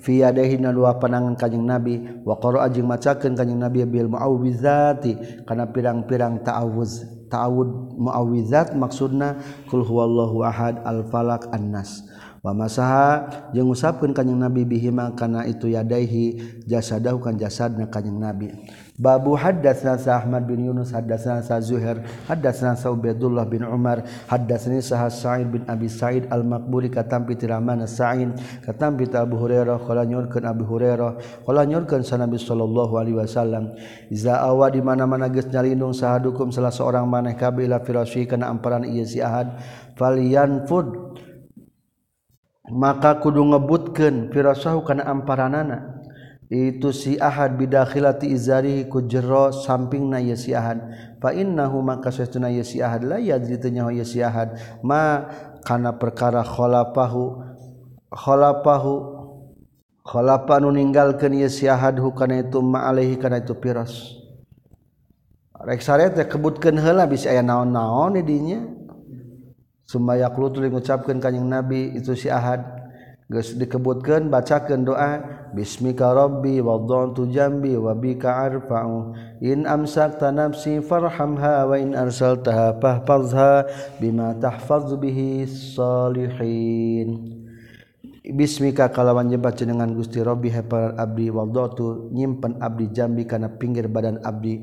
fiadahina 0.00 0.72
dua 0.72 0.96
panangan 0.96 1.36
kanjing 1.36 1.62
nabi 1.62 2.00
wa 2.24 2.40
qara'a 2.40 2.72
jeung 2.72 2.88
macakeun 2.88 3.36
kanjing 3.36 3.60
nabi 3.60 3.84
bil 3.84 4.08
muawwizati 4.08 5.44
kana 5.44 5.68
pirang-pirang 5.68 6.40
ta'awuz 6.40 7.04
ta'awud 7.30 8.00
muawwizat 8.00 8.74
maksudna 8.74 9.38
kul 9.70 9.86
huwallahu 9.86 10.42
ahad 10.42 10.82
al 10.82 11.06
falak 11.06 11.46
annas. 11.54 12.08
Wa 12.40 12.56
masaha 12.56 13.28
jeung 13.52 13.68
usapkeun 13.68 14.16
kanjing 14.16 14.40
nabi 14.40 14.64
bihima 14.64 15.12
kana 15.12 15.44
itu 15.44 15.68
yadaihi 15.68 16.40
jasadahu 16.64 17.20
kan 17.20 17.36
jasadna 17.36 17.84
kanjing 17.92 18.16
nabi. 18.16 18.48
Babu 19.00 19.32
haddatsna 19.32 19.96
sa 19.96 20.20
Ahmad 20.20 20.44
bin 20.44 20.60
Yunus 20.60 20.92
haddatsna 20.92 21.40
sa 21.40 21.56
Zuhair 21.56 22.04
haddatsna 22.28 22.76
sa 22.76 22.92
Ubaidullah 22.92 23.48
bin 23.48 23.64
Umar 23.64 24.04
haddatsani 24.28 24.84
sa 24.84 25.08
Sa'id 25.08 25.48
bin 25.48 25.64
Abi 25.64 25.88
Sa'id 25.88 26.28
al-Maqburi 26.28 26.92
katampi 26.92 27.32
tiramana 27.32 27.88
Sa'id 27.88 28.36
katampi 28.60 29.08
Abu 29.16 29.40
Hurairah 29.40 29.80
qala 29.88 30.04
nyorkeun 30.04 30.44
Abu 30.44 30.68
Hurairah 30.68 31.16
qala 31.48 31.64
nyorkeun 31.64 32.04
sa 32.04 32.20
Nabi 32.20 32.36
sallallahu 32.36 33.00
alaihi 33.00 33.16
wasallam. 33.16 33.72
Iza 34.12 34.36
awa 34.36 34.68
di 34.68 34.84
mana-mana 34.84 35.32
geus 35.32 35.48
nyalindung 35.48 35.96
sahadukum 35.96 36.52
salah 36.52 36.68
seorang 36.68 37.08
maneh 37.08 37.40
kabeh 37.40 37.64
ila 37.64 37.80
firasyi 37.80 38.28
kana 38.28 38.52
amparan 38.52 38.84
ieu 38.84 39.08
si 39.08 39.24
Ahad 39.24 39.64
falyanfud. 39.96 41.16
Maka 42.68 43.16
kudu 43.16 43.48
ngebutkeun 43.48 44.28
firasahu 44.28 44.84
kana 44.84 45.08
amparanana. 45.08 45.99
itu 46.50 46.90
si 46.90 47.14
ahad 47.14 47.54
bidakhilati 47.54 48.26
izari 48.26 48.82
ku 48.90 49.06
jero 49.06 49.54
samping 49.54 50.10
na 50.10 50.18
ye 50.18 50.34
si 50.34 50.50
ahad. 50.50 50.82
Fa 51.22 51.30
innahu 51.30 51.78
maka 51.78 52.10
sesuna 52.10 52.50
ye 52.50 52.66
si 52.66 52.82
ahad 52.82 53.06
la 53.06 53.22
yadri 53.22 53.54
tanya 53.54 53.86
ye 53.94 54.02
si 54.02 54.18
ahad. 54.18 54.58
Ma 54.82 55.30
kana 55.62 55.94
perkara 55.94 56.42
khalafahu 56.42 57.38
khalafahu 58.10 58.92
khalafa 60.02 60.58
nu 60.58 60.74
ninggalkeun 60.74 61.38
ye 61.38 61.46
si 61.46 61.70
ahad 61.70 62.02
hu 62.02 62.10
kana 62.10 62.42
itu 62.42 62.58
ma 62.58 62.90
alaihi 62.90 63.14
kana 63.14 63.38
itu 63.38 63.54
piras 63.54 64.18
rek 65.60 65.78
sare 65.84 66.10
teh 66.10 66.26
kebutkeun 66.26 66.82
heula 66.82 67.06
bisa 67.06 67.30
aya 67.30 67.44
naon-naon 67.44 68.18
di 68.18 68.26
dinya 68.26 68.58
sumaya 69.86 70.32
qulutul 70.34 70.66
ngucapkeun 70.66 71.22
kanjing 71.22 71.46
nabi 71.46 71.94
itu 71.94 72.16
si 72.18 72.26
ahad. 72.26 72.79
geus 73.30 73.54
dikebutkeun 73.54 74.26
bacakeun 74.26 74.82
doa 74.82 75.22
bismika 75.54 76.10
rabbi 76.10 76.58
tu 77.14 77.30
jambi 77.30 77.78
wa 77.78 77.94
bika 77.94 78.50
arfa'u. 78.50 79.14
In 79.38 79.70
amsakta 79.70 80.34
nafsi 80.34 80.82
farhamha 80.82 81.70
wa 81.70 81.78
in 81.78 81.94
arsaltaha 81.94 82.82
fahfazha 82.82 83.70
bima 84.02 84.34
tahfaz 84.34 84.90
bihi 84.98 85.46
salihin 85.46 87.38
bismika 88.30 88.90
kalawan 88.90 89.30
jebat 89.30 89.58
jenengan 89.58 89.90
Gusti 89.94 90.22
Rabbi 90.22 90.50
hafal 90.50 90.94
abdi 90.94 91.32
wadhantu 91.32 92.10
nyimpen 92.14 92.58
abdi 92.62 92.90
jambi 92.90 93.24
kana 93.30 93.46
pinggir 93.46 93.86
badan 93.86 94.18
abdi. 94.26 94.58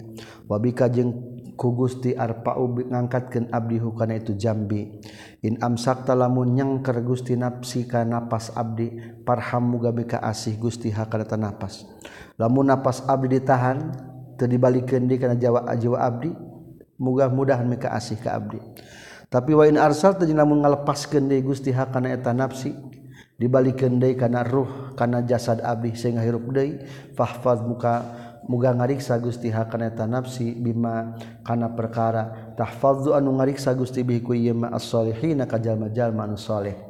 Wa 0.47 0.59
bika 0.59 0.91
jeung 0.91 1.39
ku 1.57 1.73
Gusti 1.73 2.13
arfa'u 2.13 2.85
ngangkatkeun 2.85 3.49
abdi 3.49 3.81
hukana 3.81 4.19
itu 4.19 4.37
jambi. 4.37 5.01
in 5.47 5.55
amsakta 5.63 6.11
lamun 6.11 6.59
nyangker 6.59 6.99
Gusti 6.99 7.39
nafsi 7.39 7.87
ka 7.87 8.03
napas 8.03 8.51
abdi 8.51 8.91
parham 9.23 9.63
muga 9.71 9.95
beka 9.95 10.19
asih 10.19 10.59
Gusti 10.59 10.91
hakadata 10.91 11.39
napas. 11.39 11.87
Lamun 12.35 12.67
napas 12.67 13.07
abdi 13.07 13.39
ditahan 13.39 13.95
teu 14.35 14.51
dibalikeun 14.51 15.07
di 15.07 15.15
kana 15.15 15.39
jawa 15.39 15.71
jiwa 15.79 16.03
abdi 16.03 16.35
mudah-mudahan 16.99 17.63
meka 17.63 17.95
asih 17.95 18.19
ka 18.19 18.35
abdi. 18.35 18.59
Tapi 19.31 19.55
wa 19.55 19.63
in 19.63 19.79
arsal 19.79 20.19
teu 20.19 20.27
lamun 20.27 20.67
ngalepaskeun 20.67 21.31
deui 21.31 21.39
Gusti 21.47 21.71
hakana 21.71 22.11
eta 22.11 22.35
nafsi 22.35 22.75
dibalikeun 23.39 24.03
deui 24.03 24.19
kana 24.19 24.43
ruh 24.43 24.91
kana 24.99 25.23
jasad 25.23 25.63
abdi 25.63 25.95
sehingga 25.95 26.27
hirup 26.27 26.43
deui 26.51 26.83
fahfaz 27.15 27.63
muka 27.63 28.26
muga 28.47 28.71
ngariksa 28.71 29.19
Gusti 29.19 29.51
hakaneta 29.51 30.07
nafsi 30.07 30.55
bima 30.55 31.19
kana 31.43 31.69
perkara. 31.69 32.55
Tahfazu 32.55 33.13
anu 33.13 33.35
ngariksa 33.35 33.75
Gusti 33.75 34.03
bihi 34.03 34.23
ku 34.23 34.33
as-solihin 34.71 35.43
ka 35.43 35.59
jalma-jalma 35.59 36.23
anu 36.23 36.39
saleh. 36.39 36.86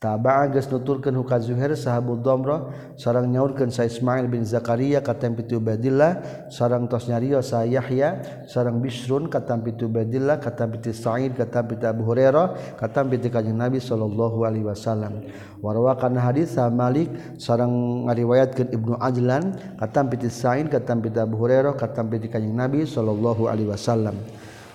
tabagas 0.00 0.64
nuturkan 0.72 1.12
huka 1.12 1.36
Zuhair 1.44 1.76
sahabat 1.76 2.24
Domro 2.24 2.72
seorang 2.96 3.28
nyaurkan 3.28 3.68
saya 3.68 3.92
Ismail 3.92 4.32
bin 4.32 4.48
Zakaria 4.48 5.04
katam 5.04 5.36
pitu 5.36 5.60
Badillah 5.60 6.24
seorang 6.48 6.88
tos 6.88 7.04
nyario 7.04 7.36
saya 7.44 7.68
Yahya 7.68 8.08
seorang 8.48 8.80
Bisrun 8.80 9.28
katam 9.28 9.60
pitu 9.60 9.92
Badillah 9.92 10.40
katam 10.40 10.72
pitu 10.72 10.96
Sa'id 10.96 11.36
katam 11.36 11.68
pitu 11.68 11.84
Abu 11.84 12.08
Hurairah 12.08 12.80
katam 12.80 13.12
pitu 13.12 13.28
kanjeng 13.28 13.60
Nabi 13.60 13.76
sallallahu 13.76 14.40
alaihi 14.40 14.64
wasallam 14.64 15.20
warwakan 15.60 16.16
hadis 16.16 16.56
sa 16.56 16.72
Malik 16.72 17.12
seorang 17.36 17.68
ngariwayatkeun 18.08 18.72
Ibnu 18.72 18.96
Ajlan 19.04 19.52
katam 19.76 20.08
pitu 20.08 20.32
Sa'id 20.32 20.72
katam 20.72 21.04
pitu 21.04 21.20
Abu 21.20 21.36
Hurairah 21.36 21.76
katam 21.76 22.08
pitu 22.08 22.32
kanjeng 22.32 22.56
Nabi 22.56 22.88
sallallahu 22.88 23.52
alaihi 23.52 23.68
wasallam 23.68 24.16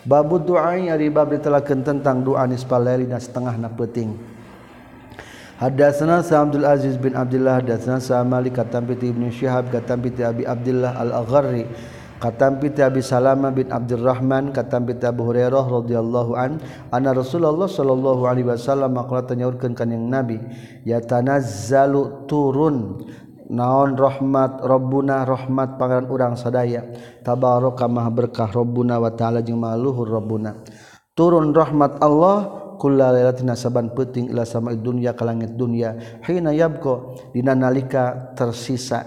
Babu 0.05 0.37
doa 0.37 0.77
yang 0.77 1.01
ribab 1.01 1.33
ditelakan 1.33 1.81
tentang 1.81 2.21
doa 2.21 2.45
nispa 2.45 2.77
lelina 2.77 3.17
setengah 3.17 3.57
na 3.57 3.73
peting. 3.73 4.34
Hadatsana 5.55 6.19
Sa 6.19 6.43
Abdul 6.43 6.67
Aziz 6.67 6.99
bin 6.99 7.15
Abdullah 7.15 7.63
hadatsana 7.63 8.03
Sa 8.03 8.19
Malik 8.27 8.59
katampi 8.59 8.99
Ibnu 8.99 9.31
Syihab 9.31 9.71
katampi 9.71 10.11
Abi 10.19 10.43
Abdullah 10.43 10.99
Al-Agharri 10.99 11.63
katampi 12.19 12.75
Abi 12.75 12.99
Salama 12.99 13.55
bin 13.55 13.71
Abdurrahman 13.71 14.51
katampi 14.51 14.99
Abu 14.99 15.31
Hurairah 15.31 15.63
radhiyallahu 15.63 16.35
an 16.35 16.59
anna 16.91 17.15
Rasulullah 17.15 17.71
sallallahu 17.71 18.27
alaihi 18.27 18.51
wasallam 18.51 18.99
Maqala 18.99 19.31
tanyaurkeun 19.31 19.71
ka 19.71 19.87
yang 19.87 20.11
Nabi 20.11 20.43
ya 20.83 20.99
tanazzalu 20.99 22.27
turun. 22.27 23.07
Naon 23.45 23.93
rahmat 23.93 24.57
Rabbuna 24.65 25.21
rahmat 25.21 25.77
pangeran 25.77 26.09
urang 26.09 26.33
sadaya. 26.33 26.81
Tabaraka 27.21 27.85
maha 27.85 28.09
berkah 28.09 28.49
Rabbuna 28.49 28.97
wa 28.97 29.13
ta'ala 29.13 29.45
jeung 29.45 29.61
maluhur 29.61 30.09
Rabbuna. 30.09 30.65
Turun 31.13 31.53
rahmat 31.53 32.01
Allah 32.01 32.64
kullalatinaaban 32.77 33.95
peting 33.95 34.31
ila 34.31 34.43
sama 34.45 34.75
dunia 34.75 35.15
ka 35.15 35.25
langit 35.25 35.55
dunia. 35.55 35.97
Hina 36.23 36.51
yabko 36.55 37.19
dina 37.31 37.55
nalika 37.55 38.33
tersisa. 38.37 39.03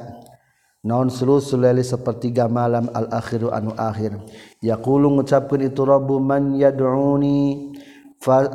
Naon 0.85 1.11
selusul 1.11 1.67
laili 1.67 1.83
sepertiga 1.83 2.47
malam 2.47 2.87
al 2.95 3.11
akhiru 3.11 3.51
anu 3.51 3.75
akhir. 3.75 4.15
Yaqulu 4.63 5.11
ngucapkeun 5.19 5.69
itu 5.69 5.83
rabbu 5.83 6.23
man 6.23 6.55
yad'uni 6.55 7.75
fa 8.23 8.47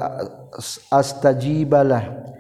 astajibalah 0.92 2.34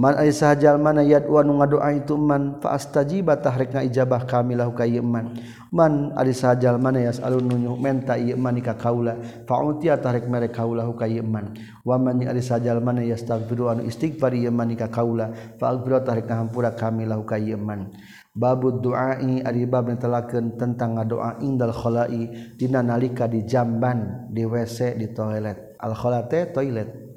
man 0.00 0.16
ay 0.16 0.32
sahajal 0.32 0.80
mana 0.80 1.04
yad'u 1.04 1.36
anu 1.36 1.60
ngadoa 1.60 1.92
itu 1.92 2.16
man 2.16 2.56
fa 2.62 2.72
astajiba 2.78 3.36
tahrikna 3.36 3.84
ijabah 3.84 4.24
kamilah 4.24 4.70
ka 4.72 4.88
iman 4.88 5.36
man 5.70 6.14
ari 6.18 6.34
sajal 6.34 6.78
mana 6.82 7.02
yas 7.02 7.22
alun 7.22 7.46
nunyu 7.46 7.78
menta 7.78 8.18
ieu 8.18 8.36
man 8.36 8.58
ka 8.62 8.74
kaula. 8.74 9.16
Fa'utia 9.46 9.98
tarik 10.02 10.26
mere 10.26 10.50
kaula 10.50 10.86
ka 10.94 11.06
man. 11.22 11.54
Wa 11.86 11.98
man 11.98 12.22
ari 12.26 12.42
sajal 12.42 12.82
mana 12.82 13.02
yastaghfiru 13.06 13.70
anu 13.70 13.86
istighfar 13.86 14.34
ieu 14.34 14.50
man 14.50 14.74
ka 14.74 14.90
kaula. 14.90 15.30
Fa'aghfiru 15.58 16.02
tarik 16.02 16.26
ngahampura 16.26 16.74
kami 16.74 17.06
lahu 17.06 17.22
ka 17.22 17.38
man. 17.58 17.94
Babud 18.30 18.78
duai 18.78 19.42
ari 19.42 19.66
bab 19.66 19.90
netelakeun 19.90 20.54
tentang 20.54 20.98
ngadoa 20.98 21.42
indal 21.42 21.74
khalai. 21.74 22.54
Dina 22.54 22.82
nalika 22.82 23.26
di 23.26 23.42
jamban 23.42 24.30
di 24.30 24.46
WC 24.46 24.98
di 24.98 25.10
toilet. 25.10 25.78
Al 25.82 25.94
khalate 25.98 26.54
toilet. 26.54 27.09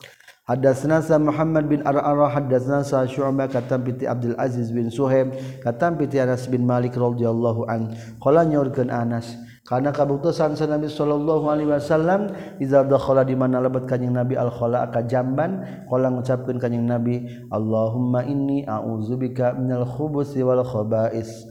Hadasna 0.43 0.99
sa 0.99 1.15
Muhammad 1.15 1.71
bin 1.71 1.79
Ar-Arrah 1.87 2.27
hadasna 2.35 2.83
sa 2.83 3.07
Syu'bah 3.07 3.47
kata 3.47 3.79
piti 3.79 4.03
Abdul 4.03 4.35
Aziz 4.35 4.75
bin 4.75 4.91
Suhaib 4.91 5.31
kata 5.63 5.95
piti 5.95 6.19
Anas 6.19 6.51
bin 6.51 6.67
Malik 6.67 6.99
radhiyallahu 6.99 7.63
an. 7.71 7.95
Qala 8.19 8.43
nyorkeun 8.43 8.91
Anas 8.91 9.39
karena 9.63 9.95
kabuktosan 9.95 10.59
sa 10.59 10.67
Nabi 10.67 10.91
sallallahu 10.91 11.47
alaihi 11.47 11.71
wasallam 11.71 12.35
iza 12.59 12.83
dakhala 12.83 13.23
di 13.23 13.39
mana 13.39 13.63
lebat 13.63 13.87
kanjing 13.87 14.11
Nabi 14.11 14.35
al 14.35 14.51
khala 14.51 14.91
ka 14.91 15.07
jamban 15.07 15.63
qala 15.87 16.11
ngucapkeun 16.11 16.59
kanjing 16.59 16.83
Nabi 16.83 17.23
Allahumma 17.47 18.27
inni 18.27 18.67
a'udzubika 18.67 19.55
minal 19.55 19.87
khubusi 19.87 20.43
wal 20.43 20.59
khaba'is 20.67 21.47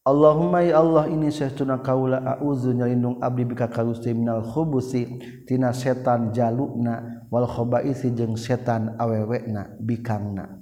Allahumma 0.00 0.64
ya 0.64 0.80
Allah 0.80 1.12
ini 1.12 1.28
Syekhuna 1.28 1.84
kaula 1.84 2.24
a'udzu 2.24 2.72
nyalindung 2.72 3.20
abdi 3.20 3.44
bika 3.44 3.68
kagusti 3.68 4.16
minal 4.16 4.40
khubusi 4.40 5.20
tina 5.44 5.76
setan 5.76 6.32
jalukna 6.32 7.28
wal 7.28 7.44
khabaisi 7.44 8.08
jeung 8.16 8.32
setan 8.32 8.96
awewekna 8.96 9.76
bikangna. 9.76 10.56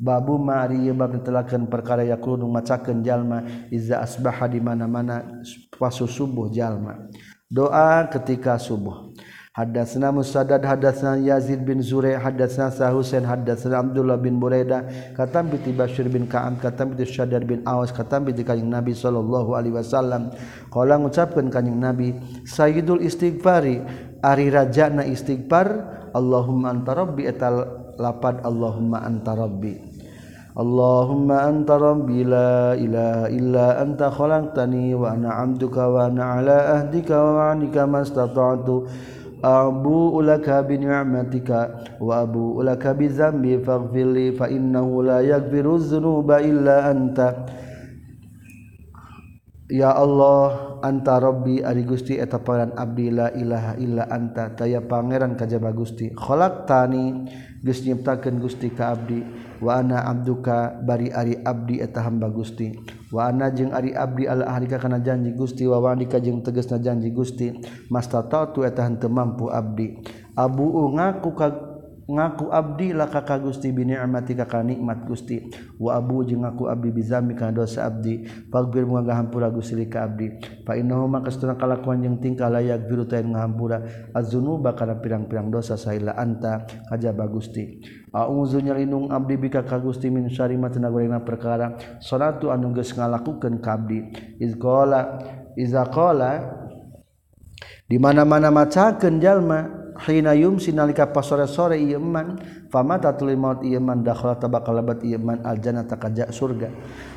Babu 0.00 0.40
mari 0.40 0.88
bab 0.96 1.12
ditelakeun 1.12 1.68
perkara 1.68 2.08
yaqulu 2.08 2.48
macakeun 2.48 3.04
jalma 3.04 3.44
iza 3.68 4.00
asbaha 4.00 4.48
di 4.48 4.64
mana-mana 4.64 5.44
pasu 5.76 6.08
subuh 6.08 6.48
jalma. 6.48 7.04
Doa 7.52 8.08
ketika 8.08 8.56
subuh. 8.56 9.12
Hadatsna 9.60 10.08
Musaddad 10.08 10.64
hadatsna 10.64 11.20
Yazid 11.20 11.68
bin 11.68 11.84
Zuray 11.84 12.16
hadatsna 12.16 12.72
Sa 12.72 12.88
Husain 12.88 13.28
hadatsna 13.28 13.84
Abdullah 13.84 14.16
bin 14.16 14.40
Buraida 14.40 14.88
katam 15.12 15.52
bi 15.52 15.60
Bashir 15.76 16.08
bin 16.08 16.24
Ka'ab 16.24 16.64
katam 16.64 16.96
bi 16.96 17.04
Syadar 17.04 17.44
bin 17.44 17.60
Awas 17.68 17.92
katam 17.92 18.24
bi 18.24 18.32
kanjing 18.32 18.72
Nabi 18.72 18.96
sallallahu 18.96 19.52
alaihi 19.52 19.76
wasallam. 19.76 20.32
Qala 20.72 20.96
ngucapkeun 20.96 21.52
kanjing 21.52 21.76
Nabi 21.76 22.16
Sayyidul 22.48 23.04
istighfari 23.04 23.84
ari 24.24 24.48
rajana 24.48 25.04
istighfar 25.04 25.68
Allahumma 26.16 26.72
anta 26.72 26.96
rabbi 26.96 27.28
etal 27.28 27.92
lapad 28.00 28.40
Allahumma 28.40 29.04
anta 29.04 29.36
rabbi. 29.36 29.76
Allahumma 30.56 31.46
anta 31.46 31.78
rabbi 31.78 32.26
la 32.26 32.74
ilaha 32.74 33.28
illa 33.28 33.66
anta 33.78 34.08
khalaqtani 34.10 34.96
wa 34.98 35.14
ana 35.14 35.46
'abduka 35.46 35.84
wa 35.86 36.10
ana 36.10 36.42
'ala 36.42 36.58
ahdika 36.80 37.14
wa 37.14 37.54
wa'dika 37.54 37.86
mastata'tu 37.86 38.88
Abu 39.40 40.20
ulaka 40.20 40.60
bi 40.60 40.76
ni'matika 40.76 41.96
wa 41.96 42.20
abu 42.20 42.60
ulaka 42.60 42.92
bi 42.92 43.08
dzambi 43.08 43.56
faghfirli 43.64 44.36
fa 44.36 44.52
innahu 44.52 45.00
la 45.00 45.24
yaghfiru 45.24 45.80
dzunuba 45.80 46.44
illa 46.44 46.92
anta. 46.92 47.48
Ya 49.70 49.96
Allah 49.96 50.76
anta 50.84 51.16
rabbi 51.16 51.64
ari 51.64 51.88
Gusti 51.88 52.20
eta 52.20 52.42
pangeran 52.42 52.76
abdi 52.76 53.08
la 53.08 53.32
ilaha 53.32 53.72
illa 53.80 54.04
anta. 54.12 54.52
Taya 54.52 54.84
pangeran 54.84 55.38
kajaba 55.38 55.72
Gusti. 55.72 56.12
Khalaqtani 56.12 57.04
geus 57.64 57.80
nyiptakeun 57.86 58.42
Gusti 58.44 58.68
ka 58.76 58.92
abdi. 58.92 59.24
Wana 59.60 60.08
Abduka 60.08 60.72
bari 60.80 61.12
Ari 61.12 61.36
Abdi 61.44 61.84
eta 61.84 62.00
hamba 62.00 62.32
Gusti. 62.32 62.72
Wana 63.12 63.52
jeung 63.52 63.76
Ari 63.76 63.92
Abdi 63.92 64.24
Allahika 64.24 64.80
kana 64.80 64.98
janji 64.98 65.36
Gusti 65.36 65.68
wawanika 65.68 66.16
jeung 66.16 66.40
teges 66.40 66.66
na 66.72 66.80
janji 66.80 67.12
Gusti. 67.12 67.52
Mastata 67.92 68.48
tu 68.50 68.64
eta 68.64 68.88
hante 68.88 69.06
mampu 69.06 69.52
Abdi. 69.52 70.00
Abu 70.32 70.88
ngaku 70.96 71.30
ka 71.36 71.69
ngaku 72.10 72.50
abdi 72.50 72.92
la 72.92 73.06
ka 73.06 73.22
Gusti 73.38 73.72
binimati 73.72 74.34
ka 74.36 74.60
nikmat 74.60 75.06
Gusti. 75.08 75.50
Wa 75.78 75.96
abu 75.96 76.22
jeung 76.26 76.42
ngaku 76.44 76.68
abdi 76.68 76.88
bizami 76.92 77.32
kana 77.38 77.62
dosa 77.62 77.86
abdi. 77.86 78.26
Faghfir 78.52 78.84
muga 78.84 79.10
ngahampura 79.10 79.48
Gusti 79.48 79.78
li 79.78 79.86
ka 79.88 80.04
abdi. 80.04 80.36
Fa 80.66 80.76
innahu 80.76 81.08
maka 81.08 81.30
satuna 81.32 81.56
kalakuan 81.56 82.04
jeung 82.04 82.20
tingkah 82.20 82.52
layak 82.52 82.84
biru 82.84 83.08
tayen 83.08 83.32
ngahampura. 83.32 84.10
Az-dzunuba 84.12 84.76
kana 84.76 85.00
pirang-pirang 85.00 85.48
dosa 85.48 85.80
saila 85.80 86.12
anta. 86.18 86.68
Kajaba 86.92 87.24
Gusti. 87.30 87.80
A'udzu 88.10 88.60
nyalindung 88.60 89.08
abdi 89.08 89.38
bika 89.38 89.62
ka 89.64 89.78
Gusti 89.80 90.10
min 90.10 90.28
syarri 90.28 90.58
ma 90.60 90.68
gorengna 90.68 91.24
perkara. 91.24 91.78
Salatu 92.02 92.50
anu 92.50 92.74
geus 92.76 92.92
ngalakukeun 92.92 93.62
ka 93.62 93.78
abdi. 93.80 94.02
Izqala 94.42 94.90
izaqala 94.90 95.50
iza 95.56 95.84
qala 95.88 96.30
di 97.90 97.98
mana-mana 97.98 98.54
macakeun 98.54 99.18
jalma 99.18 99.79
hina 100.06 100.32
yumsi 100.32 100.72
nalika 100.72 101.12
pasore-sore 101.12 101.76
ieu 101.76 102.00
man 102.00 102.40
famata 102.72 103.12
tuluy 103.12 103.36
maut 103.36 103.60
ieu 103.60 103.80
man 103.80 104.00
dakhala 104.00 104.40
tabakal 104.40 104.72
lebat 104.80 105.04
ieu 105.04 105.20
man 105.20 105.44
al 105.44 105.60
jannata 105.60 106.00
kaja 106.00 106.32
surga. 106.32 106.72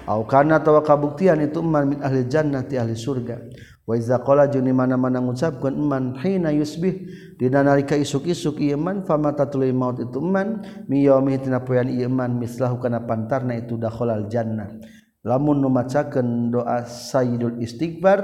Au 0.07 0.27
kana 0.27 0.59
tawa 0.59 0.83
kabuktian 0.83 1.39
itu 1.39 1.63
man 1.63 1.95
min 1.95 1.99
ahli 2.03 2.27
jannati 2.27 2.75
ahli 2.75 2.95
surga. 2.95 3.39
Wa 3.87 3.95
iza 3.95 4.19
qala 4.19 4.51
juni 4.51 4.75
mana-mana 4.75 5.23
ngucapkeun 5.23 5.75
man 5.79 6.19
hina 6.19 6.51
yusbih. 6.51 7.07
Dina 7.39 7.63
nalika 7.63 7.95
isuk-isuk 7.95 8.59
ieu 8.59 8.75
man 8.75 9.07
famata 9.07 9.47
tuluy 9.47 9.71
maut 9.71 10.03
itu 10.03 10.19
man 10.19 10.63
mi 10.91 11.07
yaumi 11.07 11.39
tina 11.39 11.63
poean 11.63 11.87
ieu 11.87 12.11
man 12.11 12.35
mislahu 12.35 12.83
kana 12.83 13.07
pantarna 13.07 13.55
itu 13.55 13.79
dakhala 13.79 14.19
al 14.19 14.27
jannah. 14.27 14.75
Lamun 15.23 15.63
nu 15.63 15.71
macakeun 15.71 16.51
doa 16.51 16.83
sayyidul 16.83 17.63
istighfar 17.63 18.19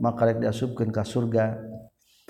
maka 0.00 0.32
rek 0.32 0.40
diasupkeun 0.40 0.88
ka 0.88 1.04
surga. 1.04 1.67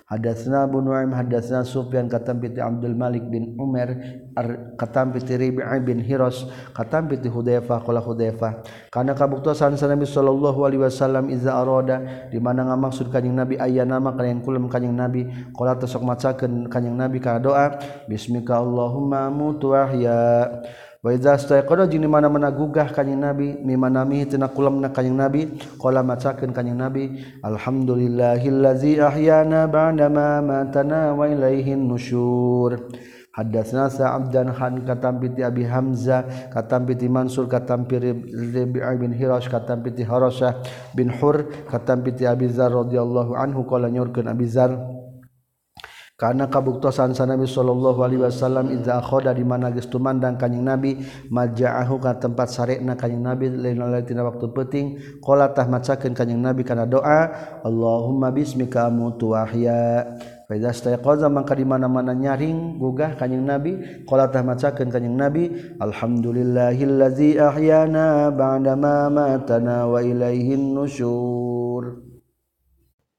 Hadatsna 0.09 0.65
Abu 0.65 0.81
Nuaim 0.81 1.13
hadatsna 1.13 1.69
Sufyan 1.69 2.09
katam 2.09 2.41
ti 2.41 2.57
Abdul 2.57 2.97
Malik 2.97 3.29
bin 3.29 3.53
Umar 3.61 3.93
katam 4.81 5.13
ti 5.13 5.37
Rabi'i 5.37 5.79
bin 5.85 6.01
Hiras 6.01 6.49
katam 6.73 7.13
ti 7.13 7.29
Hudzaifah 7.29 7.85
qala 7.85 8.01
Hudzaifah 8.01 8.65
kana 8.89 9.13
kabuktosan 9.13 9.77
Nabi 9.77 10.09
sallallahu 10.09 10.65
alaihi 10.65 10.81
wasallam 10.81 11.29
iza 11.29 11.53
arada 11.53 12.29
di 12.33 12.41
mana 12.41 12.65
ngamaksud 12.73 13.13
kanjing 13.13 13.37
Nabi 13.37 13.61
aya 13.61 13.85
nama 13.85 14.17
kanjing 14.17 14.41
kulum 14.41 14.73
kanjing 14.73 14.97
Nabi. 14.97 15.29
Qala 15.53 15.77
tasok 15.77 16.01
macakeun 16.01 16.73
kanjing 16.73 16.97
Nabi 16.97 17.21
ka 17.21 17.37
doa 17.37 17.77
bismika 18.09 18.57
Allahumma 18.57 19.29
mutu 19.29 19.77
ahya. 19.77 20.49
mana-mana 21.05 22.51
gugah 22.51 22.91
kanyang 22.91 23.23
nabi 23.31 23.55
mimanamitina 23.63 24.51
kulam 24.51 24.83
na 24.83 24.91
kanyang 24.91 25.15
nabi 25.15 25.47
kola 25.79 26.03
macaken 26.03 26.51
kanyang 26.51 26.91
nabi 26.91 27.23
alhamdulillahillazi 27.39 28.99
ahyana 28.99 29.71
ba'da 29.71 30.11
matana 30.11 31.15
wa 31.15 31.31
ilaihin 31.31 31.87
nusyur. 31.87 32.91
Hadatsna 33.39 33.87
Sa'ab 33.87 34.35
dan 34.35 34.51
Han 34.51 34.83
katampiti 34.83 35.47
Abi 35.47 35.63
Hamzah 35.63 36.51
katampiti 36.51 37.07
Mansur 37.07 37.47
katampiti 37.47 38.11
Rabi' 38.35 38.83
bin 38.99 39.15
Hirash 39.15 39.47
katampiti 39.47 40.03
Harasah 40.03 40.59
bin 40.91 41.07
Hur 41.07 41.47
katampiti 41.71 42.27
Abi 42.27 42.51
Zar 42.51 42.75
radhiyallahu 42.75 43.39
anhu 43.39 43.63
qala 43.63 43.87
nyurkeun 43.95 44.27
Abi 44.27 44.51
Zar 44.51 44.75
karena 46.19 46.51
kabuktosan 46.51 47.15
sanabi 47.15 47.47
Shallallahu 47.47 48.03
Alaihi 48.03 48.27
Wasallam 48.27 48.75
Iza 48.75 48.99
khoda 48.99 49.31
di 49.31 49.47
mana 49.47 49.71
gestumandang 49.71 50.35
kanyeng 50.35 50.67
nabi 50.67 50.99
majaahu 51.31 52.03
ka 52.03 52.19
tempat 52.19 52.51
sare 52.51 52.83
na 52.83 52.99
nabi 52.99 53.55
lain 53.55 53.79
tina 54.03 54.27
waktu 54.27 54.51
penting 54.51 54.87
kola 55.23 55.55
tah 55.55 55.71
macakan 55.71 56.19
nabi 56.35 56.67
karena 56.67 56.91
doa 56.91 57.31
Allahumma 57.63 58.35
bismika 58.35 58.91
amutu 58.91 59.39
ahya 59.39 60.19
fa 60.51 60.59
idza 60.59 60.75
stayqaza 60.75 61.31
mangka 61.31 61.55
di 61.55 61.63
mana-mana 61.63 62.17
nyaring 62.17 62.81
gugah 62.81 63.21
kanyang 63.21 63.45
Nabi. 63.45 63.73
Qala 64.09 64.33
tah 64.33 64.41
macakeun 64.41 64.89
kanyang 64.89 65.21
Nabi 65.21 65.53
alhamdulillahillazi 65.77 67.37
ahyana 67.37 68.33
ba'da 68.33 68.73
ma 68.73 69.13
matana 69.13 69.85
wa 69.85 70.01
ilaihin 70.01 70.73
nusyur. 70.73 72.08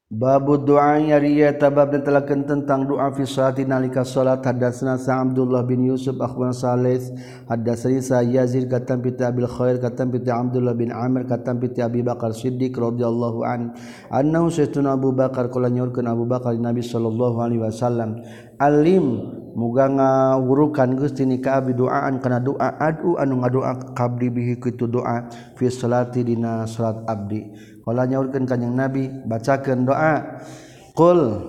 Babu 0.09 0.57
doanyaritabab 0.57 1.93
ditelaken 1.93 2.41
tentang 2.41 2.81
doa 2.89 3.13
fi 3.13 3.29
salati 3.29 3.61
nalika 3.61 4.01
salat. 4.01 4.41
Hadasna 4.41 4.97
sa 4.97 5.21
Abdullah 5.21 5.61
bin 5.61 5.85
Yusuf 5.85 6.17
akhwan 6.17 6.49
Salis 6.49 7.13
hadasri 7.45 8.01
sa 8.01 8.25
Yazid 8.25 8.73
katam 8.73 9.05
bi 9.05 9.13
Abil 9.13 9.45
Khair 9.45 9.77
katam 9.77 10.09
bi 10.09 10.17
Abdullah 10.25 10.73
bin 10.73 10.89
Amir 10.89 11.29
katam 11.29 11.61
bi 11.61 11.69
Abi 11.77 12.01
Bakar 12.01 12.33
Siddiq 12.33 12.73
radhiyallahu 12.73 13.45
an. 13.45 13.77
Annahu 14.09 14.49
sayyiduna 14.49 14.97
Abu 14.97 15.13
Bakar 15.13 15.53
kala 15.53 15.69
nyorkeun 15.69 16.09
Abu 16.09 16.25
Bakar 16.25 16.57
Nabi 16.57 16.81
sallallahu 16.81 17.37
alaihi 17.45 17.61
wasallam. 17.61 18.25
Alim 18.57 19.29
muga 19.53 19.93
ngawurukan 19.93 20.89
Gusti 20.97 21.29
ni 21.29 21.37
ka 21.37 21.61
abi 21.61 21.77
doaan 21.77 22.17
kana 22.17 22.41
doa 22.41 22.81
adu 22.81 23.13
anu 23.21 23.45
ngadoa 23.45 23.93
kabdi 23.93 24.33
bihi 24.33 24.57
kitu 24.57 24.89
doa 24.89 25.29
fi 25.53 25.69
salati 25.69 26.25
dina 26.25 26.65
salat 26.65 26.97
abdi. 27.05 27.77
Kala 27.89 28.05
nyaurkeun 28.05 28.45
kanjing 28.45 28.77
Nabi 28.77 29.09
bacakeun 29.25 29.89
doa. 29.89 30.45
Qul 30.93 31.41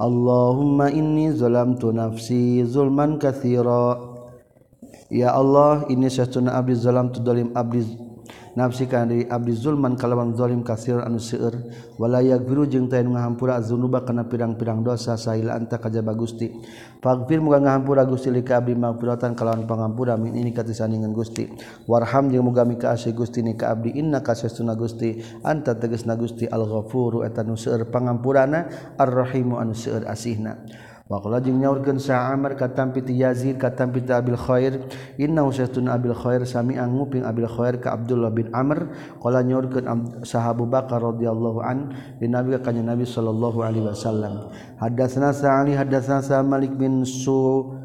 Allahumma 0.00 0.88
inni 0.88 1.28
zalamtu 1.36 1.92
nafsi 1.92 2.64
zulman 2.64 3.20
katsira. 3.20 4.00
Ya 5.12 5.36
Allah, 5.36 5.84
ini 5.92 6.08
sesuna 6.08 6.56
abdi 6.56 6.72
zalamtu 6.80 7.20
dolim 7.20 7.52
abdi 7.52 7.84
nafsi 8.52 8.84
ka 8.84 9.04
dari 9.08 9.24
abdi 9.24 9.52
zulman 9.56 9.96
kalawan 9.96 10.36
zalim 10.36 10.60
kasir 10.60 11.00
anu 11.00 11.16
seueur. 11.16 11.56
Wala 11.96 12.20
yaghfiru 12.20 12.68
jeung 12.68 12.88
ngahampura 12.88 13.60
dzunuba 13.60 14.04
kana 14.04 14.28
pirang-pirang 14.28 14.84
dosa 14.84 15.16
saila 15.16 15.56
anta 15.56 15.80
kajaba 15.80 16.12
Gusti. 16.12 16.52
Faghfir 17.02 17.40
muga 17.40 17.58
ngahampura 17.60 18.04
Gusti 18.04 18.30
li 18.30 18.44
ka 18.44 18.60
abdi 18.60 18.76
magfiratan 18.76 19.34
kalawan 19.34 19.64
pangampura 19.64 20.14
min 20.20 20.36
ini 20.36 20.52
katisandingan 20.52 21.16
Gusti. 21.16 21.48
Warham 21.88 22.28
jeung 22.28 22.46
muga 22.46 22.62
mikaasih 22.68 23.16
Gusti 23.16 23.40
ni 23.40 23.56
ka 23.56 23.72
abdi 23.72 23.96
inna 23.96 24.20
kasestuna 24.20 24.76
Gusti. 24.76 25.18
Anta 25.42 25.74
tegasna 25.74 26.14
Gusti 26.14 26.44
al-ghafuru 26.46 27.24
eta 27.24 27.42
nu 27.42 27.56
seueur 27.56 27.88
pangampurana 27.88 28.94
ar-rahimu 29.00 29.56
anu 29.58 29.72
seueur 29.72 30.04
asihna. 30.06 30.62
Waqala 31.12 31.44
jeung 31.44 31.60
nyaurkeun 31.60 32.00
Sa 32.00 32.32
Amr 32.32 32.56
katampi 32.56 33.04
ti 33.04 33.20
Yazid 33.20 33.60
katampi 33.60 34.00
ti 34.00 34.16
Abil 34.16 34.32
Khair. 34.32 34.80
Inna 35.20 35.44
usatun 35.44 35.92
Abil 35.92 36.16
Khair 36.16 36.48
sami 36.48 36.80
anguping 36.80 37.20
Abil 37.20 37.44
Khair 37.44 37.76
ka 37.76 37.92
Abdullah 37.92 38.32
bin 38.32 38.48
Amr. 38.56 38.88
Qala 39.20 39.44
nyaurkeun 39.44 40.24
sahabu 40.24 40.64
Bakar 40.64 41.04
radhiyallahu 41.04 41.60
an 41.60 41.92
di 42.16 42.32
Nabi 42.32 42.56
ka 42.64 42.72
Nabi 42.72 43.04
sallallahu 43.04 43.60
alaihi 43.60 43.92
wasallam. 43.92 44.48
Hadatsna 44.80 45.36
Sa'ali 45.36 45.76
hadatsna 45.76 46.24
Sa 46.24 46.40
Malik 46.40 46.72
bin 46.80 47.04
Su 47.04 47.76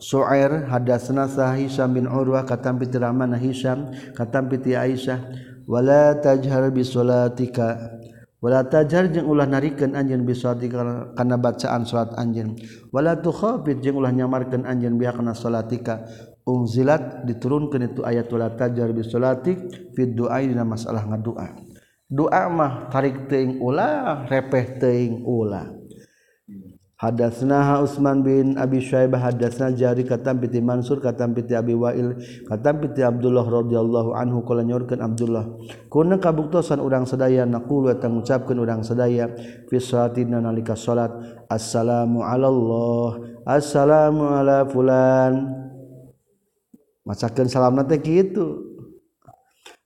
Su'air 0.00 0.72
hadatsna 0.72 1.28
Sa 1.28 1.52
Hisham 1.52 1.92
bin 1.92 2.08
Urwah 2.08 2.48
katampi 2.48 2.88
ti 2.88 2.96
Rahman 2.96 3.36
Hisham 3.36 3.92
katampi 4.16 4.56
ti 4.56 4.72
Aisyah. 4.72 5.20
Wala 5.68 6.16
tajhar 6.16 6.72
bi 6.72 6.80
salatika 6.80 7.92
wala 8.38 8.66
tajar 8.66 9.10
jeung 9.10 9.26
ulah 9.26 9.46
narikeun 9.46 9.94
anjeun 9.98 10.22
bisawati 10.22 10.70
kana 11.14 11.36
bacaan 11.38 11.82
salat 11.86 12.14
anjeun. 12.14 12.54
Wala 12.94 13.18
tukhafid 13.18 13.82
jeung 13.82 13.98
ulah 13.98 14.14
nyamarkeun 14.14 14.66
anjeun 14.66 14.98
biha 14.98 15.14
kana 15.14 15.34
salatika. 15.34 16.06
Unzilat 16.48 17.28
diturunkeun 17.28 17.92
itu 17.92 18.00
ayat 18.08 18.32
wala 18.32 18.56
tajar 18.56 18.88
bisalatik 18.96 19.92
fid 19.92 20.16
du'a 20.16 20.40
dina 20.40 20.64
masalah 20.64 21.04
ngadua 21.04 21.68
doa 22.08 22.48
mah 22.48 22.88
tarik 22.88 23.28
teuing 23.28 23.60
ulah 23.60 24.24
repeh 24.24 24.80
teuing 24.80 25.28
ulah. 25.28 25.68
Hadatsnaha 26.98 27.86
Utsman 27.86 28.26
bin 28.26 28.58
Abi 28.58 28.82
Syaibah 28.82 29.30
hadatsna 29.30 29.70
Jari 29.70 30.02
katam 30.02 30.42
piti 30.42 30.58
Mansur 30.58 30.98
katam 30.98 31.30
piti 31.30 31.54
Abi 31.54 31.70
Wail 31.70 32.18
katam 32.50 32.82
piti 32.82 33.06
Abdullah 33.06 33.46
radhiyallahu 33.46 34.18
anhu 34.18 34.42
kala 34.42 34.66
nyorkeun 34.66 34.98
Abdullah. 34.98 35.46
Kuna 35.86 36.18
kabuktosan 36.18 36.82
urang 36.82 37.06
sadaya 37.06 37.46
naqulu 37.46 37.94
eta 37.94 38.10
ngucapkeun 38.10 38.58
urang 38.58 38.82
sadaya 38.82 39.30
fi 39.70 39.78
salatina 39.78 40.42
nalika 40.42 40.74
salat 40.74 41.14
assalamu 41.46 42.26
alallah 42.26 43.22
assalamu 43.46 44.34
ala 44.34 44.66
fulan. 44.66 45.54
Macakeun 47.06 47.46
salamna 47.46 47.86
teh 47.86 48.02
kitu. 48.02 48.67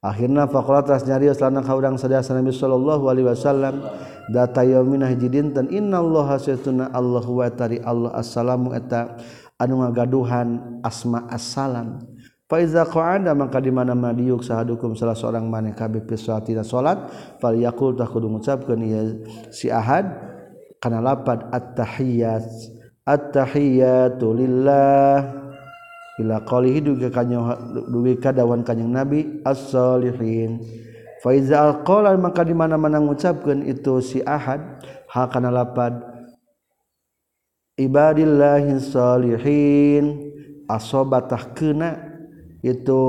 akhirnya 0.03 0.51
faqala 0.51 0.83
tas 0.83 1.07
nyarios 1.07 1.39
lana 1.39 1.63
ka 1.63 1.79
urang 1.79 1.95
sadaya 1.95 2.27
Nabi 2.35 2.51
sallallahu 2.51 3.07
alaihi 3.07 3.31
wasallam 3.31 3.87
data 4.35 4.67
yaumina 4.67 5.07
hiji 5.07 5.31
dinten 5.31 5.71
innallaha 5.71 6.43
saytuna 6.43 6.91
Allah 6.91 7.23
wa 7.23 7.47
tari 7.49 7.79
Allah 7.79 8.11
assalamu 8.19 8.75
eta 8.75 9.15
anu 9.63 9.79
ngagaduhan 9.87 10.83
asma 10.83 11.31
assalam. 11.31 12.03
Fa 12.51 12.61
iza 12.61 12.85
qa'ada 12.85 13.33
maka 13.33 13.63
di 13.65 13.73
mana 13.73 13.97
madiyuk 13.97 14.45
sahadukum 14.45 14.93
salah 14.93 15.17
seorang 15.17 15.49
maneh 15.49 15.73
kabeh 15.73 16.05
fi 16.05 16.21
salatina 16.21 16.61
salat 16.61 17.01
fal 17.41 17.57
yaqul 17.57 17.97
ta 17.97 18.05
kudu 18.05 18.29
ngucapkeun 18.29 18.81
ya 18.85 19.03
si 19.49 19.73
ahad 19.73 20.05
kana 20.77 21.01
lapad 21.01 21.49
at 21.49 21.73
tahiyyat 21.73 22.45
at 23.09 23.33
tahiyyatu 23.33 24.37
lillah. 24.37 25.42
ila 26.21 26.45
qalihi 26.45 26.85
dugi 26.85 27.09
kanyo 27.09 27.57
dugi 27.89 28.21
ka 28.21 28.37
dawan 28.37 28.61
kanjing 28.61 28.93
nabi 28.93 29.41
as-solihin 29.49 30.61
fa 31.25 31.33
iza 31.33 31.63
alqala 31.63 32.13
maka 32.21 32.45
di 32.45 32.53
mana-mana 32.53 33.01
ngucapkeun 33.01 33.65
itu 33.65 34.03
si 34.05 34.19
ahad 34.27 34.61
ha 35.09 35.31
kana 35.31 35.49
lapad. 35.49 36.11
Ibadillahi 37.73 38.77
solihin 38.85 40.21
asobatah 40.69 41.57
kena 41.57 41.97
itu 42.61 43.01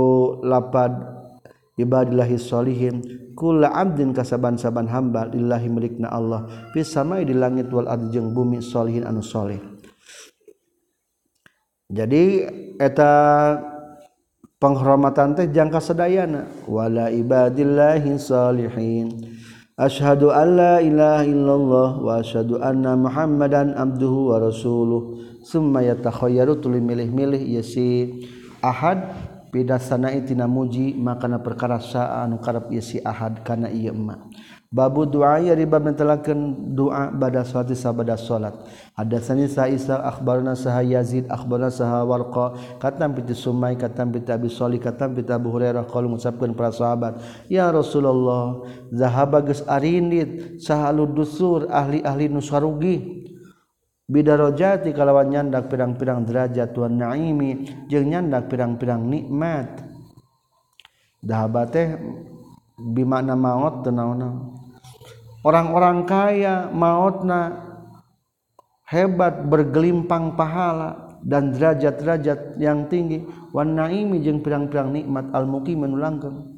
lapad. 0.45 0.93
Ibadillahi 1.75 2.39
solihin 2.39 3.01
kula 3.35 3.73
abdin 3.73 4.15
kasaban-saban 4.15 4.87
hamba 4.87 5.27
lillahi 5.27 5.67
milikna 5.67 6.07
Allah. 6.07 6.47
Fis 6.71 6.93
samai 6.93 7.27
di 7.27 7.35
langit 7.35 7.67
wal 7.73 7.89
ardi 7.91 8.13
jeung 8.13 8.31
bumi 8.31 8.61
solihin 8.61 9.03
anu 9.03 9.19
soleh 9.25 9.72
jadi 11.93 12.49
eta 12.81 13.13
penghormatan 14.57 15.37
teh 15.37 15.47
jangka 15.53 15.77
sedayana. 15.77 16.49
Wala 16.65 17.13
ibadillahi 17.13 18.17
salihin. 18.17 19.37
Asyhadu 19.77 20.33
an 20.33 20.47
la 20.57 20.75
ilaha 20.81 21.25
illallah 21.25 21.89
wa 22.01 22.11
asyhadu 22.21 22.61
anna 22.61 22.97
Muhammadan 22.97 23.77
abduhu 23.77 24.33
wa 24.33 24.41
rasuluh. 24.41 25.21
Summa 25.45 25.85
yatakhayyaru 25.85 26.57
tuli 26.63 26.81
milih-milih 26.81 27.41
ieu 27.41 27.61
si 27.61 28.09
Ahad. 28.63 29.29
Pidasana 29.53 30.09
itina 30.17 30.49
muji 30.49 30.97
makana 30.97 31.37
perkara 31.37 31.77
sa 31.77 32.25
anu 32.25 32.41
karep 32.41 32.73
ieu 32.73 32.81
si 32.81 32.97
Ahad 33.05 33.45
kana 33.45 33.69
ieu 33.69 33.93
emak. 33.93 34.33
Babu 34.74 35.05
doa 35.05 35.38
ya 35.38 35.53
riba 35.53 35.78
mentelakan 35.78 36.74
doa 36.74 37.13
pada 37.13 37.45
salat 37.45 37.78
sabada 37.78 38.17
salat. 38.17 38.57
Hadatsani 38.97 39.45
sa 39.45 39.69
isa 39.69 40.01
akhbarna 40.01 40.57
saha 40.57 40.82
yazid 40.82 41.30
akhbarna 41.30 41.69
saha 41.69 42.01
warqa 42.01 42.57
katam 42.82 43.13
piti 43.13 43.38
sumai 43.38 43.78
katam 43.78 44.09
piti 44.09 44.34
abi 44.34 44.49
soli 44.49 44.82
katam 44.82 45.13
piti 45.13 45.30
abu 45.30 45.53
hurairah 45.53 45.86
qalu 45.86 46.17
ngucapkeun 46.17 46.57
para 46.57 46.74
sahabat 46.74 47.21
ya 47.45 47.69
rasulullah 47.69 48.65
zahaba 48.89 49.45
geus 49.45 49.61
arindit 49.69 50.57
saha 50.57 50.89
dusur 50.89 51.69
ahli-ahli 51.69 52.34
nusarugi 52.34 53.30
bidarojati 54.09 54.89
kalawan 54.89 55.30
nyandak 55.30 55.69
pirang-pirang 55.69 56.26
derajat 56.26 56.74
tuan 56.74 56.97
naimi 56.97 57.69
jeung 57.86 58.09
nyandak 58.09 58.49
pirang-pirang 58.49 59.05
nikmat. 59.05 59.86
Dahaba 61.24 61.63
teh 61.69 61.95
bimakna 62.78 63.38
maut 63.38 63.86
teu 63.86 63.95
naon 63.95 64.53
orang-orang 65.43 66.07
kaya 66.07 66.71
mautna 66.71 67.71
hebat 68.87 69.45
bergelimpang 69.47 70.33
pahala 70.39 71.19
dan 71.23 71.55
derajat-derajat 71.55 72.59
yang 72.59 72.87
tinggi. 72.91 73.23
Wan 73.55 73.77
naimi 73.77 74.19
jeung 74.23 74.41
pirang-pirang 74.41 74.91
nikmat 74.91 75.29
al 75.31 75.45
muqimin 75.47 75.95
langgeng 75.99 76.57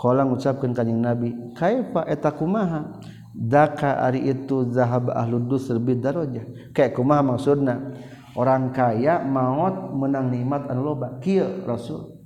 qala 0.00 0.24
ngucapkeun 0.24 0.72
kanjing 0.72 1.04
nabi 1.04 1.36
kaifa 1.54 2.08
eta 2.08 2.32
kumaha? 2.32 2.98
Daka 3.30 4.02
ari 4.02 4.26
itu 4.26 4.66
zahab 4.74 5.14
ahlud 5.14 5.46
dusr 5.46 5.78
bidarajah. 5.78 6.74
Kayak 6.74 6.98
kumaha 6.98 7.22
maksudna? 7.22 7.94
Orang 8.34 8.74
kaya 8.74 9.22
maut 9.22 9.94
menang 9.94 10.34
nikmat 10.34 10.66
anu 10.66 10.82
loba. 10.82 11.22
Kieu 11.22 11.62
rasul. 11.62 12.19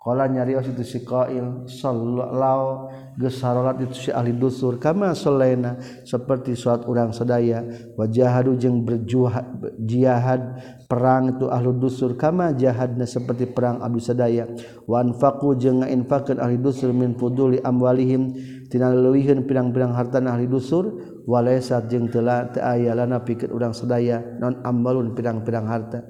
Kala 0.00 0.32
nyarios 0.32 0.64
itu 0.64 0.80
si 0.80 1.04
Qail 1.04 1.68
sallallahu 1.68 2.88
geus 3.20 3.36
salat 3.36 3.84
itu 3.84 4.08
si 4.08 4.08
ahli 4.08 4.32
dusur 4.32 4.80
kama 4.80 5.12
sallana 5.12 5.76
seperti 6.08 6.56
suat 6.56 6.88
urang 6.88 7.12
sadaya 7.12 7.60
wajahadu 8.00 8.56
jeung 8.56 8.80
berjihad 8.80 10.40
perang 10.88 11.36
itu 11.36 11.52
ahli 11.52 11.76
dusur 11.76 12.16
kama 12.16 12.56
jahadna 12.56 13.04
seperti 13.04 13.52
perang 13.52 13.84
abdi 13.84 14.00
sadaya. 14.00 14.48
Wa 14.88 15.04
anfaqu 15.04 15.60
jeung 15.60 15.84
ngainfaqkeun 15.84 16.40
ahli 16.40 16.56
dusur 16.56 16.96
min 16.96 17.20
fuduli 17.20 17.60
amwalihim 17.60 18.32
tina 18.72 18.88
leuwihkeun 18.96 19.44
pirang-pirang 19.44 19.92
harta 19.92 20.16
ahli 20.24 20.48
dusur 20.48 20.96
walaysa 21.28 21.84
jeung 21.92 22.08
teu 22.08 22.24
aya 22.24 22.96
lana 22.96 23.20
pikeun 23.20 23.52
urang 23.52 23.76
sadaya 23.76 24.24
non 24.40 24.64
ambalun 24.64 25.12
pirang-pirang 25.12 25.68
harta. 25.68 26.08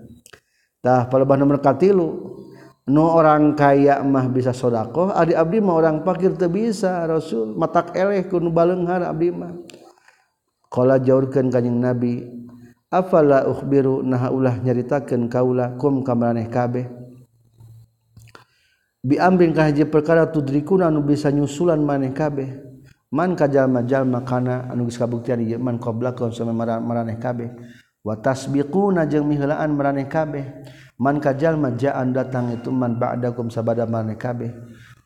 Tah 0.78 1.11
palebah 1.11 1.36
nomor 1.36 1.59
katilu 1.59 2.38
nu 2.89 3.05
orang 3.05 3.53
kaya 3.59 4.01
mah 4.01 4.31
bisa 4.33 4.57
sodako 4.57 5.12
adi 5.12 5.37
abdi 5.37 5.61
mah 5.61 5.74
orang 5.76 6.07
pakir 6.07 6.33
teu 6.39 6.49
bisa 6.49 7.05
rasul. 7.05 7.53
Matak 7.59 7.93
eleh 7.93 8.24
kudu 8.24 8.49
balenghar 8.49 9.05
abdi 9.05 9.28
mah. 9.35 9.53
Qala 10.70 11.03
jaurkeun 11.03 11.51
kanjing 11.51 11.83
nabi 11.83 12.24
afala 12.89 13.45
ukhbiru? 13.51 14.07
Nah 14.07 14.31
ulah 14.31 14.57
nyaritakeun 14.62 15.26
kaula 15.26 15.74
kum 15.76 16.07
kamaraneh 16.07 16.47
kabeh? 16.47 16.87
Bi 19.01 19.16
amrin 19.16 19.57
ka 19.57 19.64
perkara 19.89 20.28
tudrikuna 20.28 20.93
nu 20.93 21.01
bisa 21.01 21.33
nyusulan 21.33 21.81
maneh 21.81 22.12
kabeh. 22.12 22.70
Man 23.11 23.35
ka 23.35 23.51
jalma-jalma 23.51 24.22
kana 24.22 24.70
anu 24.70 24.87
geus 24.87 24.95
kabuktian 24.95 25.43
ieu 25.43 25.59
man 25.59 25.83
qablakum 25.83 26.31
samemara 26.31 26.78
maraneh 26.78 27.18
kabeh. 27.18 27.51
Wa 28.07 28.14
tasbiquna 28.14 29.03
jeung 29.11 29.26
miheulaan 29.26 29.74
maraneh 29.74 30.07
kabeh. 30.07 30.62
man 31.01 31.16
kajallma 31.16 31.72
ja'an 31.80 32.12
datang 32.12 32.53
itu 32.53 32.68
man 32.68 33.01
ba'dakum 33.01 33.48
sabada 33.48 33.88
maneh 33.88 34.20
kabeh 34.20 34.53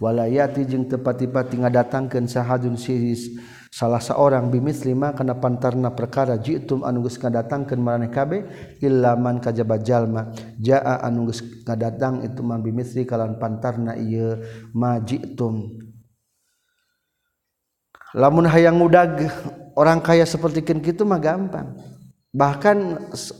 wala 0.02 0.26
yati 0.26 0.66
jeung 0.66 0.90
tepati-pati 0.90 1.62
ngadatangkeun 1.62 2.26
sahadun 2.26 2.74
siris. 2.74 3.30
Salah 3.74 3.98
seorang 3.98 4.54
bimisli 4.54 4.94
ma 4.94 5.10
kana 5.10 5.34
pantarna 5.34 5.90
perkara 5.90 6.38
jitum 6.38 6.86
anu 6.86 7.02
geus 7.06 7.18
ngadatangkeun 7.18 7.82
maneh 7.82 8.10
kabeh 8.10 8.42
illa 8.82 9.18
man 9.18 9.38
kajaba 9.38 9.78
jalma. 9.82 10.30
Ja'a 10.58 11.02
anu 11.02 11.30
geus 11.30 11.42
ngadatang 11.62 12.22
itu 12.26 12.42
man 12.42 12.62
bimisli 12.62 13.06
kalan 13.06 13.38
pantarna 13.38 13.98
ieu 13.98 14.42
ma 14.74 14.98
jitum. 15.02 15.74
Lamun 18.14 18.46
hayang 18.46 18.78
udag 18.78 19.26
orang 19.74 19.98
kaya 19.98 20.22
seperti 20.22 20.62
kitu 20.62 21.02
mah 21.02 21.18
gampang. 21.18 21.74
Bahkan 22.34 22.78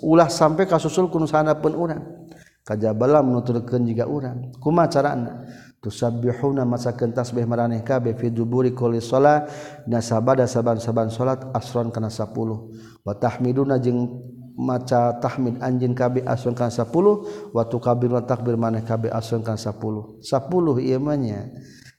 ulah 0.03 0.31
sampai 0.31 0.67
kasusul 0.67 1.11
kunusana 1.11 1.59
pun 1.59 1.75
orang 1.79 2.24
kajabala 2.65 3.21
menuturkan 3.21 3.85
juga 3.85 4.09
orang 4.09 4.57
kuma 4.59 4.89
carana? 4.89 5.45
Tusabbihuna 5.85 6.65
masakeun 6.65 7.13
tasbih 7.13 7.45
maraneh 7.45 7.85
kabeh 7.85 8.17
fi 8.17 8.33
duburi 8.33 8.73
kulli 8.73 9.05
shalah. 9.05 9.45
Nasabada 9.85 10.49
saban-saban 10.49 11.13
salat 11.13 11.45
asron 11.53 11.93
kana 11.93 12.09
10 12.09 12.33
wa 13.05 13.13
tahmiduna 13.21 13.77
jeung 13.77 14.09
maca 14.57 15.21
tahmid 15.21 15.61
anjin 15.61 15.93
kabeh 15.93 16.25
asron 16.25 16.57
kana 16.57 16.73
10 16.73 16.89
wa 17.53 17.63
tukabirna 17.69 18.25
takbir 18.25 18.57
maneh 18.57 18.81
kabeh 18.81 19.13
asron 19.13 19.45
kana 19.45 19.61
10 19.61 20.25
10 20.25 20.25
ieu 20.81 20.97
mah 20.97 21.21
nya. 21.21 21.53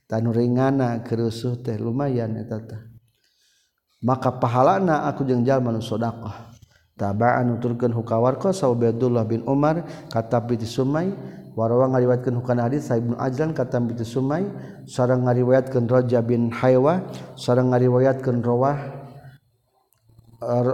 Tanu 0.05 0.29
ringana 0.29 1.01
kerusuh 1.01 1.65
teh 1.65 1.81
lumayan 1.81 2.37
eta 2.37 2.61
teh 2.61 2.77
maka 4.05 4.37
pahalana 4.37 5.09
aku 5.09 5.25
jeung 5.25 5.41
jalma 5.41 5.73
nu 5.73 5.81
sedekah 5.81 6.53
tabaan 6.95 7.51
nuturkeun 7.51 7.91
hukawar 7.91 8.39
qasa 8.39 8.71
bin 9.27 9.43
Umar 9.43 9.83
kata 10.07 10.39
bi 10.39 10.55
Sumai 10.63 11.11
warawa 11.55 11.91
ngariwayatkeun 11.91 12.39
hukana 12.39 12.67
hadis 12.67 12.87
Sa 12.87 12.95
Ibnu 12.95 13.19
Ajlan 13.19 13.51
kata 13.51 13.83
bi 13.83 13.95
Sumai 14.03 14.47
sareng 14.87 15.27
ngariwayatkeun 15.27 15.91
Raja 15.91 16.23
bin 16.23 16.51
Haywa 16.55 17.03
sareng 17.35 17.75
ngariwayatkeun 17.75 18.39
Rawah 18.39 18.77
er, 20.39 20.67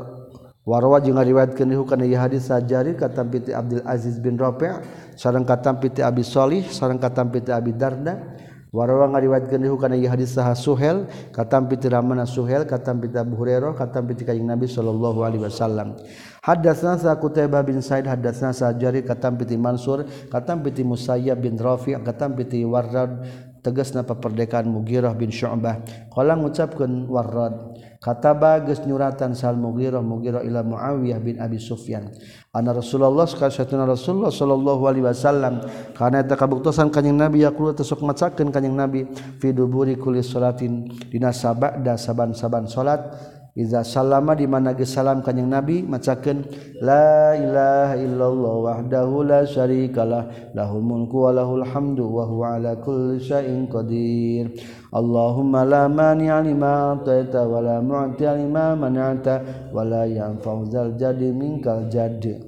warawa 0.61 1.01
jeung 1.01 1.17
ngariwayatkeun 1.17 1.74
hukana 1.74 2.05
ieu 2.05 2.22
hadis 2.22 2.53
sajari 2.53 2.93
kata 2.93 3.26
bi 3.26 3.41
Abdul 3.49 3.82
Aziz 3.82 4.22
bin 4.22 4.38
Rafi' 4.38 4.78
sareng 5.17 5.41
kata 5.41 5.74
bi 5.74 5.89
Abi 6.05 6.22
Shalih 6.22 6.69
sareng 6.69 7.01
kata 7.01 7.26
bi 7.26 7.41
Abi 7.49 7.74
Darda. 7.74 8.41
Warawa 8.72 9.11
ngariwayatkeun 9.11 9.67
deui 9.67 9.76
kana 9.76 9.99
ieu 9.99 10.07
hadis 10.07 10.32
saha 10.32 10.55
Suhel 10.55 11.03
katampi 11.36 11.76
ti 11.76 11.91
Ramana 11.91 12.24
Suhel 12.24 12.63
katampi 12.63 13.11
ti 13.11 13.19
Abu 13.19 13.36
Hurairah 13.36 13.76
katampi 13.76 14.15
ti 14.15 14.24
Kanjeng 14.24 14.47
Nabi 14.47 14.63
sallallahu 14.63 15.28
alaihi 15.28 15.43
wasallam. 15.43 15.99
Haddatsna 16.39 16.95
sa 16.95 17.19
Qutaibah 17.19 17.67
bin 17.67 17.84
Said 17.84 18.07
haddatsna 18.07 18.55
sa 18.55 18.72
Jarir 18.72 19.03
katampi 19.03 19.43
ti 19.43 19.59
Mansur 19.59 20.07
katampi 20.32 20.72
ti 20.72 20.88
Musayyab 20.88 21.43
bin 21.43 21.59
Rafi' 21.59 21.99
katampi 21.99 22.47
ti 22.47 22.63
Warrad 22.63 23.51
tegasna 23.62 24.01
peperdekaan 24.01 24.68
Mugiroh 24.68 25.14
bin 25.14 25.30
Syu'bah. 25.30 25.82
Qala 26.09 26.36
ngucapkeun 26.36 27.07
Warrad 27.07 27.78
kataba 28.01 28.57
geus 28.66 28.82
nyuratan 28.84 29.38
Sal 29.38 29.55
Mugiroh 29.55 30.01
Mugiroh 30.01 30.41
ila 30.41 30.66
Muawiyah 30.66 31.22
bin 31.22 31.38
Abi 31.38 31.62
Sufyan. 31.62 32.09
Anna 32.51 32.74
Rasulullah 32.74 33.30
sakasatuna 33.30 33.86
Rasulullah 33.86 34.34
sallallahu 34.34 34.84
alaihi 34.89 35.05
wasallam 35.05 35.62
kana 35.93 36.26
eta 36.26 36.36
kabuktosan 36.36 36.89
kanjing 36.89 37.16
Nabi 37.16 37.45
yaqul 37.45 37.72
tasuk 37.72 38.01
macakeun 38.03 38.49
kanjing 38.51 38.76
Nabi 38.76 39.07
fi 39.39 39.53
duburi 39.55 39.95
kulli 39.95 40.26
salatin 40.26 40.89
dina 41.07 41.32
sabada 41.32 41.95
saban-saban 41.95 42.68
salat. 42.68 43.39
Iza 43.52 43.84
salama 43.84 44.32
di 44.32 44.47
mana 44.47 44.72
ge 44.72 44.88
salam 44.88 45.20
kanjing 45.20 45.52
Nabi 45.52 45.84
macakeun 45.84 46.47
la 46.80 47.36
ilaha 47.36 47.99
illallah 47.99 48.54
wahdahu 48.64 49.28
la 49.28 49.43
syarikalah 49.43 50.56
lahul 50.56 50.80
mulku 50.80 51.28
wa 51.28 51.36
lahul 51.36 51.68
hamdu 51.68 52.08
wa 52.08 52.24
huwa 52.24 52.56
ala 52.56 52.80
kulli 52.80 53.20
syai'in 53.20 53.68
qadir. 53.68 54.56
Allahumma 54.95 55.68
la 55.68 55.91
mani'a 55.91 56.39
lima 56.39 56.95
ataita 56.95 57.43
wa 57.43 57.60
la 57.60 57.84
mu'ti 57.84 58.24
lima 58.24 58.72
mana'ta 58.80 59.68
wa 59.76 59.84
la 59.84 60.08
yanfa'u 60.08 60.72
dzal 60.72 60.95
jadi 60.95 61.36
minkal 61.36 61.91
jadi 61.91 62.39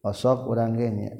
Osok 0.00 0.48
urang 0.48 0.76
ge 0.76 0.88
nya. 0.92 1.12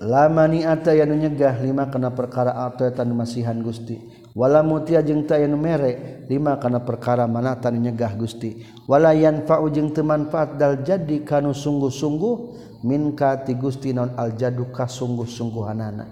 La 0.00 0.28
mani 0.28 0.64
ata 0.64 0.92
anu 0.92 1.16
nyegah 1.16 1.64
lima 1.64 1.88
kana 1.88 2.12
perkara 2.12 2.64
ataita 2.68 3.04
masihan 3.08 3.56
Gusti. 3.64 3.96
wala 4.36 4.60
mutia 4.60 5.00
jeung 5.00 5.24
tayan 5.24 5.56
mere 5.56 6.28
lima 6.28 6.60
kana 6.60 6.84
perkara 6.84 7.24
manatan 7.24 7.80
nyegah 7.80 8.12
Gusti. 8.20 8.60
Wala 8.84 9.16
yanfa'u 9.16 9.72
jeung 9.72 9.90
teu 9.96 10.04
manfaat 10.04 10.60
dal 10.60 10.84
jadi 10.84 11.24
kanu 11.24 11.56
sungguh-sungguh 11.56 12.36
minka 12.84 13.40
ti 13.42 13.56
Gusti 13.56 13.96
non 13.96 14.12
al 14.14 14.36
jadu 14.36 14.68
ka 14.70 14.84
sungguh-sungguhanana 14.84 16.06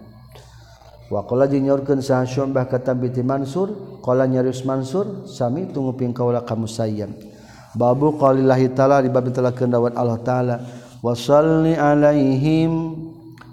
wa 1.12 1.20
qala 1.28 1.44
jeung 1.46 1.68
nyorkeun 1.68 2.00
saha 2.00 2.24
Syu'bah 2.24 2.64
kata 2.66 2.96
binti 2.96 3.20
Mansur 3.20 4.00
qala 4.00 4.24
nyarius 4.24 4.64
Mansur 4.64 5.28
sami 5.28 5.68
tunguping 5.68 6.16
kaula 6.16 6.40
ka 6.42 6.56
Musayyib 6.56 7.12
babu 7.76 8.16
qaulillahi 8.16 8.72
taala 8.72 9.04
di 9.04 9.12
bab 9.12 9.28
telakeun 9.28 9.68
dawuh 9.68 9.92
Allah 9.92 10.18
taala 10.24 10.56
wasalli 11.04 11.76
alaihim 11.76 12.96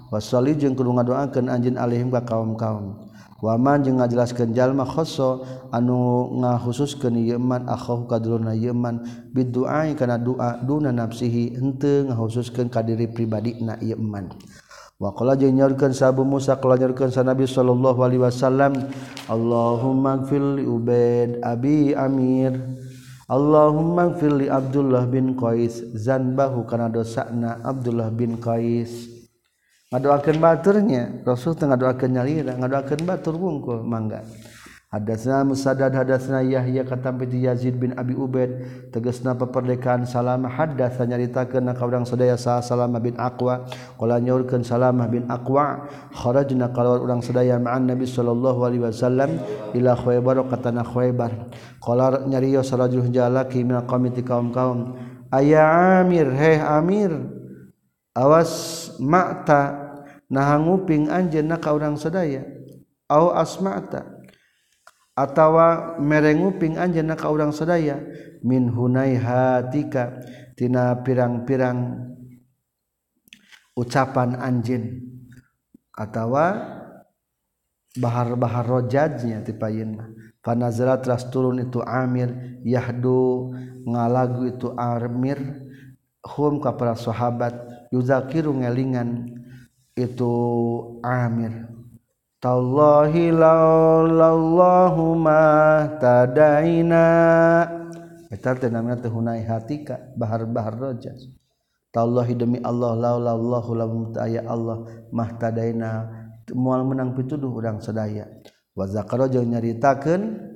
wasalli 0.08 0.56
jeung 0.56 0.72
kudu 0.72 0.96
ngadoakeun 0.96 1.52
anjeun 1.52 1.76
alaihim 1.76 2.08
ka 2.08 2.24
kaum-kaum. 2.24 3.01
waman 3.42 3.82
jeung 3.82 3.98
ngajelaskeun 3.98 4.54
jalma 4.54 4.86
khosso 4.86 5.42
anu 5.74 6.30
ngahususkeun 6.38 7.18
yeman 7.18 7.66
akhahu 7.66 8.06
kadulurna 8.06 8.54
yeman 8.54 9.02
bidu'a 9.34 9.90
kana 9.98 10.16
doa 10.16 10.62
duna 10.62 10.94
nafsihi 10.94 11.58
henteu 11.58 12.06
ngahususkeun 12.06 12.70
ka 12.70 12.86
diri 12.86 13.10
pribadina 13.10 13.76
yeman 13.82 14.30
Waqala 15.02 15.34
jeung 15.34 15.58
nyaurkeun 15.58 15.90
sahabu 15.90 16.22
Musa 16.22 16.54
qala 16.62 16.78
nyaurkeun 16.78 17.10
sa 17.10 17.26
Nabi 17.26 17.42
sallallahu 17.42 18.06
alaihi 18.06 18.22
wasallam 18.22 18.86
Allahumma 19.26 20.22
gfir 20.22 20.38
li 20.38 20.62
Ubaid 20.62 21.42
abi 21.42 21.90
Amir. 21.90 22.54
Allahumma 23.26 24.14
gfir 24.14 24.30
li 24.30 24.46
Abdullah 24.46 25.10
bin 25.10 25.34
Qais 25.34 25.82
zanbahu 25.98 26.62
kana 26.70 26.86
dosana 26.86 27.58
Abdullah 27.66 28.14
bin 28.14 28.38
Qais. 28.38 29.11
Ngadoakan 29.92 30.36
baturnya. 30.40 31.02
Rasul 31.22 31.52
Ten 31.54 31.70
doakan 31.76 32.10
nyalira 32.16 32.56
ngadoakan 32.56 33.00
batur 33.04 33.36
wungkul 33.36 33.84
mangga. 33.84 34.24
Hadasna 34.92 35.40
musadad 35.40 35.88
hadasna 35.88 36.44
Yahya 36.44 36.84
kata 36.84 37.16
piti 37.16 37.48
Yazid 37.48 37.80
bin 37.80 37.96
Abi 37.96 38.12
Ubaid. 38.12 38.88
Tegasna 38.92 39.32
peperdekaan 39.32 40.04
Salamah. 40.04 40.52
Hadas 40.52 41.00
nyaritakeun 41.00 41.64
ka 41.72 41.84
urang 41.88 42.04
sadaya 42.04 42.36
sa 42.36 42.60
Salamah 42.60 43.00
bin 43.00 43.16
Aqwa. 43.16 43.64
Qala 43.96 44.20
nyaurkeun 44.20 44.60
Salamah 44.60 45.08
bin 45.08 45.24
Aqwa 45.32 45.88
kharajna 46.12 46.76
kalawar 46.76 47.00
urang 47.00 47.24
sadaya 47.24 47.56
ma'an 47.56 47.88
Nabi 47.88 48.04
sallallahu 48.04 48.60
alaihi 48.68 48.84
wasallam 48.84 49.40
ila 49.72 49.96
Khaybar 49.96 50.44
katana 50.52 50.84
Khaybar. 50.84 51.48
Qala 51.80 52.28
nyarios 52.28 52.68
sarajul 52.68 53.08
jalaki 53.08 53.64
min 53.64 53.80
qamiti 53.88 54.20
kaum-kaum 54.20 54.92
aya 55.32 56.04
Amir 56.04 56.28
heh 56.36 56.60
Amir 56.60 57.16
awas 58.12 58.92
ma'ta 59.00 59.81
nahanguping 60.32 61.12
anjeunna 61.12 61.60
ka 61.60 61.76
urang 61.76 62.00
sedaya 62.00 62.42
au 63.12 63.30
asma'ta. 63.36 64.08
Atawa 65.12 66.00
merenguping 66.00 66.80
anjeunna 66.80 67.20
ka 67.20 67.28
urang 67.28 67.52
sedaya 67.52 68.00
min 68.40 68.72
hunaihatika 68.72 70.24
tina 70.56 70.96
pirang-pirang 71.04 72.08
ucapan 73.76 74.40
anjin 74.40 75.04
atawa 75.92 76.80
bahar-bahar 78.00 78.64
rojajnya 78.64 79.44
tipayin 79.44 80.00
mah. 80.00 80.08
Panazara 80.42 80.98
teras 80.98 81.28
turun 81.30 81.62
itu 81.62 81.78
Amir 81.84 82.58
Yahdu 82.64 83.52
ngalagu 83.84 84.48
itu 84.48 84.72
Amir. 84.80 85.68
Hum 86.22 86.62
kepada 86.62 86.94
sahabat 86.94 87.50
yuzakiru 87.90 88.54
ngelingan 88.54 89.41
itu 89.96 91.00
Amir 91.04 91.68
Tallahi 92.42 93.30
laulallahumma 93.30 95.38
tadaina 96.02 97.06
Eta 98.32 98.56
teh 98.56 98.72
namina 98.72 98.96
teh 98.96 99.12
hunai 99.12 99.44
hatika 99.44 100.00
bahar-bahar 100.16 100.72
rojas. 100.74 101.28
Tallahi 101.92 102.32
demi 102.32 102.56
Allah 102.64 102.96
laulallahu 102.96 103.70
lam 103.76 104.08
ta'ya 104.16 104.48
Allah 104.48 104.88
mahtadaina 105.12 106.08
moal 106.56 106.88
menang 106.88 107.12
pituduh 107.12 107.52
urang 107.52 107.84
sadaya. 107.84 108.24
Wa 108.72 108.88
zakara 108.88 109.28
jeung 109.28 109.52
nyaritakeun 109.52 110.48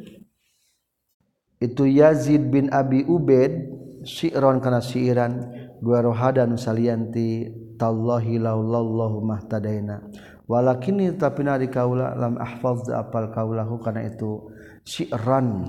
itu 1.60 1.84
Yazid 1.84 2.48
bin 2.48 2.72
Abi 2.72 3.04
Ubaid 3.04 3.68
syi'ron 4.08 4.64
kana 4.64 4.80
syi'ran 4.80 5.55
gua 5.82 6.04
rohada 6.04 6.44
nu 6.48 6.60
salianti 6.60 7.50
tallahi 7.76 8.40
laulallahu 8.40 9.24
mahtadaina. 9.24 10.04
Walakini 10.46 11.10
tapi 11.18 11.42
nari 11.42 11.66
kaula 11.66 12.14
lam 12.14 12.38
ahfaz 12.38 12.86
apal 12.94 13.34
kaulahu 13.34 13.82
karena 13.82 14.06
itu 14.06 14.46
syi'ran 14.86 15.66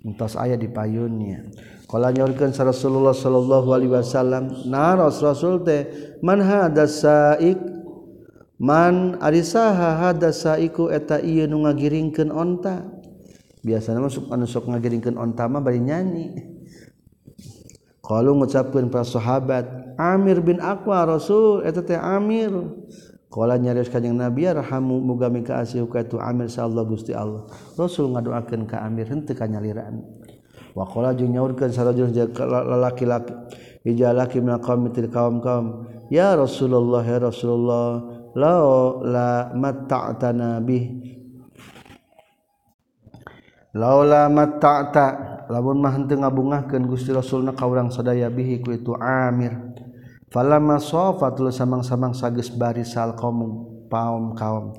entos 0.00 0.32
aya 0.32 0.56
di 0.56 0.64
payunnya 0.64 1.44
Kala 1.88 2.12
nyorkeun 2.12 2.52
Rasulullah 2.52 3.16
sallallahu 3.16 3.68
alaihi 3.72 3.92
wasallam 3.96 4.52
naros 4.68 5.24
rasul 5.24 5.64
teh 5.64 5.88
man 6.20 6.44
hadas 6.44 7.00
saik? 7.00 7.56
Man 8.60 9.16
arisaha 9.24 9.96
hadas 9.96 10.44
saiku 10.44 10.92
eta 10.92 11.16
ieu 11.16 11.48
nu 11.48 11.64
ngagiringkeun 11.64 12.28
onta? 12.28 12.84
Biasana 13.64 14.04
masuk 14.04 14.28
anu 14.28 14.44
sok 14.44 14.68
ngagiringkeun 14.68 15.16
onta 15.16 15.48
mah 15.48 15.64
bari 15.64 15.80
nyanyi. 15.80 16.57
kalau 18.08 18.32
ngucapkeun 18.40 18.88
para 18.88 19.04
sahabat 19.04 19.68
Amir 20.00 20.40
bin 20.40 20.56
Aqwa 20.64 21.04
Rasul 21.04 21.60
eta 21.68 21.84
teh 21.84 22.00
Amir 22.00 22.56
Kala 23.28 23.60
nyaris 23.60 23.92
kanjeng 23.92 24.16
Nabi 24.16 24.48
rahamu 24.48 25.04
muga 25.04 25.28
ka 25.44 25.60
asih 25.60 25.84
ka 25.84 26.00
itu 26.00 26.16
Amir 26.16 26.48
sa 26.48 26.64
Allah 26.64 26.80
Gusti 26.88 27.12
Allah. 27.12 27.44
Rasul 27.76 28.16
ngadoakeun 28.16 28.64
ka 28.64 28.80
Amir 28.80 29.04
henteu 29.12 29.36
kanyaliraan. 29.36 30.00
Wa 30.72 30.88
qala 30.88 31.12
jeung 31.12 31.36
nyaurkeun 31.36 31.68
sarajul 31.68 32.08
lalaki-laki 32.08 33.36
ijalaki 33.84 34.40
min 34.40 34.56
qaum 34.64 34.88
til 34.96 35.12
kaum-kaum. 35.12 35.84
Ya 36.08 36.32
Rasulullah 36.40 37.04
ya 37.04 37.20
Rasulullah 37.20 38.00
la 38.32 38.52
la 39.04 39.28
matta'tana 39.52 40.64
bih 40.64 41.17
laula 43.76 44.28
mata'ta 44.32 45.38
lamun 45.48 45.80
mah 45.80 45.92
henteu 45.96 46.20
ngabungahkeun 46.20 46.84
Gusti 46.84 47.10
Rasul 47.10 47.44
na 47.44 47.56
ka 47.56 47.64
urang 47.64 47.88
sadaya 47.88 48.28
bihi 48.28 48.60
ku 48.60 48.72
itu 48.72 48.92
Amir. 49.00 49.56
Falamma 50.28 50.76
safatul 50.76 51.48
samang-samang 51.48 52.12
sageus 52.12 52.52
barisal 52.52 53.16
qaum 53.16 53.64
paum 53.88 54.36
kaum. 54.36 54.76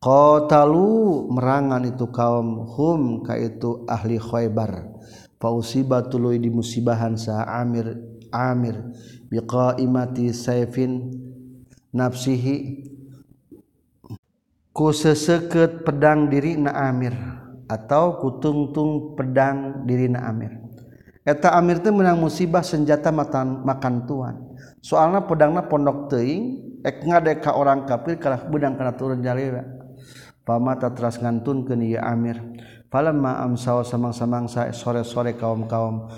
Qatalu 0.00 1.28
merangan 1.32 1.84
itu 1.84 2.08
kaum 2.12 2.68
hum 2.68 3.24
ka 3.24 3.36
itu 3.36 3.84
ahli 3.88 4.20
Khaybar. 4.20 4.92
Fausibatului 5.40 6.36
di 6.36 6.52
musibahan 6.52 7.16
sa 7.16 7.48
Amir 7.48 7.96
Amir. 8.28 8.76
Biqaimati 9.32 10.36
sayfin 10.36 11.16
nafsihi. 11.96 12.88
Ku 14.70 14.92
seseket 14.92 15.80
pedang 15.84 16.28
diri 16.28 16.60
na 16.60 16.76
Amir. 16.92 17.39
atau 17.70 18.18
kutungtung 18.18 19.14
pedang 19.14 19.86
dirina 19.86 20.26
Amir. 20.26 20.58
Eta 21.22 21.54
Amir 21.54 21.78
itu 21.78 21.94
menang 21.94 22.18
musibah 22.18 22.66
senjata 22.66 23.14
matan 23.14 23.62
makan 23.62 24.10
tuan. 24.10 24.34
Soalnya 24.82 25.22
pedangna 25.22 25.62
pondok 25.70 26.10
teing 26.10 26.58
ek 26.82 27.06
ngadek 27.06 27.46
ka 27.46 27.54
orang 27.54 27.86
kafir 27.86 28.18
kalah 28.18 28.42
bedang 28.50 28.74
kana 28.74 28.98
turun 28.98 29.22
jalira. 29.22 29.62
Pamata 30.42 30.90
teras 30.90 31.22
ngantun 31.22 31.62
ke 31.62 31.78
ieu 31.78 32.02
Amir. 32.02 32.42
Falamma 32.90 33.46
amsaw 33.46 33.86
samang-samang 33.86 34.50
sa 34.50 34.66
sore-sore 34.74 35.38
kaum-kaum 35.38 36.10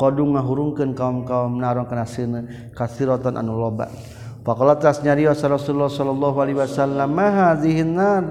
qadung 0.00 0.32
ngahurungkeun 0.32 0.96
kaum-kaum 0.96 1.60
narong 1.60 1.84
kana 1.84 2.08
sina 2.08 2.72
kasiratan 2.72 3.36
anu 3.36 3.52
loba. 3.52 3.92
Faqala 4.40 4.80
tas 4.80 5.04
nyarios 5.04 5.44
Rasulullah 5.44 5.92
sallallahu 5.92 6.38
alaihi 6.40 6.56
wasallam 6.56 7.12
ma 7.12 7.28
hadhihi 7.28 7.84
nar? 7.84 8.24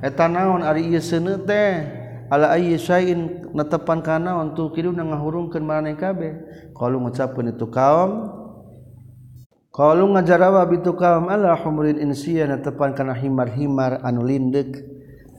eta 0.00 0.28
naon 0.28 0.64
ari 0.64 0.88
ieu 0.88 1.00
seuneu 1.00 1.40
teh 1.44 2.00
ala 2.30 2.54
ayyi 2.54 2.78
syai'in 2.78 3.50
netepan 3.50 4.00
kana 4.00 4.38
untuk 4.38 4.72
kidu 4.78 4.94
ngahurungkeun 4.94 5.66
maraneh 5.66 5.98
kabeh. 5.98 6.32
Qalu 6.78 6.96
ngucapkeun 7.02 7.52
itu 7.52 7.66
kaum 7.68 8.30
qalu 9.74 10.04
ngajarawa 10.14 10.62
bitu 10.70 10.94
kaum 10.94 11.26
ala 11.26 11.58
humrin 11.58 11.98
insiya 11.98 12.46
netepan 12.46 12.94
kana 12.94 13.12
himar-himar 13.18 14.00
anu 14.06 14.22
lindek. 14.22 14.78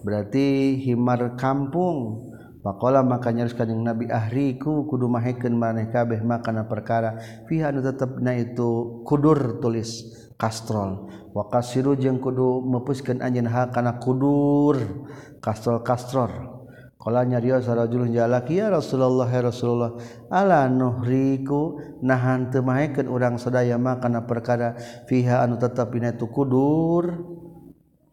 Berarti 0.03 0.77
himar 0.83 1.39
kampung. 1.39 2.29
Pakola 2.61 3.01
maka 3.01 3.33
nyaris 3.33 3.57
kanjeng 3.57 3.81
Nabi 3.81 4.05
ahriku 4.05 4.85
kudu 4.85 5.09
mahekeun 5.09 5.57
maneh 5.57 5.89
kabeh 5.89 6.21
makana 6.21 6.69
perkara. 6.69 7.17
Fiha 7.49 7.73
nu 7.73 7.81
tetepna 7.81 8.37
itu 8.37 9.01
kudur 9.01 9.57
tulis. 9.57 10.20
kastrol. 10.41 11.05
Wakasiru 11.37 11.93
jeung 11.93 12.17
kudu 12.17 12.65
mepuskeun 12.65 13.21
anjeun 13.21 13.45
ha 13.45 13.69
kana 13.69 14.01
kudur. 14.01 15.05
Kastrol 15.37 15.85
kastror 15.85 16.57
qala 17.01 17.25
nyarios 17.25 17.65
sarajulun 17.65 18.13
jalaki 18.13 18.61
ya 18.61 18.69
Rasulullah 18.69 19.29
ya 19.29 19.41
Rasulullah 19.45 20.01
ala 20.33 20.65
nuhriku? 20.65 21.77
Nahan 22.01 22.49
teu 22.49 22.65
mahekeun 22.65 23.05
urang 23.05 23.37
sadaya 23.37 23.77
mah 23.77 24.01
kana 24.01 24.25
perkara 24.25 24.73
fiha 25.05 25.45
anu 25.45 25.61
tetepina 25.61 26.17
itu 26.17 26.25
kudur. 26.25 27.37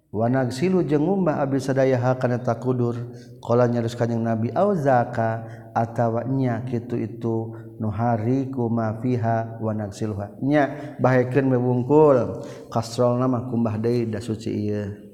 Wanag 0.08 0.56
silu 0.56 0.80
jeung 0.88 1.04
ngumbah 1.04 1.36
abdi 1.36 1.60
sadaya 1.60 2.00
ha 2.00 2.16
kana 2.16 2.40
takudur 2.40 3.12
qala 3.44 3.68
rus 3.68 3.92
kanjing 3.96 4.20
Nabi 4.20 4.52
auzaka 4.52 4.84
zaka? 4.84 5.30
Atawanya 5.78 6.66
kitu 6.66 6.98
itu 6.98 7.54
nuhariku 7.78 8.66
ma 8.70 8.98
fiha 8.98 9.62
wa 9.62 9.72
nagsilha 9.74 10.38
nya 10.42 10.94
bahaikeun 10.98 11.46
mewungkul 11.50 12.42
kasrol 12.68 13.18
nama 13.18 13.46
kumbah 13.46 13.78
deui 13.78 14.10
da 14.10 14.18
suci 14.18 14.50
ieu. 14.50 15.08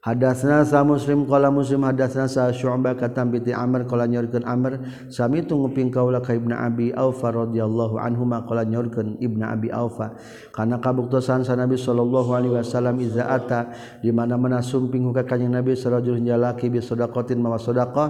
Hadatsna 0.00 0.64
sa 0.64 0.80
Muslim 0.80 1.28
qala 1.28 1.52
Muslim 1.52 1.84
hadatsna 1.84 2.24
sa 2.24 2.48
Syu'bah 2.48 2.96
katam 2.96 3.36
binti 3.36 3.52
Amr 3.52 3.84
qala 3.84 4.08
nyorkeun 4.08 4.48
Amr 4.48 4.80
sami 5.12 5.44
tunguping 5.44 5.92
kaula 5.92 6.24
ka 6.24 6.32
Ibnu 6.32 6.56
Abi 6.56 6.88
Aufa 6.96 7.28
radhiyallahu 7.28 8.00
anhu 8.00 8.24
ma 8.24 8.40
qala 8.48 8.64
nyorkeun 8.64 9.20
Ibnu 9.20 9.44
Abi 9.44 9.68
Aufa. 9.68 10.16
Kana 10.56 10.80
kabuktosan 10.80 11.44
sa 11.44 11.52
Nabi 11.52 11.76
sallallahu 11.76 12.32
alaihi 12.32 12.56
wasallam 12.56 12.96
iza 13.04 13.28
ata 13.28 13.76
di 14.00 14.08
mana-mana 14.08 14.64
sumping 14.64 15.04
ka 15.12 15.28
kanjing 15.28 15.52
Nabi 15.52 15.76
sarajul 15.76 16.16
jalaki 16.24 16.72
bi 16.72 16.80
sadaqatin 16.80 17.36
mawa 17.36 17.60
sadaqah 17.60 18.08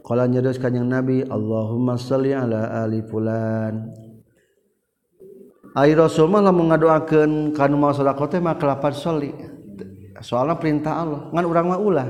Kala 0.00 0.26
nyedos 0.26 0.58
kanjing 0.58 0.88
Nabi 0.88 1.22
Allahumma 1.24 1.94
salli 2.00 2.34
ala 2.34 2.82
ali 2.82 3.04
fulan. 3.04 3.92
Ai 5.76 5.94
Rasul 5.94 6.26
mah 6.26 6.42
lamun 6.42 6.74
ngadoakeun 6.74 7.54
kana 7.54 7.78
mau 7.78 7.94
sedekah 7.94 8.26
teh 8.26 8.42
mah 8.42 8.58
kelapan 8.58 8.90
sholli 8.90 9.30
Soalna 10.20 10.58
perintah 10.60 11.00
Allah. 11.00 11.20
Ngan 11.32 11.44
urang 11.48 11.66
mah 11.72 11.80
ulah. 11.80 12.08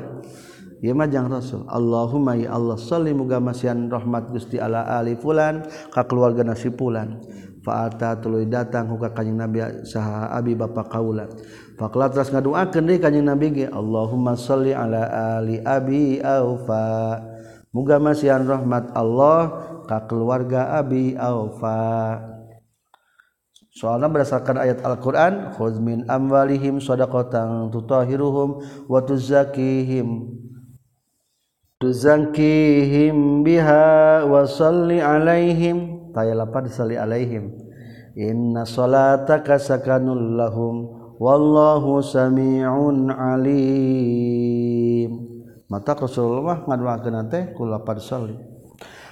Ieu 0.80 0.96
mah 0.96 1.06
jang 1.06 1.28
Rasul. 1.30 1.68
Allahumma 1.68 2.34
ya 2.34 2.56
Allah 2.56 2.80
salli 2.80 3.12
muga 3.12 3.36
masian 3.38 3.86
rahmat 3.86 4.32
Gusti 4.32 4.56
ala 4.56 4.88
ali 4.98 5.14
fulan 5.14 5.62
ka 5.92 6.08
keluarga 6.08 6.42
nasi 6.42 6.72
fulan. 6.72 7.20
Fa'ata 7.60 8.16
tuluy 8.16 8.48
datang 8.48 8.88
huka 8.88 9.12
kanjing 9.12 9.36
Nabi 9.36 9.60
saha 9.84 10.32
abi 10.32 10.56
bapa 10.56 10.88
kaula. 10.88 11.28
Faqala 11.76 12.08
teras 12.08 12.32
ngadoakeun 12.32 12.82
deui 12.88 12.98
kanjing 12.98 13.28
Nabi 13.28 13.46
ge 13.52 13.66
Allahumma 13.68 14.34
salli 14.34 14.72
ala 14.72 15.04
ali 15.36 15.60
abi 15.60 16.18
aufa. 16.24 17.20
Muga 17.70 18.02
masian 18.02 18.46
rahmat 18.46 18.90
Allah 18.94 19.66
ka 19.86 20.06
keluarga 20.10 20.78
abi 20.78 21.14
aufa 21.14 22.20
soalnya 23.70 24.10
berdasarkan 24.10 24.56
ayat 24.58 24.78
Al-Quran 24.82 25.54
khuzmin 25.54 26.04
amwalihim 26.10 26.82
sadaqatan 26.82 27.70
tutahiruhum 27.70 28.60
wa 28.90 28.98
tuzakihim 29.06 30.40
tuzakihim 31.80 33.40
biha 33.40 34.28
wa 34.28 34.44
salli 34.44 35.00
alaihim. 35.00 36.12
Taya 36.12 36.36
lapar 36.36 36.68
disalli 36.68 37.00
alaihim. 37.00 37.56
Inna 38.20 38.68
salataka 38.68 39.56
sakanul 39.56 40.36
lahum 40.36 40.92
wallahu 41.16 42.04
sami'un 42.04 43.08
alim 43.14 44.10
mata 45.70 45.94
Rasulullah 45.94 46.66
ngaduakeun 46.66 47.16
teh 47.30 47.42
ku 47.54 47.64
lapad 47.64 48.02
salih 48.02 48.36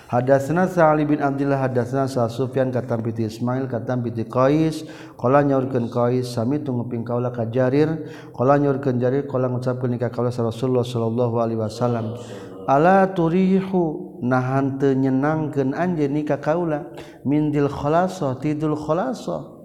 Hadasna 0.09 0.64
Sa'ali 0.64 1.04
bin 1.04 1.20
Abdullah 1.20 1.68
hadasna 1.68 2.09
Sa 2.09 2.32
Sufyan 2.32 2.72
katam 2.72 3.04
piti 3.04 3.28
Ismail 3.28 3.68
katam 3.68 4.00
piti 4.00 4.24
Qais 4.24 4.88
qala 5.20 5.44
nyaurkeun 5.44 5.92
Qais 5.92 6.24
sami 6.24 6.64
tunguping 6.64 7.04
kaula 7.04 7.28
ka 7.28 7.44
Jarir. 7.44 8.09
Qala 8.32 8.56
nyaurkeun 8.56 8.96
Jarir 8.96 9.28
qala 9.28 9.52
ngucapkeun 9.52 10.00
ka 10.00 10.09
kaula 10.09 10.32
Rasulullah 10.32 10.80
sallallahu 10.80 11.36
alaihi 11.44 11.61
wasallam. 11.61 12.16
Ala 12.64 13.12
turihu? 13.12 14.16
Nahan 14.24 14.80
teu 14.80 14.96
nyenangkeun 14.96 15.76
anjeun 15.76 16.16
ka 16.24 16.40
kaula. 16.40 16.88
Mindil 17.28 17.68
khalasah 17.68 18.40
tidul 18.40 18.80
khalasah 18.80 19.59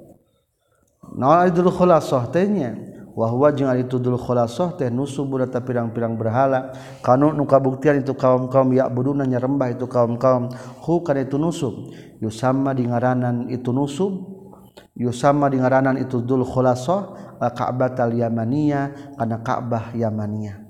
naon 1.16 1.48
idul 1.48 1.72
khalasah 1.72 2.32
teh 2.32 2.48
nya? 2.50 2.76
Wahwa 3.14 3.54
jeung 3.54 3.70
ari 3.70 3.86
tudul 3.86 4.18
khulasah 4.18 4.78
teh 4.78 4.90
nusub 4.90 5.30
ta 5.50 5.62
pirang-pirang 5.62 6.18
berhala. 6.18 6.74
Kanu 7.06 7.34
nu 7.34 7.46
kabuktian 7.46 8.02
itu 8.02 8.18
kaum-kaum 8.18 8.74
ya 8.74 8.90
buduna 8.90 9.26
nyarembah 9.26 9.74
itu 9.74 9.86
kaum-kaum. 9.86 10.50
Hu 10.84 11.02
kana 11.06 11.26
itu 11.26 11.38
nusub 11.38 11.94
yusamma 12.22 12.74
di 12.74 12.90
ngaranan 12.90 13.50
itu 13.54 13.70
nusub 13.70 14.14
yusamma 14.98 15.50
di 15.50 15.58
ngaranan 15.62 16.02
itu 16.02 16.22
dul 16.22 16.46
khulasah 16.46 17.34
Ka'bah 17.44 17.92
al 18.00 18.14
Yamaniyah 18.16 19.18
kana 19.20 19.42
Ka'bah 19.44 19.92
Yamaniyah. 19.94 20.64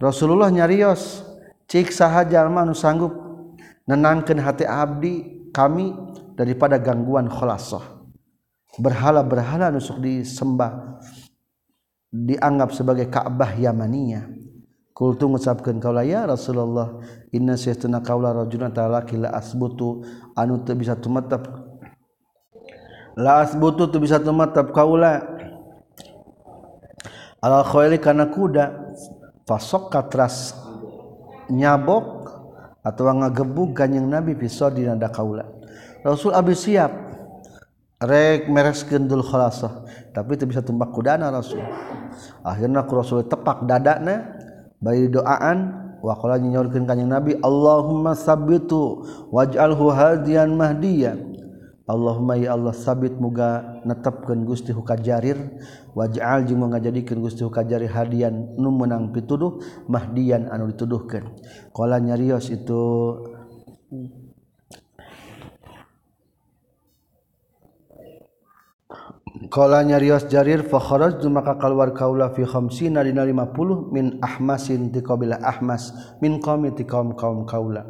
Rasulullah 0.00 0.50
nyarios 0.50 1.22
cik 1.70 1.94
saha 1.94 2.26
jalma 2.26 2.66
nu 2.66 2.74
sanggup 2.74 3.14
nenangkeun 3.88 4.42
hati 4.42 4.66
abdi 4.66 5.48
kami 5.54 5.94
daripada 6.34 6.82
gangguan 6.82 7.30
khulasah 7.30 7.94
berhala-berhala 8.74 9.70
nusuk 9.70 10.02
disembah 10.02 10.98
dianggap 12.14 12.70
sebagai 12.70 13.10
Ka'bah 13.10 13.58
Yamaniyah 13.58 14.30
kultu 14.94 15.26
ngucapkeun 15.26 15.82
kaula 15.82 16.06
ya 16.06 16.22
Rasulullah 16.22 17.02
inna 17.34 17.58
sayyidina 17.58 17.98
kaula 18.06 18.30
rajulun 18.30 18.70
ta'ala 18.70 19.02
la 19.02 19.34
asbutu 19.34 20.06
anu 20.38 20.62
teu 20.62 20.78
bisa 20.78 20.94
tumetap. 20.94 21.50
la 23.18 23.42
asbutu 23.42 23.90
teu 23.90 23.98
bisa 23.98 24.22
tumetap 24.22 24.70
kaula 24.70 25.26
ala 27.42 27.66
khayli 27.66 27.98
kana 27.98 28.30
kuda 28.30 28.94
fasok 29.50 29.90
katras 29.90 30.54
nyabok 31.50 32.30
atau 32.86 33.10
ngagebug 33.10 33.74
kanjing 33.74 34.06
Nabi 34.06 34.38
pisau 34.38 34.70
di 34.70 34.86
nada 34.86 35.10
kaula 35.10 35.42
Rasul 36.06 36.30
abis 36.30 36.70
siap 36.70 36.92
rek 38.04 38.46
meres 38.52 38.84
gendul 38.84 39.24
kholasah 39.24 39.84
tapi 40.14 40.38
itu 40.38 40.46
bisa 40.46 40.62
tumbak 40.62 40.94
kudana 40.94 41.32
Rasul. 41.32 41.64
Akhirnya 42.46 42.86
ku 42.86 42.94
Rasul 42.94 43.26
tepak 43.26 43.66
dadana 43.66 44.38
bayi 44.78 45.10
doaan 45.10 45.84
wa 46.04 46.14
qala 46.14 46.36
nyaurkeun 46.38 46.84
kanjing 46.84 47.08
Nabi 47.08 47.34
Allahumma 47.40 48.12
sabbitu 48.12 49.02
waj'alhu 49.32 49.88
hadiyan 49.90 50.52
mahdiyan 50.52 51.34
Allahumma 51.84 52.40
ya 52.40 52.56
Allah 52.56 52.72
sabit 52.72 53.20
muga 53.20 53.80
netepkeun 53.84 54.48
Gusti 54.48 54.72
Hukajarir 54.72 55.36
waj'al 55.92 56.48
jeung 56.48 56.64
muga 56.64 56.80
jadikeun 56.80 57.20
Gusti 57.20 57.44
Hukajarir 57.44 57.92
hadian 57.92 58.56
nu 58.56 58.72
meunang 58.72 59.12
pituduh 59.12 59.60
mahdiyan 59.84 60.48
anu 60.48 60.72
dituduhkeun. 60.72 61.36
Qala 61.76 62.00
nyarios 62.00 62.48
itu 62.48 62.80
Qalanya 69.50 70.00
Riyas 70.00 70.24
Jarir 70.32 70.64
fa 70.64 70.80
kharajtu 70.80 71.28
maka 71.28 71.60
keluar 71.60 71.92
kaula 71.92 72.32
fi 72.32 72.48
khamsina 72.48 73.04
dina 73.04 73.28
50 73.28 73.92
min 73.92 74.16
ahmasin 74.24 74.88
ti 74.88 75.04
qabila 75.04 75.36
ahmas 75.44 75.92
min 76.24 76.40
qaumi 76.40 76.72
ti 76.72 76.88
kaum 76.88 77.12
kaum 77.12 77.44
kaula. 77.44 77.84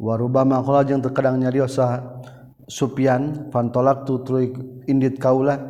Wa 0.00 0.18
rubama 0.18 0.58
qala 0.66 0.82
jeung 0.82 1.04
terkadang 1.04 1.38
nyarios 1.38 1.78
ah, 1.78 2.18
supian, 2.66 3.52
fantolak 3.54 4.02
tu 4.02 4.18
tuluy 4.26 4.50
indit 4.90 5.22
kaula 5.22 5.62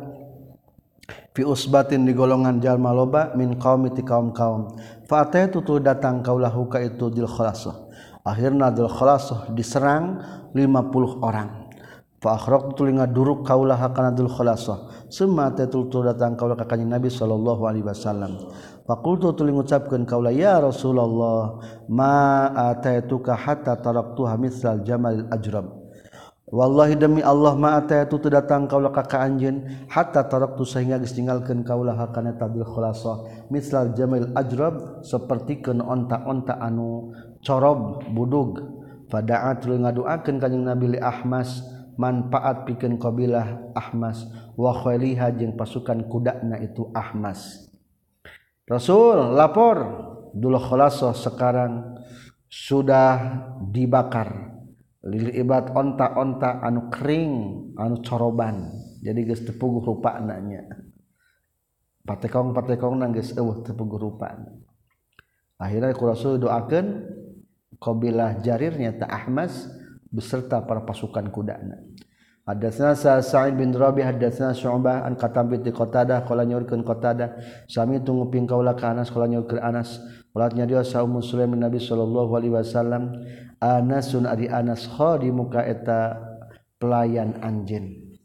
fi 1.37 1.45
usbatin 1.45 2.07
di 2.07 2.17
golongan 2.17 2.57
jalma 2.57 2.89
loba 2.89 3.37
min 3.37 3.61
qaumi 3.61 3.93
ti 3.93 4.01
kaum 4.01 4.33
kaum. 4.33 4.73
Fa 5.05 5.27
ataitu 5.27 5.61
tu 5.61 5.77
datang 5.77 6.25
kaula 6.25 6.49
huka 6.49 6.81
itu 6.81 7.13
dil 7.13 7.29
khalasah. 7.29 7.85
Akhirna 8.25 8.73
dil 8.73 8.89
khalasah 8.89 9.53
diserang 9.53 10.17
50 10.55 11.21
orang. 11.21 11.66
Faakhrok 12.27 12.75
tulinga 12.75 13.07
duruk 13.07 13.47
kaulah 13.47 13.79
hakana 13.79 14.11
dul 14.11 14.27
khulasah. 14.27 15.07
tetul-tul 15.55 16.11
datang 16.11 16.35
kaulah 16.35 16.59
ka 16.59 16.75
Nabi 16.75 17.07
sallallahu 17.07 17.63
alaihi 17.63 17.87
wasallam. 17.87 18.51
Fakultu 18.83 19.31
tuling 19.31 19.55
ucapkeun 19.55 20.03
kaulah 20.03 20.35
ya 20.35 20.59
Rasulullah 20.59 21.63
ma 21.87 22.51
ataituka 22.51 23.31
hatta 23.31 23.79
taraktuha 23.79 24.35
hamisal 24.35 24.83
jamal 24.83 25.23
ajram. 25.31 25.71
Wallahi 26.51 26.99
demi 26.99 27.23
Allah 27.23 27.55
ma 27.55 27.79
ataitu 27.79 28.19
teu 28.19 28.27
datang 28.27 28.67
kaulah 28.67 28.91
ka 28.91 29.07
anjen. 29.23 29.87
hatta 29.87 30.27
taraktu 30.27 30.67
sehingga 30.67 30.99
geus 30.99 31.15
ninggalkeun 31.15 31.63
kaulah 31.63 31.95
hakana 31.95 32.35
tabil 32.35 32.67
khulasah 32.67 33.47
misal 33.47 33.95
jamal 33.95 34.35
ajram 34.35 34.99
sapertikeun 34.99 35.79
onta-onta 35.79 36.59
anu 36.59 37.15
corob 37.39 38.03
budug. 38.11 38.59
Fada'at 39.07 39.63
lu 39.63 39.79
akan 39.79 40.35
kanjing 40.43 40.67
Nabi 40.67 40.91
li 40.91 40.99
Ahmas 40.99 41.76
manfaat 41.97 42.63
pikeun 42.63 43.01
qabilah 43.01 43.73
Ahmas 43.73 44.29
wa 44.53 44.71
khaliha 44.71 45.33
jeung 45.35 45.57
pasukan 45.57 46.05
kudana 46.07 46.61
itu 46.61 46.89
Ahmas. 46.93 47.67
Rasul 48.69 49.33
lapor. 49.33 50.07
Dulu 50.37 50.59
khalasah 50.59 51.17
sekarang 51.17 51.97
sudah 52.45 53.17
dibakar. 53.73 54.53
Lil 55.07 55.33
ibad 55.33 55.73
onta-onta 55.73 56.61
anu 56.61 56.93
kering 56.93 57.33
anu 57.73 58.05
coroban. 58.05 58.69
Jadi 59.01 59.23
geus 59.23 59.41
tepuguh 59.47 59.81
rupana 59.81 60.37
nya. 60.43 60.67
Patekong 62.05 62.53
patekong 62.53 63.01
nang 63.01 63.15
geus 63.15 63.33
eueuh 63.33 63.65
tepuguh 63.65 63.97
rupana. 63.97 64.51
Akhirnya 65.57 65.95
ku 65.97 66.05
rasul 66.05 66.37
doakeun 66.37 67.07
qabilah 67.81 68.43
jarirnya 68.45 68.93
ta 68.99 69.09
Ahmas 69.09 69.65
beserta 70.09 70.63
para 70.63 70.83
pasukan 70.83 71.27
kudana 71.29 71.79
Hadatsna 72.47 72.95
Sa'id 72.95 73.59
bin 73.59 73.75
Rabi 73.75 74.07
hadatsna 74.07 74.55
Syu'bah 74.55 75.03
an 75.03 75.19
katam 75.19 75.51
bi 75.51 75.59
Qatadah 75.59 76.23
qala 76.23 76.47
nyurkeun 76.47 76.79
Qatadah 76.79 77.43
sami 77.67 77.99
tunguping 77.99 78.47
kaula 78.47 78.71
ka 78.71 78.95
Anas 78.95 79.11
qala 79.11 79.27
nyurkeun 79.27 79.59
Anas. 79.59 79.99
Ulat 80.31 80.55
nya 80.55 80.63
dia 80.63 80.79
sa 80.87 81.03
Ummu 81.03 81.19
Sulaim 81.19 81.59
Nabi 81.59 81.75
sallallahu 81.75 82.31
alaihi 82.39 82.55
wasallam 82.55 83.19
Anasun 83.59 84.23
ari 84.23 84.47
Anas 84.47 84.87
khadimu 84.87 85.51
ka 85.51 85.59
eta 85.67 86.23
pelayan 86.79 87.35
anjeun. 87.43 88.15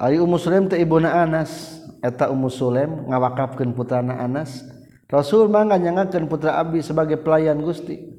Ari 0.00 0.16
Ummu 0.16 0.40
Sulaim 0.40 0.72
teh 0.72 0.80
ibuna 0.80 1.12
Anas 1.12 1.76
eta 2.00 2.32
Ummu 2.32 2.48
Sulaim 2.48 3.04
ngawakafkeun 3.12 3.76
putrana 3.76 4.16
Anas. 4.16 4.64
Rasul 5.12 5.52
mangga 5.52 5.76
nyangakeun 5.76 6.24
putra 6.24 6.56
abdi 6.56 6.80
sebagai 6.80 7.20
pelayan 7.20 7.60
Gusti. 7.60 8.13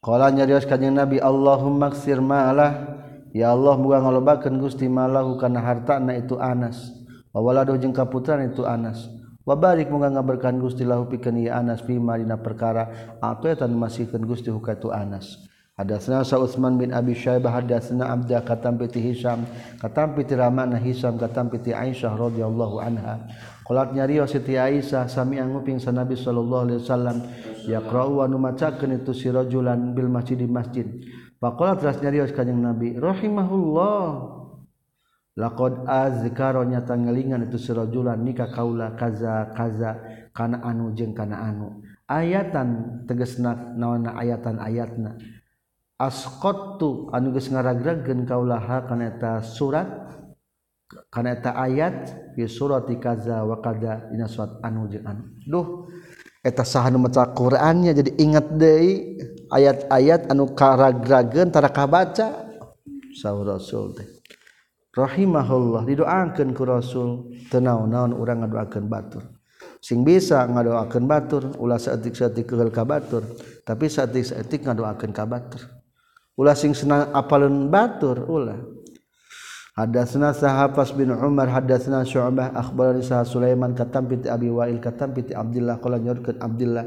Kala 0.00 0.32
nyarios 0.32 0.64
kanjeng 0.64 0.96
Nabi 0.96 1.20
Allahumma 1.20 1.92
ksir 1.92 2.24
ma'alah 2.24 3.00
Ya 3.36 3.52
Allah 3.52 3.76
muga 3.76 4.00
ngalobakeun 4.00 4.56
Gusti 4.56 4.90
malahu 4.90 5.38
kana 5.38 5.62
hartana 5.62 6.18
itu 6.18 6.34
Anas. 6.40 6.90
Wa 7.30 7.38
waladu 7.38 7.78
jeung 7.78 7.94
kaputran 7.94 8.50
itu 8.50 8.66
Anas. 8.66 9.06
Wa 9.46 9.54
barik 9.54 9.86
muga 9.86 10.10
ngaberkahan 10.10 10.58
Gusti 10.58 10.82
lahu 10.82 11.06
pikeun 11.06 11.38
ieu 11.38 11.52
Anas 11.52 11.84
fi 11.86 11.94
dina 11.94 12.40
perkara. 12.42 13.14
Atuetan 13.22 13.70
masihkeun 13.76 14.26
Gusti 14.26 14.50
hukatu 14.50 14.90
Anas. 14.90 15.46
Hadatsna 15.78 16.26
Sa 16.26 16.36
Utsman 16.42 16.76
bin 16.76 16.90
Abi 16.92 17.16
Syaibah 17.16 17.56
hadatsna 17.56 18.12
Abda 18.12 18.44
katam 18.44 18.76
piti 18.76 19.00
Hisam 19.00 19.48
katam 19.80 20.12
piti 20.12 20.36
Ramana 20.36 20.76
Hisam 20.76 21.16
katam 21.16 21.48
piti 21.48 21.70
Aisyah 21.70 22.18
radhiyallahu 22.18 22.76
anha. 22.82 23.30
Kolat 23.70 23.94
nyariyo 23.94 24.26
Siti 24.26 24.58
Aisyah 24.58 25.06
sami 25.06 25.38
nguping 25.38 25.78
sa 25.78 25.94
Nabi 25.94 26.18
sallallahu 26.18 26.62
alaihi 26.66 26.82
wasallam 26.82 27.22
yaqra'u 27.70 28.18
wa 28.18 28.26
numacakeun 28.26 28.98
itu 28.98 29.14
si 29.14 29.30
rajulan 29.30 29.94
bil 29.94 30.10
masjid 30.10 30.34
di 30.34 30.50
masjid. 30.50 30.90
Faqala 31.38 31.78
teras 31.78 32.02
nyariyo 32.02 32.26
kanjing 32.34 32.58
Nabi 32.58 32.98
rahimahullah. 32.98 34.02
Laqad 35.38 35.86
azkaro 35.86 36.66
nyata 36.66 36.98
ngelingan 36.98 37.46
itu 37.46 37.62
si 37.62 37.70
rajulan 37.70 38.18
nikah 38.18 38.50
kaula 38.50 38.98
kaza 38.98 39.54
kaza 39.54 40.02
kana 40.34 40.66
anu 40.66 40.90
jeung 40.90 41.14
kana 41.14 41.38
anu. 41.38 41.78
Ayatan 42.10 43.06
tegesna 43.06 43.54
naonna 43.78 44.18
ayatan 44.18 44.58
ayatna. 44.58 45.14
Asqattu 45.94 47.06
anu 47.14 47.30
geus 47.30 47.46
ngaragrageun 47.46 48.26
kaula 48.26 48.58
ha 48.58 48.82
kana 48.82 49.14
eta 49.14 49.46
surat 49.46 50.09
eta 51.10 51.58
ayat 51.58 51.96
fi 52.38 52.46
surati 52.46 52.94
kaza 53.02 53.42
wa 53.42 53.58
kaza 53.58 54.06
dina 54.14 54.30
surat 54.30 54.62
anu 54.62 54.86
jeung 54.86 55.06
anu 55.06 55.22
duh 55.42 55.90
eta 56.40 56.62
saha 56.62 56.88
nu 56.88 57.02
maca 57.02 57.26
Qur'annya 57.34 57.92
jadi 57.92 58.10
ingat 58.16 58.46
deui 58.54 59.18
ayat-ayat 59.50 60.30
anu 60.30 60.54
karagrageun 60.54 61.50
tara 61.50 61.68
kabaca. 61.68 62.48
Saur 63.10 63.44
rasul 63.44 63.92
teh. 63.98 64.06
Rahimahullah 64.90 65.86
didoakeun 65.86 66.50
ku 66.54 66.62
rasul 66.66 67.30
teu 67.50 67.62
naon-naon 67.62 68.14
urang 68.14 68.42
ngadoakeun 68.46 68.86
batur. 68.86 69.22
Sing 69.82 70.06
bisa 70.06 70.46
ngadoakeun 70.46 71.04
batur 71.04 71.42
ulah 71.58 71.78
saeutik-saeutik 71.78 72.54
kegel 72.54 72.70
ka 72.72 72.86
batur 72.86 73.26
tapi 73.66 73.90
saeutik-saeutik 73.90 74.66
ngadoakeun 74.66 75.12
ka 75.12 75.26
batur. 75.26 75.62
Ulah 76.38 76.56
sing 76.56 76.72
senang 76.72 77.10
apalun 77.12 77.68
batur 77.68 78.24
ulah. 78.24 78.58
Hadatsna 79.80 80.36
Sahafas 80.36 80.92
bin 80.92 81.08
Umar 81.08 81.48
hadatsna 81.48 82.04
Syu'bah 82.04 82.52
akhbarani 82.52 83.00
Sah 83.00 83.24
Sulaiman 83.24 83.72
katam 83.72 84.12
piti 84.12 84.28
Abi 84.28 84.52
Wa'il 84.52 84.76
katam 84.76 85.16
piti 85.16 85.32
Abdullah 85.32 85.80
qala 85.80 85.96
nyorkeun 85.96 86.36
Abdullah 86.36 86.84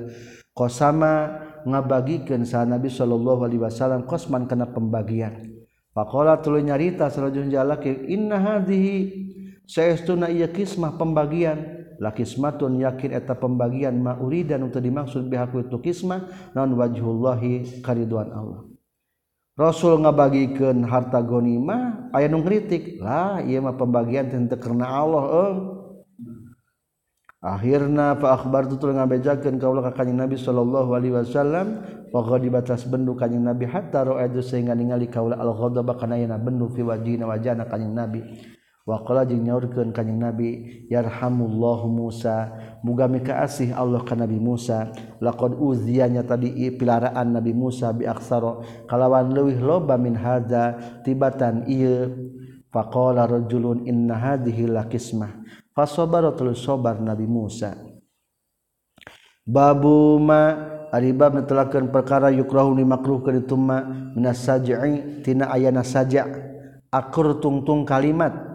qasama 0.54 1.42
ngabagikeun 1.66 2.46
sa 2.46 2.62
Nabi 2.70 2.94
sallallahu 2.94 3.50
alaihi 3.50 3.66
wasallam 3.66 4.06
qasman 4.06 4.46
kana 4.46 4.70
pembagian. 4.70 5.42
Faqala 5.90 6.38
tuluy 6.46 6.62
nyarita 6.62 7.10
salajun 7.10 7.50
jalaki 7.50 8.14
inna 8.14 8.38
hadhihi 8.38 9.66
saestuna 9.66 10.30
ieu 10.30 10.54
kismah 10.54 10.94
pembagian. 10.94 11.82
La 11.98 12.14
kismatun 12.14 12.78
yakin 12.78 13.10
eta 13.10 13.34
pembagian 13.34 13.98
ma 13.98 14.22
uridan 14.22 14.70
teu 14.70 14.86
dimaksud 14.86 15.34
bihaku 15.34 15.66
itu 15.66 15.82
kismah 15.82 16.54
naon 16.54 16.78
wajhullahi 16.78 17.82
kariduan 17.82 18.30
Allah. 18.30 18.73
Rasul 19.54 20.02
ngabagikan 20.02 20.82
harta 20.82 21.22
gonima 21.22 22.10
aya 22.10 22.26
nu 22.26 22.42
ngritik 22.42 22.98
lah 22.98 23.38
ieu 23.46 23.62
mah 23.62 23.78
pembagian 23.78 24.26
teu 24.50 24.58
karena 24.58 24.90
Allah 24.90 25.24
eh. 25.30 25.54
akhirna 27.44 28.18
fa 28.18 28.34
akhbar 28.34 28.66
tutul 28.66 28.98
ngabejakeun 28.98 29.62
kaula 29.62 29.86
ka 29.86 30.02
kanjing 30.02 30.18
Nabi 30.18 30.42
sallallahu 30.42 30.90
alaihi 30.98 31.14
wasallam 31.14 31.86
wa 32.10 32.22
ghadibatas 32.26 32.90
bendu 32.90 33.14
kanjing 33.14 33.46
Nabi 33.46 33.70
hatta 33.70 34.02
ra'aitu 34.02 34.42
sehingga 34.42 34.74
ningali 34.74 35.06
kaula 35.06 35.38
al 35.38 35.54
ghadaba 35.54 36.02
kana 36.02 36.18
yana 36.18 36.42
bendu 36.42 36.74
fi 36.74 36.82
wajhina 36.82 37.30
wajana 37.30 37.70
kanjing 37.70 37.94
Nabi 37.94 38.26
waqa 38.84 39.24
jing 39.24 39.48
nyaurkeun 39.48 39.96
kanjing 39.96 40.20
Nabi 40.20 40.50
yarhamullahu 40.92 41.88
Musa. 41.88 42.52
Muga 42.84 43.08
mika 43.08 43.40
asih 43.40 43.72
Allah 43.72 44.04
ka 44.04 44.16
Nabi 44.16 44.40
Musa. 44.40 44.92
Laqad 45.24 45.56
uziyanya 45.56 46.28
tadi 46.28 46.52
pilaraan 46.76 47.32
Nabi 47.32 47.56
Musa 47.56 47.96
bi 47.96 48.04
aksara. 48.04 48.64
Kalawan 48.88 49.32
leuwih 49.32 49.60
loba 49.64 49.96
min 49.96 50.20
hadza 50.20 50.76
tibatan 51.08 51.64
ieu. 51.72 52.12
Faqala 52.74 53.30
rajulun 53.30 53.86
inna 53.86 54.18
hadhihi 54.18 54.66
laqismah 54.66 55.30
fasabara 55.78 56.34
tul 56.34 56.58
sabar 56.58 56.98
Nabi 56.98 57.30
Musa. 57.30 57.78
Babu 59.44 60.18
ma 60.18 60.72
Aribab 60.94 61.34
netelakeun 61.34 61.90
perkara 61.90 62.30
yukrahu 62.30 62.78
dimakruh 62.78 63.26
ka 63.26 63.34
ditumma 63.34 63.82
minas 64.14 64.46
saj'i 64.46 65.22
tina 65.26 65.50
ayana 65.50 65.82
saja. 65.82 66.26
Akur 66.94 67.42
tungtung 67.42 67.82
kalimat. 67.82 68.53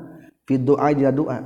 Video 0.48 0.80
aja 0.80 1.12
doa 1.12 1.44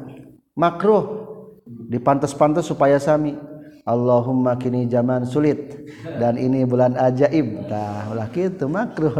makruh. 0.54 1.26
Di 1.66 1.98
pantas-pantas 1.98 2.68
supaya 2.70 3.02
Sami. 3.02 3.34
Allahumma 3.82 4.54
kini 4.54 4.86
zaman 4.86 5.26
sulit. 5.26 5.90
Dan 6.06 6.38
ini 6.38 6.62
bulan 6.62 6.94
ajaib. 6.94 7.66
Dah 7.66 8.14
itu 8.30 8.66
makruh 8.70 9.10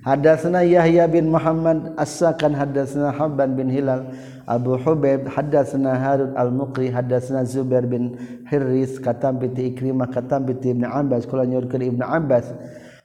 Hadasna 0.00 0.64
Yahya 0.64 1.08
bin 1.08 1.28
Muhammad 1.28 1.92
asakan 1.96 2.56
hadasna 2.56 3.12
Habban 3.12 3.56
bin 3.56 3.68
Hilal 3.68 4.12
Abu 4.48 4.76
Hubaib 4.76 5.28
hadasna 5.28 5.96
Harun 5.96 6.36
al-Muqri 6.36 6.92
hadasna 6.92 7.44
Zubair 7.44 7.84
bin 7.84 8.16
Hirris 8.48 9.00
katam 9.00 9.40
piti 9.40 9.72
Ikrimah 9.72 10.08
katam 10.08 10.48
piti 10.48 10.72
Ibnu 10.72 10.88
Abbas 10.88 11.28
kula 11.28 11.44
nyorkeun 11.44 11.96
Ibnu 11.96 12.04
Abbas. 12.04 12.48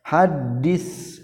Hadis 0.04 1.15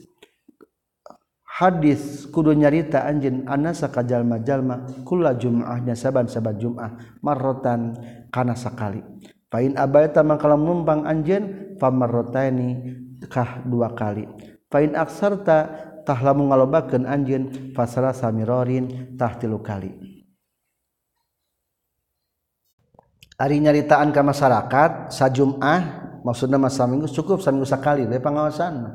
hadis 1.61 2.25
kudu 2.33 2.57
nyarita 2.57 3.05
anjeun 3.05 3.45
anasa 3.45 3.93
ka 3.93 4.01
jalma-jalma 4.01 5.05
kula 5.05 5.37
jum'ahnya 5.37 5.93
saban-saban 5.93 6.57
Jumat 6.57 7.21
marrotan 7.21 7.93
kana 8.33 8.57
sakali 8.57 9.05
Fain 9.51 9.77
abaita 9.77 10.25
mangkala 10.25 10.57
numpang 10.57 11.05
anjeun 11.05 11.77
famarrotaini 11.77 12.97
kah 13.29 13.61
dua 13.61 13.93
kali 13.93 14.25
Fain 14.71 14.95
aksarta 14.95 15.91
tah 16.07 16.19
lamun 16.23 16.49
ngalobakeun 16.49 17.03
anjeun 17.03 17.75
fasara 17.75 18.15
samirorin 18.15 19.15
tah 19.19 19.35
tilu 19.35 19.59
kali. 19.59 19.91
Ari 23.35 23.57
nyaritaan 23.57 24.13
ka 24.13 24.21
masyarakat 24.21 24.91
sajumah 25.11 25.81
maksudna 26.21 26.61
mas 26.61 26.77
saminggu 26.77 27.09
cukup 27.09 27.41
saminggu 27.41 27.67
sakali 27.67 28.05
we 28.05 28.21
pangawasan. 28.21 28.85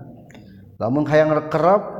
Lamun 0.80 1.04
hayang 1.04 1.34
kerap 1.52 1.95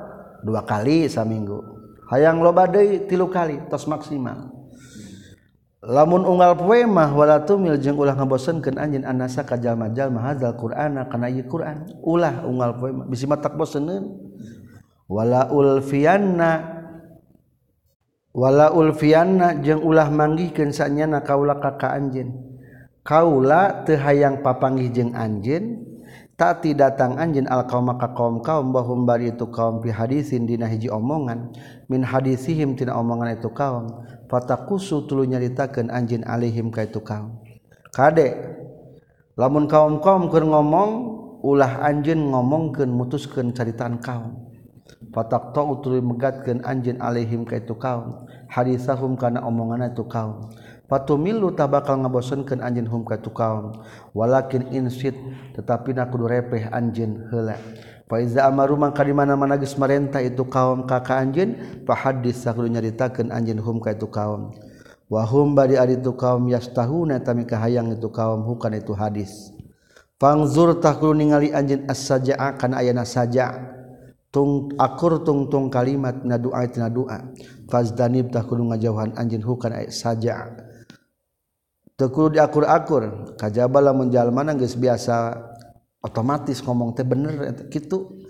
dua 0.46 0.62
kali 0.62 1.10
saminggu 1.10 1.58
hayang 2.06 2.38
loba 2.38 2.70
deui 2.70 3.02
tilu 3.10 3.26
kali 3.26 3.58
tos 3.66 3.90
maksimal. 3.90 4.54
Lamun 5.86 6.26
unggal 6.26 6.58
poe 6.58 6.82
mah 6.82 7.14
wala 7.14 7.46
tumil 7.46 7.78
jeung 7.78 7.94
ulah 7.94 8.18
ngabosenkeun 8.18 8.74
anjeun 8.74 9.06
anasa 9.06 9.46
ka 9.46 9.54
jalma-jalma 9.54 10.18
hadzal 10.18 10.58
qur'ana 10.58 11.06
kana 11.06 11.30
ieu 11.30 11.46
qur'an. 11.46 11.86
Ulah 12.02 12.42
unggal 12.42 12.74
poe 12.74 12.90
mah 12.90 13.06
bisi 13.06 13.26
matak 13.26 13.54
boseneun 13.54 14.18
wala 15.06 15.46
ulfiyanna 15.54 16.82
wala 18.34 18.74
ulfiyanna 18.74 19.62
jeung 19.62 19.86
ulah 19.86 20.10
manggihkeun 20.10 20.74
sanyana 20.74 21.22
kaula 21.22 21.62
ka 21.62 21.78
ka 21.78 21.94
anjeun. 21.94 22.34
Kaula 23.06 23.86
teu 23.86 23.94
hayang 23.94 24.42
papanggih 24.42 24.90
jeung 24.90 25.14
anjeun 25.14 25.86
tati 26.36 26.76
datang 26.76 27.16
anjin 27.16 27.48
al 27.48 27.64
kaum 27.64 27.88
maka 27.88 28.12
kaum 28.12 28.44
kaum 28.44 28.70
bahum 28.70 29.08
bari 29.08 29.32
itu 29.32 29.48
kaum 29.48 29.80
fi 29.80 29.88
hadisin 29.88 30.44
dina 30.44 30.68
hiji 30.68 30.92
omongan. 30.92 31.56
Min 31.88 32.04
hadisihim 32.04 32.76
tina 32.76 32.92
omongan 32.94 33.40
itu 33.40 33.48
kaum. 33.50 34.04
Fatakusu 34.28 35.08
tulu 35.08 35.24
nyaritakeun 35.24 35.88
anjin 35.88 36.22
alihim 36.28 36.68
ka 36.68 36.84
itu 36.84 37.00
kaum. 37.00 37.40
Kade 37.90 38.36
lamun 39.34 39.64
kaum 39.66 40.04
kaum 40.04 40.28
keur 40.28 40.44
ngomong 40.44 40.90
ulah 41.40 41.80
anjin 41.80 42.20
ngomongkeun 42.20 42.92
mutuskeun 42.92 43.56
caritaan 43.56 43.98
kaum. 43.98 44.46
Fatak 45.10 45.56
tau 45.56 45.80
tulu 45.80 45.98
megatkeun 46.04 46.60
anjin 46.62 47.00
alihim 47.00 47.48
ka 47.48 47.56
itu 47.56 47.72
kaum. 47.80 48.28
Hadisahum 48.52 49.16
kana 49.16 49.40
omongan 49.40 49.88
itu 49.88 50.04
kaum. 50.04 50.52
Patumilu 50.86 51.50
tak 51.50 51.74
bakal 51.74 51.98
ngabosenkeun 51.98 52.62
anjeun 52.62 52.86
hum 52.86 53.02
ka 53.02 53.18
tu 53.18 53.34
kaum. 53.34 53.74
Walakin 54.14 54.70
insit 54.70 55.18
tetapina 55.58 56.06
kudu 56.06 56.30
repeh 56.30 56.70
anjeun 56.70 57.26
heula. 57.26 57.58
Fa 58.06 58.22
iza 58.22 58.46
amaru 58.46 58.78
mangka 58.78 59.02
di 59.02 59.10
mana-mana 59.10 59.58
geus 59.58 59.74
marenta 59.74 60.22
itu 60.22 60.46
kaum 60.46 60.86
kaka 60.86 61.18
anjeun, 61.18 61.82
fa 61.82 61.98
hadis 61.98 62.38
sakudu 62.38 62.70
nyaritakeun 62.70 63.34
anjeun 63.34 63.58
hum 63.58 63.82
ka 63.82 63.98
itu 63.98 64.06
kaum. 64.06 64.54
Wa 65.10 65.26
hum 65.26 65.58
bari 65.58 65.74
ari 65.74 65.98
tu 65.98 66.14
kaum 66.14 66.46
yastahuna 66.46 67.18
tami 67.18 67.50
kahayang 67.50 67.90
itu 67.90 68.06
kaum 68.06 68.46
hukan 68.46 68.78
itu 68.78 68.94
hadis. 68.94 69.50
Fangzur 70.22 70.78
takulu 70.78 71.18
ningali 71.18 71.50
anjeun 71.50 71.82
as-saja'a 71.90 72.54
kana 72.62 72.78
ayana 72.78 73.02
saja' 73.02 73.76
tung 74.30 74.70
akur 74.78 75.24
tung 75.26 75.50
tung 75.50 75.66
kalimat 75.66 76.24
na 76.24 76.36
doa 76.36 76.64
tina 76.68 76.92
doa 76.92 77.32
fazdanib 77.68 78.28
takulu 78.28 78.68
ngajauhan 78.68 79.12
anjeun 79.16 79.44
hukan 79.44 79.88
saja' 79.92 80.65
tekulu 81.96 82.36
diakur-akur. 82.36 83.34
Kajaba 83.40 83.92
menjal 83.92 84.28
mana 84.30 84.52
guys 84.52 84.76
biasa 84.76 85.36
otomatis 86.04 86.62
ngomong 86.62 86.94
teh 86.94 87.02
bener 87.02 87.56
gitu 87.72 88.22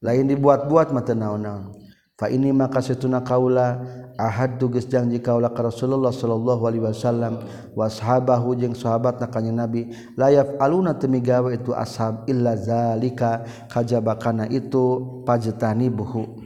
lain 0.00 0.24
dibuat-buat 0.30 0.94
mata 0.94 1.12
naon-naon. 1.12 1.74
Fa 2.14 2.30
ini 2.30 2.54
maka 2.54 2.78
setuna 2.78 3.26
kaula 3.26 3.82
ahad 4.14 4.62
tugas 4.62 4.86
janji 4.86 5.18
kaula 5.18 5.50
ka 5.50 5.66
Rasulullah 5.66 6.14
sallallahu 6.14 6.62
alaihi 6.62 6.86
wasallam 6.86 7.42
washabahu 7.74 8.54
jeung 8.54 8.70
sahabat 8.70 9.18
kanjeng 9.34 9.58
nabi 9.58 9.90
layaf 10.14 10.54
aluna 10.62 10.94
temigawe 10.94 11.50
itu 11.50 11.74
ashab 11.74 12.22
illa 12.30 12.54
zalika. 12.54 13.42
Kajabakana 13.66 14.46
itu 14.46 15.02
pajetani 15.26 15.90
buhu. 15.90 16.43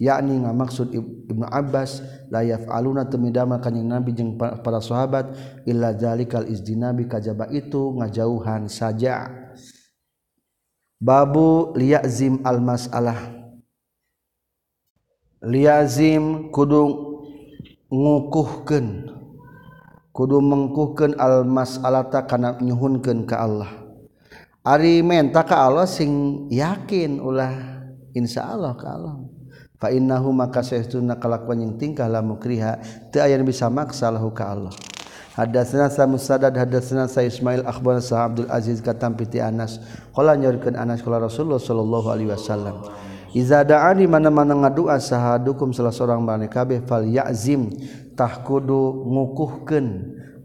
Yakni 0.00 0.42
ngamaksud 0.42 0.90
Ibnu 1.30 1.46
Abbas 1.46 2.02
la 2.28 2.42
yaf'aluna 2.42 3.06
temidama 3.06 3.62
kanjing 3.62 3.86
Nabi 3.86 4.10
jeung 4.14 4.34
para 4.38 4.82
sahabat 4.82 5.34
illa 5.64 5.94
zalikal 5.94 6.46
izdinabi 6.50 7.06
kajaba 7.06 7.46
itu 7.54 7.94
ngajauhan 7.98 8.66
saja. 8.66 9.30
Babu 11.04 11.76
liyazim 11.76 12.40
al 12.48 12.64
mas'alah 12.64 13.18
liyazim 15.44 16.48
kudu 16.48 17.12
ngukuhkeun 17.92 19.12
kudu 20.16 20.36
mengkuhkeun 20.40 21.12
al 21.20 21.44
mas'alata 21.44 22.24
kana 22.24 22.56
nyuhunkeun 22.62 23.28
ka 23.28 23.44
Allah. 23.44 23.70
Ari 24.64 25.04
menta 25.04 25.44
ka 25.44 25.68
Allah 25.68 25.84
sing 25.84 26.48
yakin 26.48 27.20
ulah 27.20 27.52
insyaallah 28.16 28.72
ka 28.80 28.96
Allah 28.96 29.20
innahu 29.90 30.30
maka 30.30 30.62
saestuna 30.62 31.18
kalakuan 31.18 31.60
yang 31.64 31.74
tingkah 31.80 32.06
la 32.08 32.22
mukriha 32.22 32.78
teu 33.10 33.20
aya 33.24 33.36
bisa 33.42 33.66
maksa 33.72 34.12
lahu 34.12 34.30
ka 34.30 34.52
Allah. 34.52 34.72
Hadatsana 35.34 35.90
sa 35.90 36.06
Musaddad 36.06 36.54
hadatsana 36.54 37.10
sa 37.10 37.18
Ismail 37.26 37.66
akhbarana 37.66 37.98
sa 37.98 38.30
Abdul 38.30 38.46
Aziz 38.46 38.78
katam 38.78 39.18
piti 39.18 39.42
Anas. 39.42 39.82
Qala 40.14 40.38
nyorkeun 40.38 40.78
Anas 40.78 41.02
qala 41.02 41.18
Rasulullah 41.18 41.58
sallallahu 41.58 42.06
alaihi 42.06 42.30
wasallam 42.30 42.86
Iza 43.34 43.66
da'ani 43.66 44.06
mana-mana 44.06 44.54
ngadua 44.54 45.02
sahadukum 45.02 45.74
salah 45.74 45.90
seorang 45.90 46.22
bani 46.22 46.46
kabeh 46.46 46.86
fal 46.86 47.02
ya'zim 47.02 47.66
tah 48.14 48.46
kudu 48.46 49.10
ngukuhkeun 49.10 49.86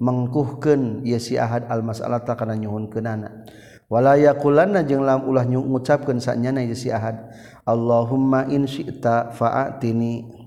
mengkuhkeun 0.01 1.05
ieu 1.05 1.21
si 1.21 1.37
Ahad 1.37 1.69
al 1.69 1.85
mas'alata 1.85 2.33
kana 2.33 2.57
nyuhunkeunana. 2.57 3.45
walayakulanna 3.89 4.85
jeung 4.85 5.03
lam 5.03 5.25
ulah 5.27 5.43
ngucapkeun 5.43 6.21
sanyana 6.21 6.63
si 6.77 6.93
ahad. 6.93 7.33
Allahumma 7.65 8.49
in 8.49 8.65
syi'ta 8.65 9.33
fa'atini. 9.33 10.39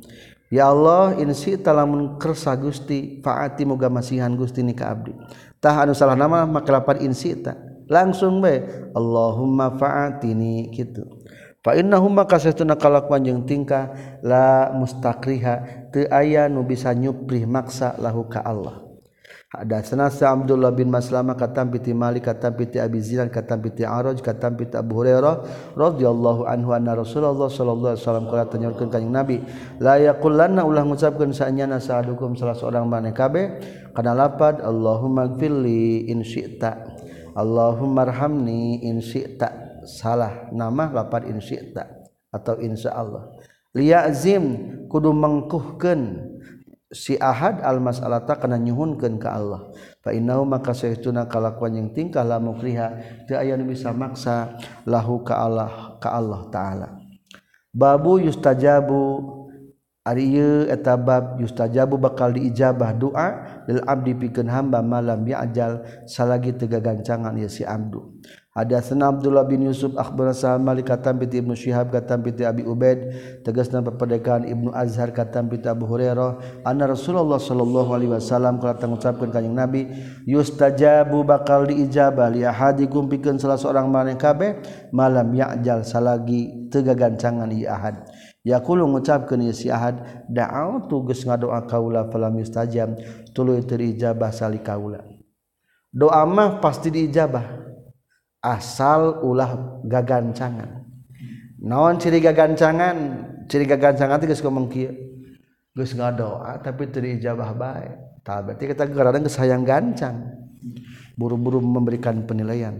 Ya 0.52 0.68
Allah 0.68 1.16
insita 1.16 1.72
lamun 1.72 2.20
kersa 2.20 2.52
Gusti 2.60 3.24
faati 3.24 3.64
moga 3.64 3.88
masihan 3.88 4.28
Gusti 4.36 4.60
ni 4.60 4.76
ka 4.76 4.92
abdi. 4.92 5.16
Tah 5.62 5.80
anu 5.80 5.96
salah 5.96 6.12
nama 6.12 6.44
maka 6.44 6.68
lapan 6.68 7.08
insita 7.08 7.56
langsung 7.88 8.44
bae 8.44 8.90
Allahumma 8.92 9.72
faatini 9.80 10.68
kitu. 10.68 11.08
Fa 11.62 11.78
innahum 11.78 12.10
maka 12.10 12.42
satuna 12.42 12.74
kalakuan 12.74 13.22
jeung 13.22 13.46
tingkah 13.46 13.94
la 14.20 14.74
mustakriha 14.74 15.88
teu 15.94 16.10
aya 16.10 16.50
nu 16.50 16.66
bisa 16.66 16.90
nyuprih 16.90 17.46
maksa 17.46 17.94
lahu 18.02 18.26
ka 18.26 18.42
Allah. 18.42 18.81
ada 19.52 19.84
senasa 19.84 20.32
Abdullah 20.32 20.72
bin 20.72 20.88
Maslama 20.88 21.36
katam 21.36 21.68
piti 21.68 21.92
Malik 21.92 22.24
katam 22.24 22.56
piti 22.56 22.80
Abi 22.80 23.04
Zinan 23.04 23.28
katam 23.28 23.60
piti 23.60 23.84
Araj 23.84 24.24
katam 24.24 24.56
piti 24.56 24.80
Abu 24.80 25.04
Hurairah 25.04 25.44
radhiyallahu 25.76 26.48
anhu 26.48 26.72
anna 26.72 26.96
Rasulullah 26.96 27.52
sallallahu 27.52 27.92
alaihi 27.92 28.00
wasallam 28.00 28.26
kala 28.32 28.48
tanyakeun 28.48 28.88
ka 28.88 28.96
Nabi 29.04 29.44
la 29.76 30.00
yaqullanna 30.00 30.64
ulah 30.64 30.88
ngucapkeun 30.88 31.36
saenyana 31.36 31.84
sahadukum 31.84 32.32
salah 32.32 32.56
seorang 32.56 32.88
maneh 32.88 33.12
kabeh 33.12 33.60
kana 33.92 34.16
lapad 34.16 34.64
Allahumma 34.64 35.28
gfirli 35.36 36.08
in 36.08 36.24
syi'ta 36.24 36.96
Allahumma 37.36 38.08
arhamni 38.08 38.80
in 38.88 39.04
syi'ta 39.04 39.84
salah 39.84 40.48
nama 40.48 40.88
lapad 40.96 41.28
in 41.28 41.44
syi'ta 41.44 42.08
atau 42.32 42.56
insyaallah 42.56 43.36
liyazim 43.76 44.44
kudu 44.88 45.12
mengkuhkeun 45.12 46.31
si 46.92 47.16
ahad 47.16 47.64
almasalata 47.64 48.36
kana 48.36 48.60
nyuhunkeun 48.60 49.16
ka 49.16 49.34
Allah. 49.34 49.72
Fa 50.04 50.12
innahu 50.12 50.44
maka 50.44 50.76
saytuna 50.76 51.26
kalakuan 51.26 51.74
yang 51.74 51.88
tingkah 51.90 52.22
la 52.22 52.36
mukriha 52.38 53.00
teu 53.26 53.40
aya 53.40 53.56
nu 53.56 53.66
bisa 53.66 53.90
maksa 53.90 54.60
lahu 54.84 55.24
ka 55.24 55.40
Allah 55.40 55.96
ka 55.98 56.12
Allah 56.12 56.46
taala. 56.52 56.88
Babu 57.72 58.20
yustajabu 58.20 59.24
ari 60.04 60.36
ieu 60.36 60.68
eta 60.68 61.00
bab 61.00 61.40
yustajabu 61.40 61.96
bakal 61.96 62.36
diijabah 62.36 62.92
doa 62.92 63.28
lil 63.64 63.80
abdi 63.88 64.12
pikeun 64.12 64.52
hamba 64.52 64.84
malam 64.84 65.24
ya 65.24 65.40
ajal 65.48 65.80
salagi 66.04 66.52
teu 66.52 66.68
gagancangan 66.68 67.32
ieu 67.40 67.48
si 67.48 67.64
abdu. 67.64 68.20
Hadatsana 68.52 69.08
Abdullah 69.08 69.48
bin 69.48 69.64
Yusuf 69.64 69.96
akhbarana 69.96 70.36
Sa'ad 70.36 70.60
Malik 70.60 70.92
katam 70.92 71.16
bi 71.16 71.24
Ibnu 71.24 71.56
Syihab 71.56 71.88
katam 71.88 72.20
bi 72.20 72.36
Abi 72.44 72.60
Ubaid 72.68 73.00
tegasna 73.48 73.80
perpedekaan 73.80 74.44
Ibnu 74.44 74.76
Azhar 74.76 75.08
katam 75.08 75.48
bi 75.48 75.56
Abu 75.64 75.88
Hurairah 75.88 76.60
anna 76.60 76.84
Rasulullah 76.84 77.40
sallallahu 77.40 77.96
alaihi 77.96 78.12
wasallam 78.12 78.60
kala 78.60 78.76
ngucapkeun 78.76 79.32
kanjing 79.32 79.56
Nabi 79.56 79.88
yustajabu 80.28 81.24
bakal 81.24 81.64
diijabah 81.64 82.28
li 82.28 82.44
ahadikum 82.44 83.08
pikeun 83.08 83.40
salah 83.40 83.56
seorang 83.56 83.88
maneh 83.88 84.20
kabeh 84.20 84.60
malam 84.92 85.32
ya'jal 85.32 85.80
salagi 85.80 86.68
teu 86.68 86.84
gagancangan 86.84 87.48
ieu 87.56 87.72
ahad. 87.72 88.04
Yakulu 88.44 88.84
ngucapkeun 88.84 89.48
ieu 89.48 89.56
si 89.56 89.72
ahad 89.72 90.28
da'autu 90.28 91.08
geus 91.08 91.24
ngadoa 91.24 91.64
kaula 91.64 92.04
falam 92.12 92.36
yustajam 92.36 93.00
tuluy 93.32 93.64
teu 93.64 93.80
ijabah 93.80 94.28
sali 94.28 94.60
kaula. 94.60 95.00
Doa 95.88 96.20
mah 96.28 96.60
pasti 96.60 96.92
diijabah. 96.92 97.71
asal 98.42 99.22
ulah 99.22 99.80
gagancangan. 99.86 100.82
Naon 101.62 102.02
ciri 102.02 102.18
gagancangan? 102.18 102.96
Ciri 103.46 103.64
gagancangan 103.64 104.18
itu 104.18 104.34
geus 104.34 104.42
ngomong 104.42 104.66
kieu 104.66 105.12
geus 105.72 105.96
ngadoa 105.96 106.60
tapi 106.60 106.88
teu 106.92 107.00
diijabah 107.00 107.50
bae. 107.56 107.88
Tah 108.22 108.44
berarti 108.44 108.70
kita 108.70 108.86
kadang 108.86 109.24
kesayang 109.24 109.64
gancang. 109.64 110.20
Buru-buru 111.18 111.58
memberikan 111.58 112.22
penilaian. 112.22 112.76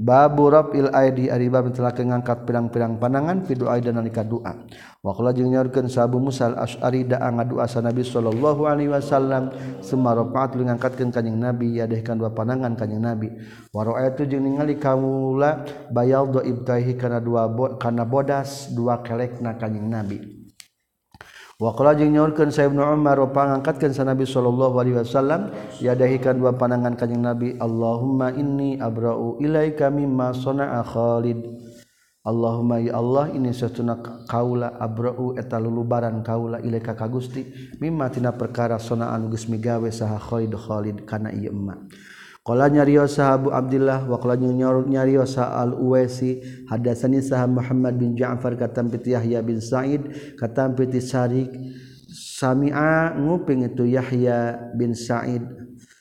Babu 0.00 0.48
rafil 0.48 0.88
aidi 0.96 1.28
ari 1.28 1.52
bab 1.52 1.68
telah 1.76 1.92
ngangkat 1.92 2.48
pirang-pirang 2.48 2.96
panangan 2.96 3.44
fi 3.44 3.52
doa 3.52 3.76
dan 3.84 4.00
nalika 4.00 4.24
doa. 4.24 4.56
Wa 5.04 5.12
qala 5.12 5.36
jeung 5.36 5.52
nyaurkeun 5.52 5.92
Sabu 5.92 6.16
Musa 6.16 6.48
Al-Asy'ari 6.48 7.04
da 7.04 7.20
ngadua 7.20 7.68
sa 7.68 7.84
Nabi 7.84 8.00
sallallahu 8.00 8.64
alaihi 8.64 8.88
wasallam 8.88 9.52
summa 9.84 10.16
rafa'at 10.16 10.56
lu 10.56 10.64
ngangkatkeun 10.64 11.12
kanjing 11.12 11.36
Nabi 11.36 11.84
yadehkan 11.84 12.16
dua 12.16 12.32
panangan 12.32 12.80
kanjing 12.80 13.04
Nabi. 13.04 13.28
Wa 13.76 13.84
ra'aitu 13.84 14.24
jeung 14.24 14.48
ningali 14.48 14.80
kamula 14.80 15.68
bayal 15.92 16.32
do 16.32 16.40
ibtahi 16.40 16.96
kana 16.96 17.20
dua 17.20 17.44
bo, 17.52 17.76
kana 17.76 18.08
bodas 18.08 18.72
dua 18.72 19.04
kelekna 19.04 19.60
kanjing 19.60 19.84
Nabi. 19.84 20.39
Waqala 21.60 21.92
jeung 21.92 22.16
nyaurkeun 22.16 22.48
Sa 22.48 22.64
Ibnu 22.64 22.80
Umar 22.80 23.20
pangangkatkeun 23.36 23.92
sa 23.92 24.08
Nabi 24.08 24.24
sallallahu 24.24 24.80
alaihi 24.80 24.96
wasallam 24.96 25.52
yadahikan 25.76 26.40
dua 26.40 26.56
panangan 26.56 26.96
kanjing 26.96 27.20
Nabi 27.20 27.52
Allahumma 27.60 28.32
inni 28.32 28.80
abra'u 28.80 29.36
ilaika 29.44 29.92
mimma 29.92 30.32
sana'a 30.32 30.80
Khalid 30.80 31.44
Allahumma 32.24 32.80
ya 32.80 32.96
Allah 32.96 33.28
ini 33.36 33.52
satuna 33.52 34.00
kaula 34.24 34.72
abra'u 34.80 35.36
eta 35.36 35.60
lulubaran 35.60 36.24
kaula 36.24 36.64
ilaika 36.64 36.96
ka 36.96 37.04
Gusti 37.12 37.44
mimma 37.76 38.08
tina 38.08 38.32
perkara 38.32 38.80
sona'an 38.80 39.28
geus 39.28 39.44
migawe 39.44 39.88
saha 39.92 40.16
Khalid 40.16 40.56
Khalid 40.56 40.96
kana 41.04 41.28
ieu 41.28 41.52
emak 41.52 41.92
Qala 42.40 42.72
nyarios 42.72 43.20
sahabu 43.20 43.52
Abdullah 43.52 44.08
wa 44.08 44.16
qala 44.16 44.40
nyarios 44.40 45.36
al 45.36 45.76
Uwaisi 45.76 46.40
hadatsani 46.72 47.20
sahab 47.20 47.52
Muhammad 47.52 48.00
bin 48.00 48.16
Ja'far 48.16 48.56
katam 48.56 48.88
piti 48.88 49.12
Yahya 49.12 49.44
bin 49.44 49.60
Sa'id 49.60 50.00
katam 50.40 50.72
piti 50.72 51.04
Sarik 51.04 51.52
sami'a 52.08 53.12
nguping 53.20 53.68
itu 53.68 53.84
Yahya 53.84 54.56
bin 54.72 54.96
Sa'id 54.96 55.44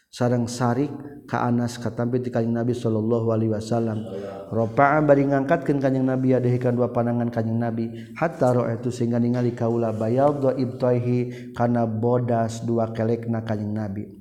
sareng 0.08 0.48
Sarik 0.48 0.90
ka 1.30 1.44
Anas 1.46 1.76
katam 1.76 2.10
piti 2.10 2.32
kanjing 2.32 2.56
Nabi 2.56 2.74
sallallahu 2.74 3.30
alaihi 3.36 3.54
wasallam. 3.54 4.02
Rafa'a 4.50 5.04
bari 5.06 5.30
ngangkatkeun 5.30 5.78
kanjing 5.78 6.08
Nabi 6.08 6.34
adehi 6.34 6.58
kan 6.58 6.74
dua 6.74 6.90
pandangan 6.90 7.30
kanjing 7.30 7.60
Nabi 7.60 8.16
hatta 8.18 8.56
ra'aitu 8.56 8.90
sehingga 8.90 9.22
ningali 9.22 9.54
kaula 9.54 9.94
bayadha 9.94 10.58
ibtaihi 10.58 11.52
kana 11.54 11.84
bodas 11.84 12.66
dua 12.66 12.90
kelekna 12.96 13.46
kanjing 13.46 13.76
Nabi. 13.76 14.19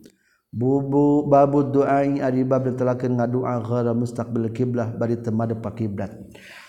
bubu 0.48 1.28
babu 1.28 1.64
duai 1.68 2.24
ari 2.24 2.44
bab 2.44 2.64
ditelakeun 2.64 3.20
ngadua 3.20 3.60
ghara 3.60 3.92
mustaqbil 3.92 4.48
kiblah 4.52 4.92
bari 4.96 5.20
temade 5.20 5.56
pa 5.60 5.72
kiblat 5.76 6.14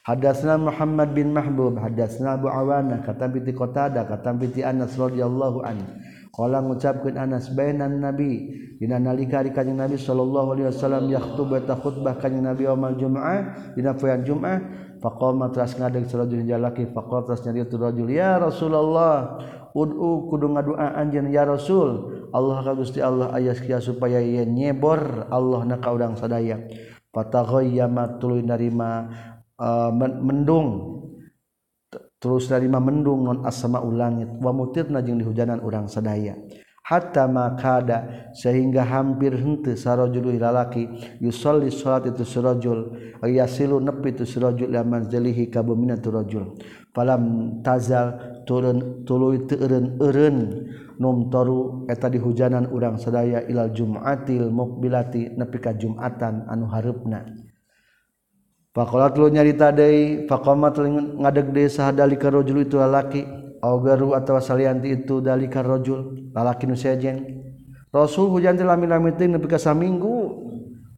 hadatsna 0.09 0.57
Muhammad 0.57 1.13
bin 1.13 1.29
Mahbub 1.29 1.77
hadatsna 1.77 2.41
Abu 2.41 2.49
Awana 2.49 3.05
kata 3.05 3.29
bi 3.29 3.45
Qatada 3.53 4.09
kata 4.09 4.33
bi 4.33 4.49
Anas 4.65 4.97
radhiyallahu 4.97 5.61
anhu. 5.61 5.85
Qala 6.33 6.65
ngucapkeun 6.65 7.19
Anas 7.19 7.53
bainan 7.53 8.01
nabi. 8.01 8.49
Dina 8.79 8.97
nalika 8.97 9.43
ari 9.43 9.53
kanjing 9.53 9.77
nabi 9.77 9.99
sallallahu 9.99 10.55
alaihi 10.55 10.67
wasallam 10.71 11.11
yakhutub 11.11 11.51
ta 11.67 11.75
khutbah 11.77 12.17
kanjing 12.17 12.47
nabi 12.47 12.65
yaumul 12.65 12.95
Jum'ah 12.97 13.73
dina 13.75 13.93
poean 13.93 14.23
Jum'ah 14.25 14.57
faqama 15.03 15.51
tras 15.51 15.75
ngadeg 15.75 16.07
sarajul 16.07 16.47
jalaki 16.47 16.87
faqala 16.89 17.27
tras 17.27 17.43
nyari 17.43 17.67
tu 17.67 17.75
rajul 17.75 18.07
ya 18.07 18.39
Rasulullah 18.39 19.35
ud'u 19.75 20.31
kudu 20.31 20.47
ngadua 20.57 20.95
anjeun 20.97 21.29
ya 21.29 21.43
Rasul. 21.45 22.18
Allah 22.33 22.61
ka 22.61 22.73
Gusti 22.77 23.01
Allah 23.01 23.33
ayas 23.33 23.59
kia 23.61 23.81
supaya 23.81 24.21
ia 24.21 24.45
nyebor 24.45 25.27
Allah 25.29 25.65
na 25.65 25.77
ka 25.81 25.89
udang 25.93 26.13
sadaya. 26.13 26.61
Pataghayyama 27.09 28.21
tuluy 28.21 28.45
narima 28.45 29.09
uh, 29.57 29.89
mendung. 30.21 30.99
Terus 32.19 32.51
narima 32.51 32.83
mendung 32.83 33.23
non 33.23 33.39
asama 33.47 33.79
ulangit 33.79 34.27
wa 34.43 34.51
mutirna 34.51 34.99
jeung 34.99 35.17
dihujanan 35.17 35.63
urang 35.63 35.87
sadaya. 35.87 36.35
Hatta 36.89 37.29
makada 37.29 38.33
sehingga 38.33 38.81
hampir 38.81 39.37
henteu 39.37 39.77
sarajul 39.77 40.33
lalaki. 40.35 40.89
Yusolli 41.21 41.69
salat 41.69 42.09
itu 42.09 42.25
sirajul 42.25 42.97
yasilu 43.23 43.77
nepi 43.77 44.17
itu 44.17 44.25
sirajul 44.25 44.73
laman 44.73 45.05
zalihi 45.05 45.53
kabumina 45.53 46.01
tu 46.01 46.09
rajul. 46.09 46.57
Falam 46.89 47.61
tazal 47.61 48.28
turun 48.49 49.05
teureun 49.05 50.01
eureun 50.01 50.37
numtoru 50.97 51.85
eta 51.85 52.09
di 52.09 52.17
hujanan 52.17 52.65
urang 52.73 52.97
sadaya 52.97 53.45
ilal 53.45 53.69
Jumatil 53.69 54.49
mukbilati 54.49 55.37
nepika 55.37 55.77
Jumatan 55.77 56.49
anu 56.49 56.65
hareupna 56.73 57.29
Pakolat 58.69 59.17
lu 59.17 59.29
nyarita 59.33 59.73
deui 59.73 60.29
faqamat 60.29 60.77
ngadeg 61.21 61.53
deui 61.53 61.69
sahadalika 61.69 62.29
rajul 62.29 62.65
itu 62.65 62.77
lalaki 62.77 63.25
au 63.65 63.81
garu 63.81 64.13
atawa 64.13 64.37
salianti 64.41 64.93
itu 64.93 65.19
dalika 65.25 65.65
rajul 65.65 66.29
lalaki 66.31 66.69
nu 66.69 66.77
sejen. 66.77 67.43
Rasul 67.89 68.29
hujan 68.29 68.53
teh 68.53 68.61
lamin-lamin 68.61 69.17
teh 69.17 69.25
nepi 69.25 69.49
ka 69.49 69.57
saminggu 69.57 70.18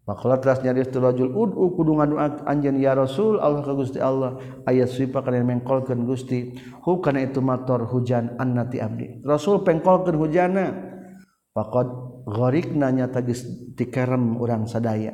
Makalah 0.02 0.42
teras 0.42 0.66
nyaris 0.66 0.90
tu 0.90 0.98
rajul 0.98 1.30
ud'u 1.30 1.78
kudu 1.78 2.02
ngaduat 2.02 2.42
anjeun 2.50 2.82
ya 2.82 2.98
Rasul 2.98 3.38
Allah 3.38 3.62
ka 3.62 3.78
Gusti 3.78 4.02
Allah. 4.02 4.42
Ayat 4.66 4.90
sipa 4.90 5.22
kana 5.22 5.46
mengkolkeun 5.46 6.10
Gusti 6.10 6.58
hu 6.82 6.98
kana 7.06 7.22
itu 7.22 7.38
mator 7.38 7.86
hujan 7.86 8.34
annati 8.42 8.82
abdi. 8.82 9.22
Rasul 9.22 9.62
pengkolkeun 9.62 10.18
hujana 10.18 10.74
faqad 11.54 11.88
gharikna 12.26 12.90
nyata 12.90 13.22
geus 13.22 13.46
tikarem 13.78 14.42
urang 14.42 14.66
sadaya. 14.66 15.14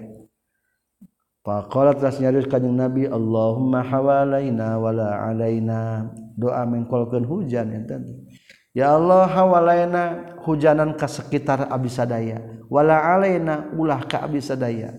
Faqala 1.44 1.92
teras 2.00 2.24
kanjing 2.48 2.80
Nabi 2.80 3.12
Allahumma 3.12 3.84
hawalaina 3.84 4.80
wala 4.80 5.20
alaina. 5.20 6.08
Doa 6.40 6.64
mengkolkeun 6.64 7.28
hujan 7.28 7.76
enten. 7.76 8.08
ya, 8.08 8.47
ya 8.78 8.94
Allah 8.94 9.26
hawalaina 9.26 10.38
hujanan 10.46 10.94
ka 10.94 11.10
sekitar 11.10 11.66
abisadaya. 11.74 12.38
Wala 12.70 13.02
alaina 13.02 13.74
ulah 13.74 14.06
ka 14.06 14.22
abisadaya. 14.22 14.94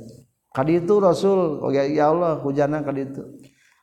Kadi 0.50 0.82
itu 0.82 0.98
Rasul. 0.98 1.62
Oh, 1.62 1.70
ya, 1.70 1.86
ya 1.86 2.10
Allah 2.10 2.42
hujanan 2.42 2.82
kadi 2.82 3.06
itu. 3.06 3.22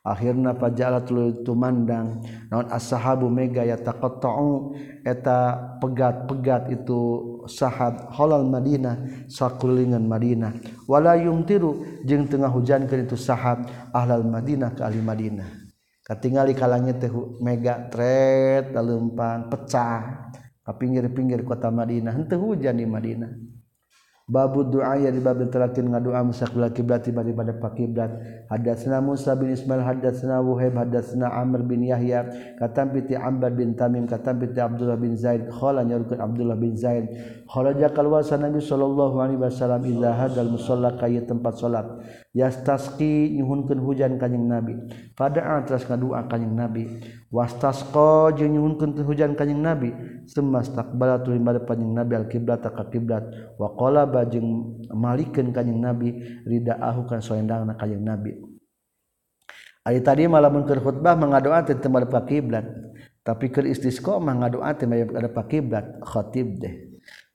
Akhirna 0.06 0.54
fajalat 0.54 1.10
tumandang. 1.42 2.22
Naon 2.46 2.70
ashabu 2.70 3.26
mega 3.26 3.66
yataqatta'u. 3.66 4.76
Eta 5.02 5.58
pegat-pegat 5.82 6.70
itu 6.70 6.98
sahab 7.50 8.14
halal 8.14 8.46
Madinah 8.46 9.26
sakulingan 9.26 10.06
Madinah. 10.06 10.54
Wala 10.86 11.18
yumtiru 11.18 12.02
jeung 12.06 12.30
tengah 12.30 12.50
hujan 12.50 12.86
itu 12.86 13.18
sahab 13.18 13.66
ahlal 13.90 14.22
Madinah 14.22 14.78
ke 14.78 14.82
ahli 14.86 15.02
Madinah. 15.02 15.65
katingali 16.06 16.54
kalangnya 16.54 16.94
teh 16.94 17.10
mega 17.42 17.90
tret 17.90 18.70
lempang 18.70 19.50
pecah. 19.50 20.30
Ke 20.66 20.74
pinggir-pinggir 20.74 21.46
kota 21.46 21.70
Madinah. 21.70 22.10
Henteu 22.10 22.42
hujan 22.42 22.74
di 22.78 22.86
Madinah. 22.86 23.30
Babu 24.26 24.66
doa 24.66 24.98
ya 24.98 25.14
di 25.14 25.22
bab 25.22 25.38
terakhir 25.38 25.86
ngadoa 25.86 26.26
musaqbil 26.26 26.66
kiblat 26.74 27.06
tiba 27.06 27.22
pada 27.22 27.54
pak 27.54 27.78
kiblat. 27.78 28.10
Hadatsna 28.50 28.98
Musa 28.98 29.38
bin 29.38 29.54
Ismail 29.54 29.86
hadatsna 29.86 30.42
Wuhaib 30.42 30.74
hadatsna 30.74 31.30
Amr 31.30 31.62
bin 31.62 31.86
Yahya. 31.86 32.26
Katam 32.58 32.90
piti 32.90 33.14
Ambar 33.14 33.54
bin 33.54 33.78
Tamim 33.78 34.10
katam 34.10 34.42
piti 34.42 34.58
Abdullah 34.58 34.98
bin 34.98 35.14
Zaid. 35.14 35.46
Khala 35.46 35.86
nyarukeun 35.86 36.18
Abdullah 36.18 36.58
bin 36.58 36.74
Zaid. 36.74 37.06
Kharaja 37.46 37.94
kalwasa 37.94 38.34
Nabi 38.34 38.58
sallallahu 38.58 39.14
alaihi 39.22 39.38
wasallam 39.38 39.86
ila 39.94 40.10
hadal 40.18 40.50
musalla 40.50 40.98
ka 40.98 41.06
tempat 41.06 41.62
salat. 41.62 41.86
Yastasqi 42.36 43.32
nyuhunkeun 43.40 43.80
hujan 43.80 44.20
kanjing 44.20 44.44
Nabi. 44.44 44.76
Pada 45.16 45.56
atas 45.56 45.88
ngadua 45.88 46.28
kanjing 46.28 46.52
Nabi. 46.52 47.00
Wastasqa 47.32 48.36
jeung 48.36 48.52
nyuhunkeun 48.52 49.00
hujan 49.08 49.32
kanjing 49.32 49.64
Nabi. 49.64 49.96
Semastaqbala 50.28 51.24
tuluy 51.24 51.40
panjang 51.40 51.96
Nabi 51.96 52.12
al 52.12 52.28
kiblat 52.28 52.60
ka 52.60 52.84
kiblat 52.92 53.24
wa 53.56 53.72
qala 53.72 54.04
bajeng 54.04 54.44
malikeun 54.92 55.56
kanjing 55.56 55.80
Nabi 55.80 56.12
ridaahu 56.44 57.08
kan 57.08 57.24
soendangna 57.24 57.72
kanjing 57.80 58.04
Nabi. 58.04 58.36
Ari 59.86 60.02
tadi 60.02 60.26
malam 60.26 60.66
keur 60.66 60.82
khutbah 60.82 61.14
mengadoa 61.14 61.62
teh 61.62 61.78
teu 61.78 61.88
kiblat 62.26 62.66
tapi 63.22 63.50
keur 63.54 63.66
istisqa 63.70 64.18
mengadoa 64.18 64.74
teh 64.74 64.86
ada 64.86 65.30
kiblat 65.46 66.02
deh 66.58 66.85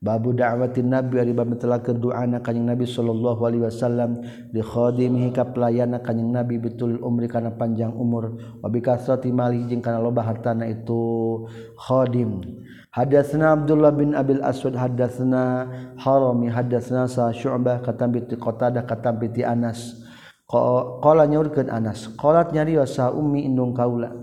Babu 0.01 0.33
da'watin 0.33 0.89
Nabi 0.89 1.21
ari 1.21 1.29
bab 1.29 1.45
metelakeun 1.45 2.01
doana 2.01 2.41
kanjing 2.41 2.65
Nabi 2.65 2.89
sallallahu 2.89 3.37
alaihi 3.45 3.69
wasallam 3.69 4.25
li 4.49 4.57
khadimihi 4.57 5.29
ka 5.29 5.53
pelayana 5.53 6.01
kanjing 6.01 6.33
Nabi 6.33 6.57
betul 6.57 6.97
umri 7.05 7.29
kana 7.29 7.53
panjang 7.53 7.93
umur 7.93 8.33
wa 8.33 8.65
bi 8.65 8.81
kasrati 8.81 9.29
mali 9.29 9.61
jeung 9.69 9.77
kana 9.77 10.01
loba 10.01 10.25
hartana 10.25 10.65
itu 10.65 11.45
khadim. 11.77 12.41
Hadatsna 12.89 13.53
Abdullah 13.53 13.93
bin 13.93 14.17
Abil 14.17 14.41
Aswad 14.41 14.73
hadatsna 14.73 15.69
Harami 16.01 16.49
hadatsna 16.49 17.05
sa 17.05 17.29
Syu'bah 17.29 17.85
katam 17.85 18.17
bi 18.17 18.25
Qatadah 18.25 18.89
katam 18.89 19.21
bi 19.21 19.29
Anas. 19.45 20.01
Qala 20.49 21.29
nyaurkeun 21.29 21.69
Anas, 21.69 22.09
qalat 22.17 22.57
nyarios 22.57 22.97
sa 22.97 23.13
ummi 23.13 23.45
indung 23.45 23.77
kaula. 23.77 24.17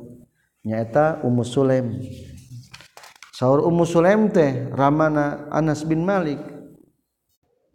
Nyaeta 0.67 1.23
Ummu 1.23 1.47
Sulaim. 1.47 2.03
sahur 3.39 3.63
Ummu 3.63 3.87
Sulaim 3.87 4.35
teh 4.35 4.67
Ramana 4.75 5.47
Anas 5.55 5.87
bin 5.87 6.03
Malik. 6.03 6.43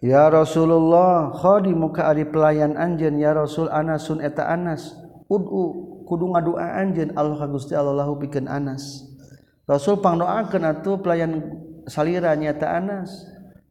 Ya 0.03 0.27
Rasulullah 0.27 1.31
khadimu 1.31 1.95
ka 1.95 2.11
ari 2.11 2.27
pelayan 2.27 2.75
anjeun 2.75 3.15
ya 3.15 3.31
Rasul 3.31 3.71
Anasun 3.71 4.19
eta 4.19 4.51
Anas. 4.51 4.91
Ud'u 5.31 6.03
kudu 6.03 6.35
ngadua 6.35 6.83
anjeun 6.83 7.15
Allah 7.15 7.47
Gusti 7.47 7.71
Allah 7.71 8.11
pikeun 8.11 8.51
Anas. 8.51 9.07
Rasul 9.63 10.03
pangdoakeun 10.03 10.67
atuh 10.67 10.99
pelayan 10.99 11.39
salira 11.87 12.35
nyata 12.35 12.67
Anas. 12.67 13.23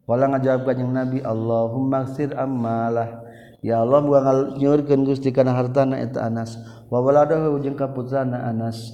Wala 0.08 0.32
ngajawab 0.32 0.64
kanjing 0.64 0.88
Nabi 0.88 1.20
Allahumma 1.20 2.08
ghfir 2.08 2.32
amalah 2.32 3.20
ya 3.60 3.84
Allah 3.84 4.00
buang 4.00 4.56
nyeurkeun 4.56 5.04
Gusti 5.04 5.36
kana 5.36 5.52
hartana 5.52 6.00
eta 6.00 6.24
Anas. 6.24 6.56
Wa 6.88 7.04
waladahu 7.04 7.60
jeung 7.60 7.76
kaputrana 7.76 8.48
Anas. 8.48 8.88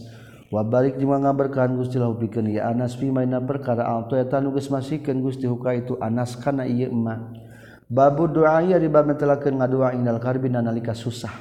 wabalik 0.48 0.96
juga 0.96 1.22
ngaberkahan 1.28 1.76
Gustilah 1.76 2.12
bikin 2.16 2.52
ya 2.52 2.72
Anas 2.72 2.96
main 3.00 3.32
perkara 3.44 3.84
altoetan 3.84 4.48
nuges 4.48 4.72
masihkan 4.72 5.20
Gusti 5.20 5.44
huka 5.44 5.76
itu 5.76 5.96
Anas 6.00 6.36
kana 6.36 6.64
iya 6.64 6.88
emah 6.88 7.48
babu 7.88 8.28
doa 8.28 8.60
ya 8.60 8.76
ribamelakan 8.76 9.64
ngadua 9.64 9.96
inal 9.96 10.20
karbin 10.20 10.60
nalika 10.60 10.92
susah. 10.92 11.32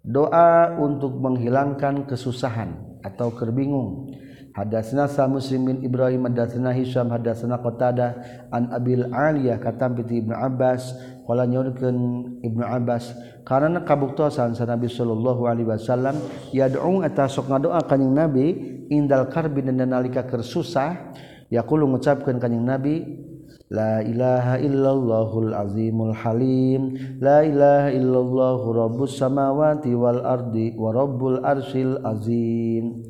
Doa 0.00 0.80
untuk 0.80 1.20
menghilangkan 1.20 2.08
kesusahan 2.08 3.02
atau 3.04 3.34
kerbingung. 3.36 4.16
Hadatsna 4.50 5.06
sa 5.06 5.30
Muslim 5.30 5.70
bin 5.70 5.76
Ibrahim 5.86 6.26
hadatsna 6.26 6.74
Hisham 6.74 7.06
hadatsna 7.14 7.62
Qatadah 7.62 8.10
an 8.50 8.74
Abil 8.74 9.06
Aliyah 9.06 9.62
katam 9.62 9.94
bi 9.94 10.02
Ibnu 10.02 10.34
Abbas 10.34 10.90
wala 11.30 11.46
nyorkeun 11.46 12.42
Ibnu 12.42 12.64
Abbas 12.66 13.14
karena 13.46 13.86
kabuktosan 13.86 14.58
sa 14.58 14.66
Nabi 14.66 14.90
sallallahu 14.90 15.46
alaihi 15.46 15.70
wasallam 15.70 16.18
yad'u 16.50 17.06
eta 17.06 17.30
sok 17.30 17.46
ngadoa 17.46 17.86
kanjing 17.86 18.10
Nabi 18.10 18.46
indal 18.90 19.30
karbi 19.30 19.62
dan 19.62 19.78
nalika 19.78 20.26
keur 20.26 20.42
susah 20.42 21.14
yaqulu 21.54 21.86
ngucapkeun 21.86 22.42
kanjing 22.42 22.66
Nabi 22.66 22.94
La 23.70 24.02
ilaha 24.02 24.58
illallahul 24.58 25.54
azimul 25.54 26.10
halim 26.10 26.98
La 27.22 27.46
ilaha 27.46 27.94
illallahu 27.94 28.74
rabbus 28.74 29.14
samawati 29.14 29.94
wal 29.94 30.26
ardi 30.26 30.74
wa 30.74 30.90
rabbul 30.90 31.38
arsil 31.46 32.02
azim 32.02 33.06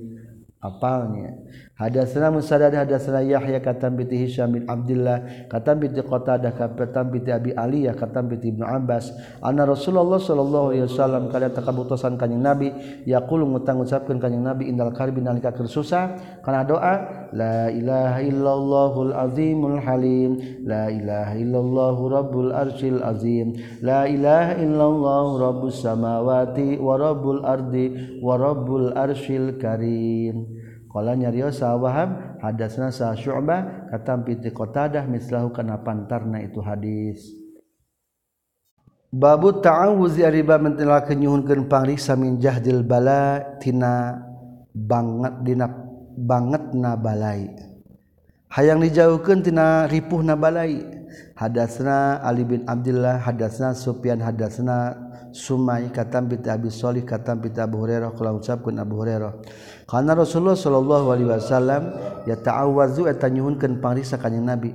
Apalnya? 0.61 1.41
Hadasna 1.81 2.29
Musaddad 2.29 2.77
hadasna 2.77 3.25
Yahya 3.25 3.57
katam 3.65 3.97
binti 3.97 4.21
Hisyam 4.21 4.53
bin 4.53 4.69
Abdullah 4.69 5.49
katam 5.49 5.81
binti 5.81 6.05
Qatadah 6.05 6.53
katam 6.53 7.09
binti 7.09 7.33
Abi 7.33 7.57
Aliyah 7.57 7.97
katam 7.97 8.29
binti 8.29 8.53
Ibnu 8.53 8.69
Abbas. 8.69 9.17
Anna 9.41 9.65
Rasulullah 9.65 10.21
sallallahu 10.21 10.77
alaihi 10.77 10.85
wasallam 10.85 11.33
kada 11.33 11.49
takabutosan 11.49 12.21
kanjing 12.21 12.45
Nabi 12.45 12.69
yaqulu 13.09 13.49
ngutang 13.49 13.81
ngucapkeun 13.81 14.21
kanjing 14.21 14.45
Nabi 14.45 14.69
indal 14.69 14.93
karbi 14.93 15.25
nalika 15.25 15.57
keur 15.57 15.73
susah. 15.73 16.21
Kana 16.45 16.69
doa 16.69 17.25
la 17.33 17.73
ilaha 17.73 18.21
illallahul 18.29 19.17
azimul 19.17 19.81
halim 19.81 20.37
la 20.69 20.93
ilaha 20.93 21.33
illallah 21.33 21.97
rabbul 21.97 22.53
arsyil 22.53 23.01
azim 23.01 23.57
la 23.81 24.05
ilaha 24.05 24.61
illallah 24.61 25.49
rabbus 25.49 25.81
samawati 25.81 26.77
wa 26.77 27.01
rabbul 27.01 27.41
ardi 27.41 28.21
wa 28.21 28.37
rabbul 28.37 28.93
arsyil 28.93 29.57
karim 29.57 30.60
Kala 30.91 31.15
nyariosa 31.15 31.71
waham 31.79 32.43
hadasna 32.43 32.91
sa 32.91 33.15
Syu'bah 33.15 33.87
katam 33.95 34.27
ti 34.27 34.51
Qatadah 34.51 35.07
mislahu 35.07 35.55
kana 35.55 35.79
pantarna 35.79 36.43
itu 36.43 36.59
hadis. 36.59 37.31
Babu 39.11 39.63
ta'awuzi 39.63 40.27
ariba 40.27 40.59
mentila 40.59 41.03
nyuhunkeun 41.03 41.71
pangriksa 41.71 42.19
min 42.19 42.43
jahdil 42.43 42.83
bala 42.83 43.43
tina 43.63 44.19
banget 44.75 45.35
dina 45.47 45.67
banget 46.15 46.75
na 46.75 46.99
balai. 46.99 47.51
Hayang 48.51 48.83
dijauhkeun 48.83 49.47
tina 49.47 49.87
ripuh 49.87 50.27
na 50.27 50.35
balai. 50.35 50.83
Hadasna 51.35 52.23
Ali 52.23 52.47
bin 52.47 52.63
Abdullah 52.67 53.19
hadasna 53.19 53.75
Sufyan 53.75 54.23
hadasna 54.23 54.95
Sumai 55.31 55.91
katam 55.95 56.27
ti 56.27 56.39
Abi 56.51 56.71
Shalih 56.71 57.07
katam 57.07 57.39
ti 57.43 57.55
Abu 57.59 57.83
Hurairah 57.83 58.15
kala 58.19 58.35
ucapkeun 58.35 58.83
Abu 58.83 58.99
Hurairah. 58.99 59.33
karena 59.91 60.15
Rasulullah 60.15 60.55
Shallallahu 60.55 61.07
Alaihi 61.11 61.29
Wasallam 61.35 61.83
ya 62.23 62.39
ta'awwazu 62.39 63.11
eta 63.11 63.27
nyuhunkeun 63.27 63.83
pangriksa 63.83 64.23
ka 64.23 64.31
Nabi. 64.31 64.71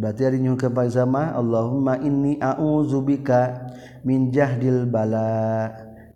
Berarti 0.00 0.24
ari 0.24 0.40
nyuhunkeun 0.40 0.72
pangriksa 0.72 1.04
mah 1.04 1.36
Allahumma 1.36 2.00
inni 2.00 2.40
a'udzubika 2.40 3.68
min 4.08 4.32
jahdil 4.32 4.88
bala. 4.88 5.68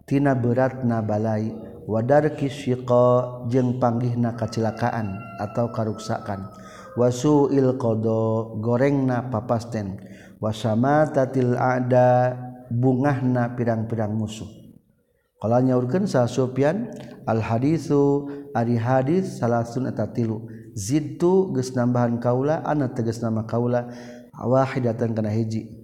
Tina 0.08 0.32
beratna 0.32 1.04
balai 1.04 1.52
wadarki 1.84 2.48
syiqa 2.48 3.44
jeung 3.52 3.76
panggihna 3.76 4.32
kacilakaan 4.32 5.20
atau 5.36 5.68
karuksakan. 5.68 6.48
Wasuil 6.96 7.76
qada 7.76 8.56
gorengna 8.64 9.28
papasten. 9.28 10.00
Wasamatatil 10.40 11.52
ada 11.52 12.32
bungahna 12.72 13.52
pirang-pirang 13.52 14.16
musuh. 14.16 14.57
kalau 15.38 15.62
nyaurkeun 15.62 16.10
sa 16.10 16.26
Sufyan 16.26 16.90
al 17.22 17.38
haditsu 17.38 18.26
ari 18.54 18.74
hadis 18.74 19.38
salasun 19.38 19.86
eta 19.86 20.10
tilu 20.10 20.50
zidtu 20.74 21.54
geus 21.54 21.74
nambahan 21.78 22.18
kaula 22.18 22.62
ana 22.66 22.90
tegas 22.90 23.22
nama 23.22 23.46
kaula 23.46 23.90
wahidatan 24.34 25.14
kana 25.14 25.30
hiji. 25.30 25.74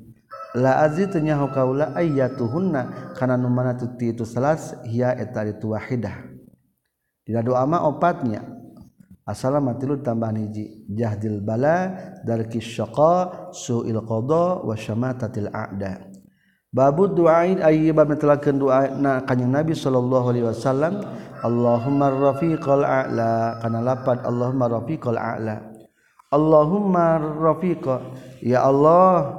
La 0.55 0.87
azi 0.87 1.11
tenyahu 1.11 1.51
kaula 1.51 1.99
ayyatuhunna 1.99 3.15
kana 3.19 3.35
nu 3.35 3.51
mana 3.51 3.75
tuti 3.75 4.15
itu 4.15 4.23
salas 4.23 4.79
hiya 4.87 5.11
eta 5.19 5.43
itu 5.43 5.75
wahidah. 5.75 6.31
Dina 7.27 7.43
doa 7.43 7.67
mah 7.67 7.83
opatnya. 7.91 8.47
Assalamualaikum 9.27 9.83
tilu 9.83 9.95
tambahan 10.05 10.47
hiji. 10.47 10.87
Jahdil 10.95 11.43
bala 11.43 11.97
darkis 12.23 12.71
syaqa 12.71 13.51
suil 13.51 13.99
qada 14.07 14.63
wa 14.63 14.75
syamatatil 14.79 15.51
a'da. 15.51 16.14
babu 16.75 17.07
duain 17.07 17.63
ayi 17.63 17.95
bab 17.95 18.11
doa 18.19 18.91
na 18.99 19.23
kanjing 19.23 19.55
Nabi 19.55 19.79
sallallahu 19.79 20.35
alaihi 20.35 20.47
wasallam 20.51 21.07
Allahumma 21.47 22.11
rafiqal 22.11 22.83
a'la 22.83 23.63
kana 23.63 23.79
lapat 23.79 24.19
Allahumma 24.27 24.67
rafiqal 24.83 25.15
a'la 25.15 25.63
Allahumma 26.35 27.23
rafiqa 27.23 28.03
ya 28.43 28.67
Allah 28.67 29.39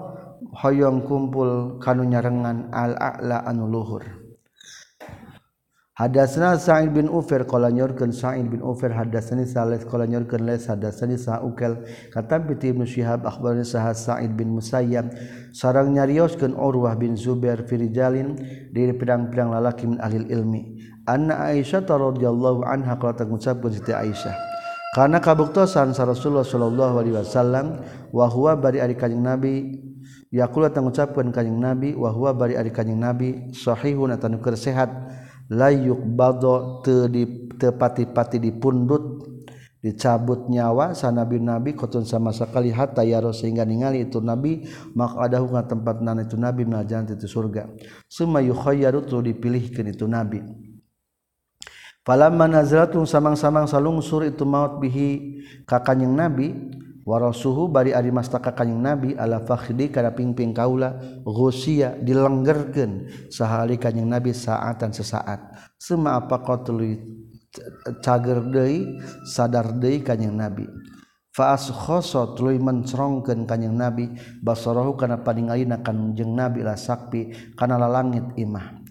hoyong 0.64 1.03
kumpul 1.03 1.76
kanu 1.84 2.07
nyarengan 2.07 2.72
al 2.72 2.95
a'la 2.95 3.44
anu 3.44 3.68
luhur 3.68 4.14
Hadasna 5.95 6.59
Sa'id 6.59 6.91
bin 6.91 7.07
Ufir 7.07 7.47
qala 7.47 7.72
nyorkeun 7.72 8.11
Sa'id 8.11 8.51
bin 8.51 8.59
Ufir 8.59 8.91
hadasani 8.91 9.47
Salih 9.47 9.80
qala 9.88 10.03
nyorkeun 10.03 10.43
Les 10.43 10.67
hadasani 10.67 11.15
Sa'ukel. 11.15 11.88
Kata 12.11 12.35
bi 12.35 12.59
Ibnu 12.59 12.84
Syihab 12.84 13.23
akhbarani 13.23 13.63
Sa'ad 13.63 13.95
Sa'id 13.95 14.35
bin 14.35 14.51
Musayyab. 14.59 15.15
Sareng 15.55 15.95
nyarioskeun 15.95 16.51
Urwah 16.51 16.99
bin 16.99 17.15
Zubair 17.15 17.63
fi 17.63 17.80
rijalin 17.80 18.35
di 18.76 18.91
pedang-pedang 18.91 19.55
lalaki 19.55 19.88
min 19.88 20.03
ahli 20.03 20.27
ilmi. 20.27 20.84
Anna 21.07 21.55
Aisyah 21.55 21.88
radhiyallahu 21.88 22.67
anha 22.67 22.99
qala 22.99 23.23
ngucapkeun 23.23 23.72
Siti 23.72 23.95
Aisyah 23.95 24.35
karena 24.95 25.19
kabuktosan 25.19 25.91
sa 25.91 26.07
Rasulullah 26.07 26.47
sallallahu 26.47 27.03
alaihi 27.03 27.15
wasallam 27.19 27.84
wa 28.15 28.31
huwa 28.31 28.55
bari 28.59 28.84
ari 28.84 28.99
kanjing 28.99 29.23
Nabi. 29.23 29.80
Yaqulu 30.31 30.67
tangucapkeun 30.76 31.31
kanjing 31.31 31.55
Nabi 31.55 31.95
wa 31.95 32.11
huwa 32.11 32.35
bari 32.35 32.59
ari 32.59 32.72
kanjing 32.72 32.99
Nabi 32.99 33.55
sahihun 33.55 34.11
atau 34.11 34.31
sehat 34.59 34.91
layuk 35.51 36.01
bado 36.17 36.81
tepati-pati 37.59 38.41
dipundut 38.41 39.35
dicabut 39.85 40.49
nyawa 40.49 40.97
sanabi 40.97 41.38
nabi 41.38 41.77
koton 41.77 42.09
sama 42.09 42.34
sekali 42.34 42.73
hatta 42.73 43.05
yaro 43.05 43.30
sehingga 43.30 43.61
ningali 43.61 44.09
itu 44.09 44.17
nabi 44.17 44.65
maka 44.97 45.30
ada 45.30 45.38
hukum 45.38 45.61
tempat 45.61 46.01
nana 46.01 46.26
itu 46.26 46.34
nabi 46.34 46.65
menajan 46.65 47.05
itu 47.05 47.30
surga. 47.30 47.69
Summa 48.09 48.41
yukhayyaru 48.41 49.05
tu 49.05 49.22
dipilihkan 49.22 49.85
itu 49.85 50.09
nabi. 50.09 50.41
Falamma 52.05 52.45
nazratum 52.49 53.05
samang-samang 53.05 53.65
salungsur 53.65 54.26
itu 54.26 54.45
maut 54.45 54.77
bihi 54.81 55.41
kakanyang 55.65 56.13
nabi 56.13 56.53
waro 57.06 57.30
suhu 57.30 57.69
bari 57.69 57.94
ari 57.94 58.10
mastaka 58.10 58.52
kanjing 58.52 58.82
nabi 58.82 59.14
ala 59.14 59.45
fakhdi 59.45 59.94
kana 59.94 60.11
pingping 60.18 60.57
kaula 60.57 60.98
ghusia 61.22 61.94
dilenggerkeun 62.02 63.07
sahali 63.30 63.77
kanjing 63.77 64.10
nabi 64.10 64.34
saatan 64.34 64.90
sesaat. 64.90 65.53
Sema 65.77 66.18
apa 66.18 66.41
qatul 66.41 66.98
cager 68.02 68.41
deui 68.49 68.98
sadar 69.30 69.77
deui 69.77 70.02
kanjing 70.02 70.34
nabi? 70.34 70.65
Fa 71.30 71.53
askhasa 71.53 72.34
tuluy 72.34 72.57
mencrongkeun 72.57 73.45
kanjing 73.45 73.77
nabi 73.77 74.10
basarahu 74.41 74.98
kana 74.98 75.22
paningalina 75.22 75.86
kanjing 75.86 76.34
nabi 76.34 76.65
la 76.65 76.73
sakpi 76.73 77.53
kana 77.53 77.77
lalangit 77.77 78.34
imah. 78.34 78.82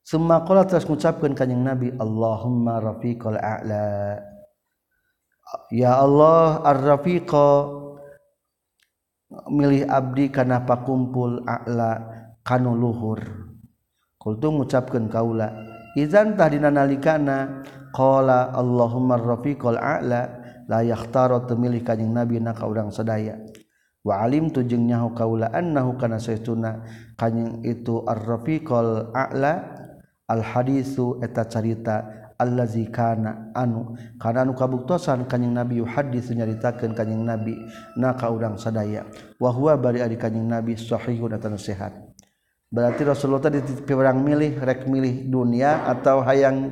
Sema 0.00 0.40
qala 0.48 0.64
terus 0.64 0.88
ngucapkeun 0.88 1.36
kanjing 1.36 1.60
nabi 1.60 1.92
Allahumma 2.00 2.80
rafiqal 2.80 3.36
a'la. 3.36 4.37
ya 5.72 6.00
Allah 6.00 6.60
ar-rafiqa 6.64 7.48
milih 9.52 9.84
abdi 9.88 10.32
kana 10.32 10.64
pakumpul 10.64 11.44
a'la 11.44 12.04
kanu 12.44 12.72
luhur. 12.72 13.20
Kultu 14.18 14.50
ngucapkeun 14.50 15.08
kaula 15.12 15.52
izan 15.94 16.34
tahdina 16.36 16.72
nalikana? 16.72 17.64
Qala 17.88 18.52
Allahumma 18.52 19.16
ar-rafiqal 19.16 19.80
a'la 19.80 20.22
la 20.68 20.80
yakhtaro 20.84 21.48
temilih 21.48 21.80
kanjing 21.80 22.12
nabi 22.12 22.36
na 22.36 22.52
ka 22.52 22.68
urang 22.68 22.92
sadaya. 22.92 23.40
Wa 24.04 24.20
alim 24.24 24.52
tu 24.52 24.60
jeung 24.64 24.84
nyaho 24.84 25.16
kaula 25.16 25.48
annahu 25.52 25.96
kana 25.96 26.20
saytuna 26.20 26.84
kanjing 27.16 27.64
itu 27.64 28.04
ar-rafiqal 28.04 29.12
a'la 29.16 29.52
al 30.28 30.44
hadisu 30.44 31.24
eta 31.24 31.48
carita 31.48 32.17
allazi 32.38 32.86
kana 32.88 33.50
anu 33.52 33.98
kana 34.16 34.46
anu 34.46 34.54
kabuktosan 34.54 35.26
kanjing 35.26 35.52
nabi 35.52 35.82
hadits 35.82 36.30
nyaritakeun 36.30 36.94
kanjing 36.94 37.26
nabi 37.26 37.58
na 37.98 38.14
ka 38.14 38.30
urang 38.30 38.54
sadaya. 38.54 39.04
Wa 39.42 39.50
huwa 39.50 39.74
bari 39.74 39.98
ari 39.98 40.14
kanjing 40.14 40.46
nabi 40.46 40.78
sahihun 40.78 41.34
atawa 41.34 41.58
sehat 41.58 41.92
berarti 42.68 43.00
Rasulullah 43.00 43.48
tadi 43.48 43.64
pirang 43.82 44.20
milih 44.20 44.60
rek 44.60 44.86
milih 44.86 45.26
dunia 45.32 45.88
atau 45.88 46.20
hayang 46.22 46.70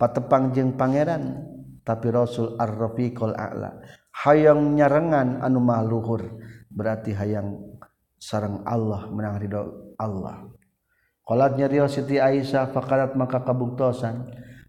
patepang 0.00 0.54
jeung 0.54 0.74
pangeran? 0.78 1.52
Tapi 1.84 2.08
Rasul 2.08 2.56
ar-rafiqul 2.56 3.36
a'la 3.36 3.76
hayang 4.24 4.72
nyarengan 4.72 5.44
anu 5.44 5.60
mahluhur 5.60 6.40
berarti 6.72 7.12
hayang 7.12 7.60
sareng 8.16 8.64
Allah 8.64 9.04
menang 9.12 9.36
ridho 9.36 9.92
Allah. 10.00 10.48
Qalatnya 11.24 11.72
Rio 11.72 11.88
Siti 11.88 12.20
Aisyah 12.20 12.72
fakarat 12.72 13.16
maka 13.16 13.40
kabuktosan 13.40 14.28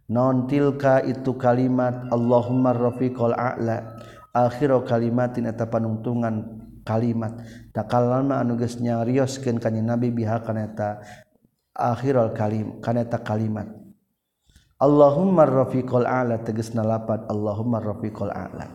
non 0.09 0.45
tilka 0.45 1.01
itu 1.01 1.33
kalimat 1.37 2.09
Allahumma 2.13 2.71
Allahummarrafiqol 2.73 3.33
a'la. 3.33 3.97
Akhiru 4.35 4.83
kalimatin 4.83 5.47
eta 5.47 5.65
panungtungan 5.65 6.43
kalimat. 6.83 7.39
Takallama 7.71 8.43
anu 8.43 8.59
geus 8.59 8.77
nyarioskeun 8.77 9.57
ka 9.63 9.71
nabi 9.71 10.11
biha 10.11 10.43
kana 10.43 10.67
eta 10.69 10.99
akhirul 11.75 12.31
kalim 12.31 12.79
kana 12.79 13.03
eta 13.03 13.19
kalimat. 13.19 13.67
Allahumma 14.75 15.47
rafiqol 15.47 16.03
a'la 16.03 16.43
tegasna 16.43 16.83
lapat 16.83 17.27
Allahumma 17.31 17.79
rafiqol 17.79 18.27
a'la. 18.27 18.67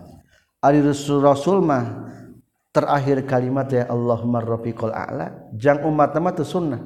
Ari 0.65 0.81
rasul 0.81 1.21
rasul 1.21 1.61
mah 1.61 2.09
terakhir 2.73 3.29
kalimat 3.29 3.69
ya 3.69 3.85
Allahumma 3.85 4.41
rafiqol 4.41 4.97
a'la. 4.97 5.53
Jang 5.61 5.85
umat 5.85 6.17
mah 6.17 6.33
teu 6.33 6.49
sunnah. 6.49 6.81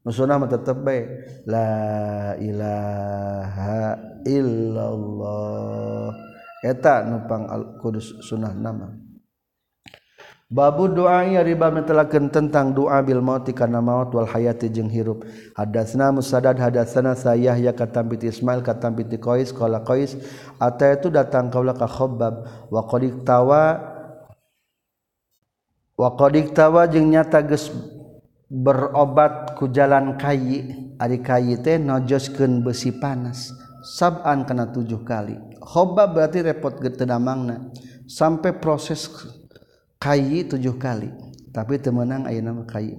Nusuna 0.00 0.40
tetap 0.48 0.80
baik. 0.80 1.06
La 1.44 2.34
ilaha 2.40 4.00
illallah. 4.24 6.12
Eta 6.60 7.04
nupang 7.08 7.48
al 7.48 7.80
kudus 7.80 8.20
sunnah 8.24 8.52
nama. 8.52 8.92
Babu 10.50 10.90
doa 10.90 11.22
ya 11.30 11.46
riba 11.46 11.70
metelakeun 11.70 12.26
tentang 12.26 12.74
doa 12.74 12.98
bil 13.06 13.22
maut 13.22 13.46
kana 13.54 13.78
maut 13.78 14.10
wal 14.10 14.26
hayati 14.26 14.66
jeung 14.66 14.90
hirup. 14.90 15.22
Hadatsna 15.54 16.10
Musaddad 16.10 16.58
hadatsana 16.58 17.14
Sayyah 17.14 17.54
ya 17.54 17.70
katam 17.70 18.10
bi 18.10 18.18
Ismail 18.18 18.58
katam 18.66 18.98
bi 18.98 19.06
Qais 19.06 19.54
qala 19.54 19.86
Qais 19.86 20.18
ata 20.58 20.90
itu 20.90 21.06
datang 21.06 21.54
kaula 21.54 21.70
ka 21.70 21.86
Khabbab 21.86 22.66
wa 22.66 22.82
qad 22.82 23.22
tawa 23.22 23.78
wa 25.94 26.08
qad 26.18 26.34
tawa 26.50 26.82
jeung 26.90 27.14
nyata 27.14 27.46
geus 27.46 27.70
berobat 28.50 29.54
ku 29.54 29.70
jalan 29.70 30.18
kayi. 30.18 30.90
Ari 31.00 31.24
kayi 31.24 31.62
teh 31.64 31.80
nojoskeun 31.80 32.60
besi 32.60 32.92
panas. 32.98 33.54
Sab'an 33.80 34.44
kana 34.44 34.68
tujuh 34.68 35.00
kali. 35.06 35.38
Khabbab 35.62 36.18
berarti 36.18 36.44
repot 36.44 36.76
getenamangna 36.76 37.72
sampai 38.04 38.58
proses 38.60 39.08
kayi 39.96 40.44
tujuh 40.44 40.76
kali. 40.76 41.08
Tapi 41.54 41.80
temenang 41.80 42.28
ayeuna 42.28 42.52
nama 42.52 42.68
kayi 42.68 42.92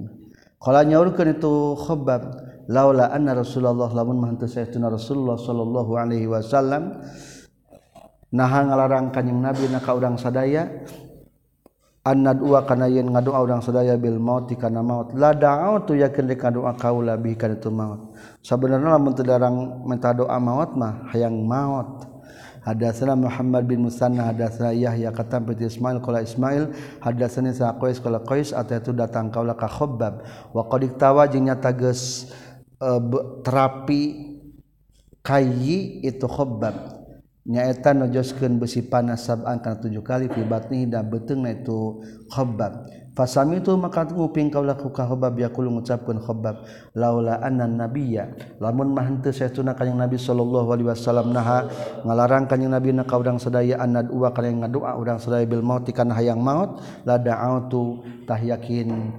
kalau 0.62 0.86
nyaurkeun 0.86 1.42
itu 1.42 1.74
khobab 1.74 2.38
laula 2.70 3.10
anna 3.10 3.34
rasulullah 3.34 3.90
lamun 3.90 4.22
mah 4.22 4.38
sayyidina 4.38 4.94
rasulullah 4.94 5.34
sallallahu 5.34 5.92
alaihi 5.98 6.30
wasallam 6.30 7.02
naha 8.30 8.70
ngalarang 8.70 9.10
kanjing 9.10 9.42
nabi 9.42 9.66
na 9.74 9.82
ka 9.82 9.98
urang 9.98 10.22
sadaya 10.22 10.70
Anad 12.02 12.42
dua 12.42 12.66
kana 12.66 12.90
yen 12.90 13.14
ngadoa 13.14 13.46
urang 13.46 13.62
sadaya 13.62 13.94
bil 13.94 14.18
maut 14.18 14.50
kana 14.58 14.82
maut. 14.82 15.14
La 15.14 15.38
da'au 15.38 15.86
tu 15.86 15.94
yakin 15.94 16.26
rek 16.34 16.50
doa 16.50 16.74
kaula 16.74 17.14
bi 17.14 17.38
kana 17.38 17.62
tu 17.62 17.70
maut. 17.70 18.18
Sabenerna 18.42 18.98
lamun 18.98 19.14
teu 19.14 19.22
darang 19.22 19.86
minta 19.86 20.10
doa 20.10 20.42
maut 20.42 20.74
mah 20.74 21.06
hayang 21.14 21.46
maut. 21.46 22.10
Hadatsana 22.62 23.18
Muhammad 23.18 23.66
bin 23.66 23.82
Musanna 23.86 24.30
hadatsana 24.30 24.70
Yahya 24.74 25.10
katam 25.10 25.50
bi 25.50 25.58
Ismail 25.58 25.98
qala 25.98 26.22
Ismail 26.22 26.70
hadatsani 27.02 27.58
sa 27.58 27.74
Qais 27.74 27.98
qala 27.98 28.22
Qais 28.22 28.54
atatu 28.54 28.94
datang 28.94 29.34
kaula 29.34 29.58
ka 29.58 29.66
Khabbab 29.66 30.22
wa 30.54 30.62
qad 30.70 30.86
iktawa 30.86 31.26
jeung 31.26 31.50
nyata 31.50 31.74
geus 31.74 32.30
eh, 32.78 33.02
terapi 33.42 34.02
kayi 35.26 36.06
itu 36.06 36.30
Khabbab 36.30 37.01
nyaeta 37.42 37.98
nojoskeun 37.98 38.62
besi 38.62 38.86
panas 38.86 39.26
sab'an 39.26 39.58
kana 39.62 39.82
tujuh 39.82 40.06
kali 40.06 40.30
fi 40.30 40.46
batnihi 40.46 40.94
da 40.94 41.02
beuteungna 41.02 41.58
itu 41.58 42.06
khabbab 42.30 42.86
fasami 43.12 43.60
itu 43.60 43.76
maka 43.76 44.08
nguping 44.08 44.48
kaula 44.48 44.78
ku 44.78 44.94
khabbab 44.94 45.36
yaqulu 45.36 45.68
ngucapkeun 45.80 46.24
khabbab 46.24 46.64
laula 46.96 47.44
anna 47.44 47.68
nabiyya. 47.68 48.32
Lamun 48.64 48.96
mah 48.96 49.04
henteu 49.04 49.36
saestuna 49.36 49.76
kanjing 49.76 50.00
nabi 50.00 50.16
sallallahu 50.16 50.72
alaihi 50.72 50.88
wasallam 50.90 51.36
naha 51.36 51.68
ngalarang 52.08 52.48
kanjing 52.48 52.72
nabi 52.72 52.96
na 52.96 53.04
ka 53.04 53.20
urang 53.20 53.38
sadaya 53.38 53.84
anad 53.84 54.08
uwa 54.10 54.32
kana 54.32 54.66
ngadoa 54.66 54.96
urang 54.96 55.20
sadaya 55.20 55.44
bil 55.44 55.64
maut 55.64 55.84
kana 55.92 56.16
hayang 56.16 56.40
maut 56.40 56.80
la 57.04 57.20
da'autu 57.20 58.00
tah 58.24 58.40
yakin 58.40 59.12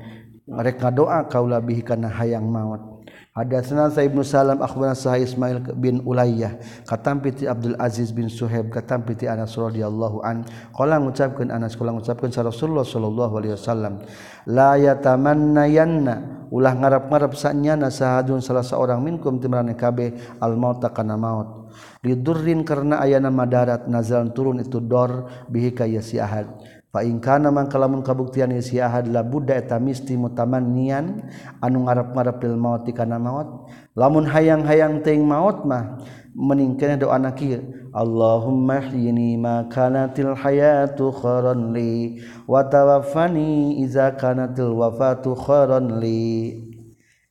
rek 0.48 0.80
ngadoa 0.80 1.28
kaula 1.28 1.60
bihi 1.60 1.84
kana 1.84 2.08
hayang 2.08 2.48
maut. 2.48 2.91
Hadatsana 3.32 3.88
Sa'ib 3.88 4.12
bin 4.12 4.20
Salam 4.28 4.60
akhbarana 4.60 4.92
Sahih 4.92 5.24
Ismail 5.24 5.64
bin 5.80 6.04
Ulayyah 6.04 6.84
katampi 6.84 7.32
ti 7.32 7.48
Abdul 7.48 7.80
Aziz 7.80 8.12
bin 8.12 8.28
Suhaib 8.28 8.68
katampi 8.68 9.16
ti 9.16 9.24
Anas 9.24 9.56
radhiyallahu 9.56 10.20
an. 10.20 10.44
Qala 10.76 11.00
ngucapkeun 11.00 11.48
Anas 11.48 11.72
qala 11.72 11.96
ngucapkeun 11.96 12.28
sa 12.28 12.44
Rasulullah 12.44 12.84
sallallahu 12.84 13.32
alaihi 13.40 13.56
wasallam 13.56 14.04
la 14.44 14.76
yatamannayanna 14.76 16.44
ulah 16.52 16.76
ngarap-ngarap 16.76 17.32
sanyana 17.32 17.88
sahadun 17.88 18.44
salah 18.44 18.60
seorang 18.60 19.00
minkum 19.00 19.40
timrane 19.40 19.80
kabeh 19.80 20.36
al 20.36 20.52
mauta 20.60 20.92
kana 20.92 21.16
maut. 21.16 21.72
Lidurrin 22.04 22.68
karena 22.68 23.00
ayana 23.00 23.32
madarat 23.32 23.88
nazal 23.88 24.28
turun 24.36 24.60
itu 24.60 24.76
dor 24.76 25.32
bihi 25.48 25.72
ka 25.72 25.88
yasi 25.88 26.20
ahad. 26.20 26.52
ingkana 27.00 27.48
man 27.48 27.72
kalamun 27.72 28.04
kabuktian 28.04 28.52
si 28.60 28.76
ahad 28.76 29.08
la 29.08 29.24
buddha 29.24 29.56
eta 29.56 29.80
misti 29.80 30.12
mutamannian 30.12 31.24
anu 31.64 31.88
ngarep-ngarep 31.88 32.36
lil 32.44 32.60
maut 32.60 32.84
kana 32.92 33.16
maut. 33.16 33.72
Lamun 33.96 34.28
hayang-hayang 34.28 35.00
teing 35.00 35.24
maut 35.24 35.64
mah 35.64 35.96
meningkana 36.36 37.00
doa 37.00 37.16
na 37.16 37.32
kieu 37.32 37.64
Allahumma 37.96 38.84
hyini 38.92 39.40
ma 39.40 39.68
kanatil 39.72 40.36
hayatu 40.36 41.12
khairan 41.12 41.72
li 41.72 42.20
wa 42.44 42.64
tawaffani 42.64 43.80
iza 43.80 44.12
kanatil 44.12 44.76
wafatu 44.76 45.32
khairan 45.32 45.96
li. 45.96 46.60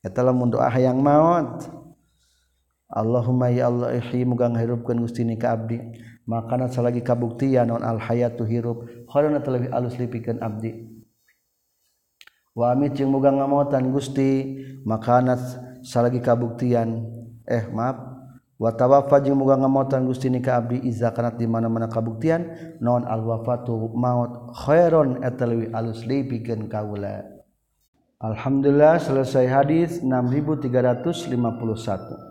Eta 0.02 0.26
lamun 0.26 0.50
doa 0.50 0.74
hayang 0.74 0.98
maut 0.98 1.70
Allahumma 2.90 3.54
ya 3.54 3.70
Allah 3.70 3.94
mugang 4.26 4.58
hirupkeun 4.58 5.06
Gusti 5.06 5.22
ni 5.22 5.38
ka 5.38 5.54
abdi. 5.54 5.80
makanan 6.26 6.70
selagi 6.70 7.02
kabuktian 7.02 7.68
non 7.70 7.84
al-hayatu 7.84 8.46
hirup. 8.46 8.86
Horona 9.10 9.40
terlebih 9.42 9.74
alus 9.74 9.98
lipikeun 9.98 10.40
abdi. 10.42 10.74
Wa 12.52 12.72
amit 12.76 13.00
jeung 13.00 13.12
muga 13.12 13.32
ngamotan 13.32 13.92
Gusti 13.96 14.60
makanan 14.84 15.40
selagi 15.86 16.20
kabuktian. 16.20 17.06
Eh 17.48 17.68
maaf. 17.72 17.96
Wa 18.62 18.78
tawaffa 18.78 19.26
jeung 19.26 19.42
muga 19.42 19.58
ngamotan 19.58 20.06
Gusti 20.06 20.30
ni 20.30 20.42
ka 20.44 20.58
abdi 20.62 20.78
iza 20.86 21.12
kanat 21.16 21.40
di 21.42 21.48
mana-mana 21.50 21.88
kabuktian 21.90 22.46
non 22.80 23.06
al-wafatu 23.08 23.90
maut. 23.98 24.54
Khairon 24.54 25.24
eta 25.26 25.46
leuwih 25.50 25.74
alus 25.74 26.06
lipikeun 26.06 26.70
kaula. 26.70 27.26
Alhamdulillah 28.22 29.02
selesai 29.02 29.50
hadis 29.50 29.98
6351 30.06 32.31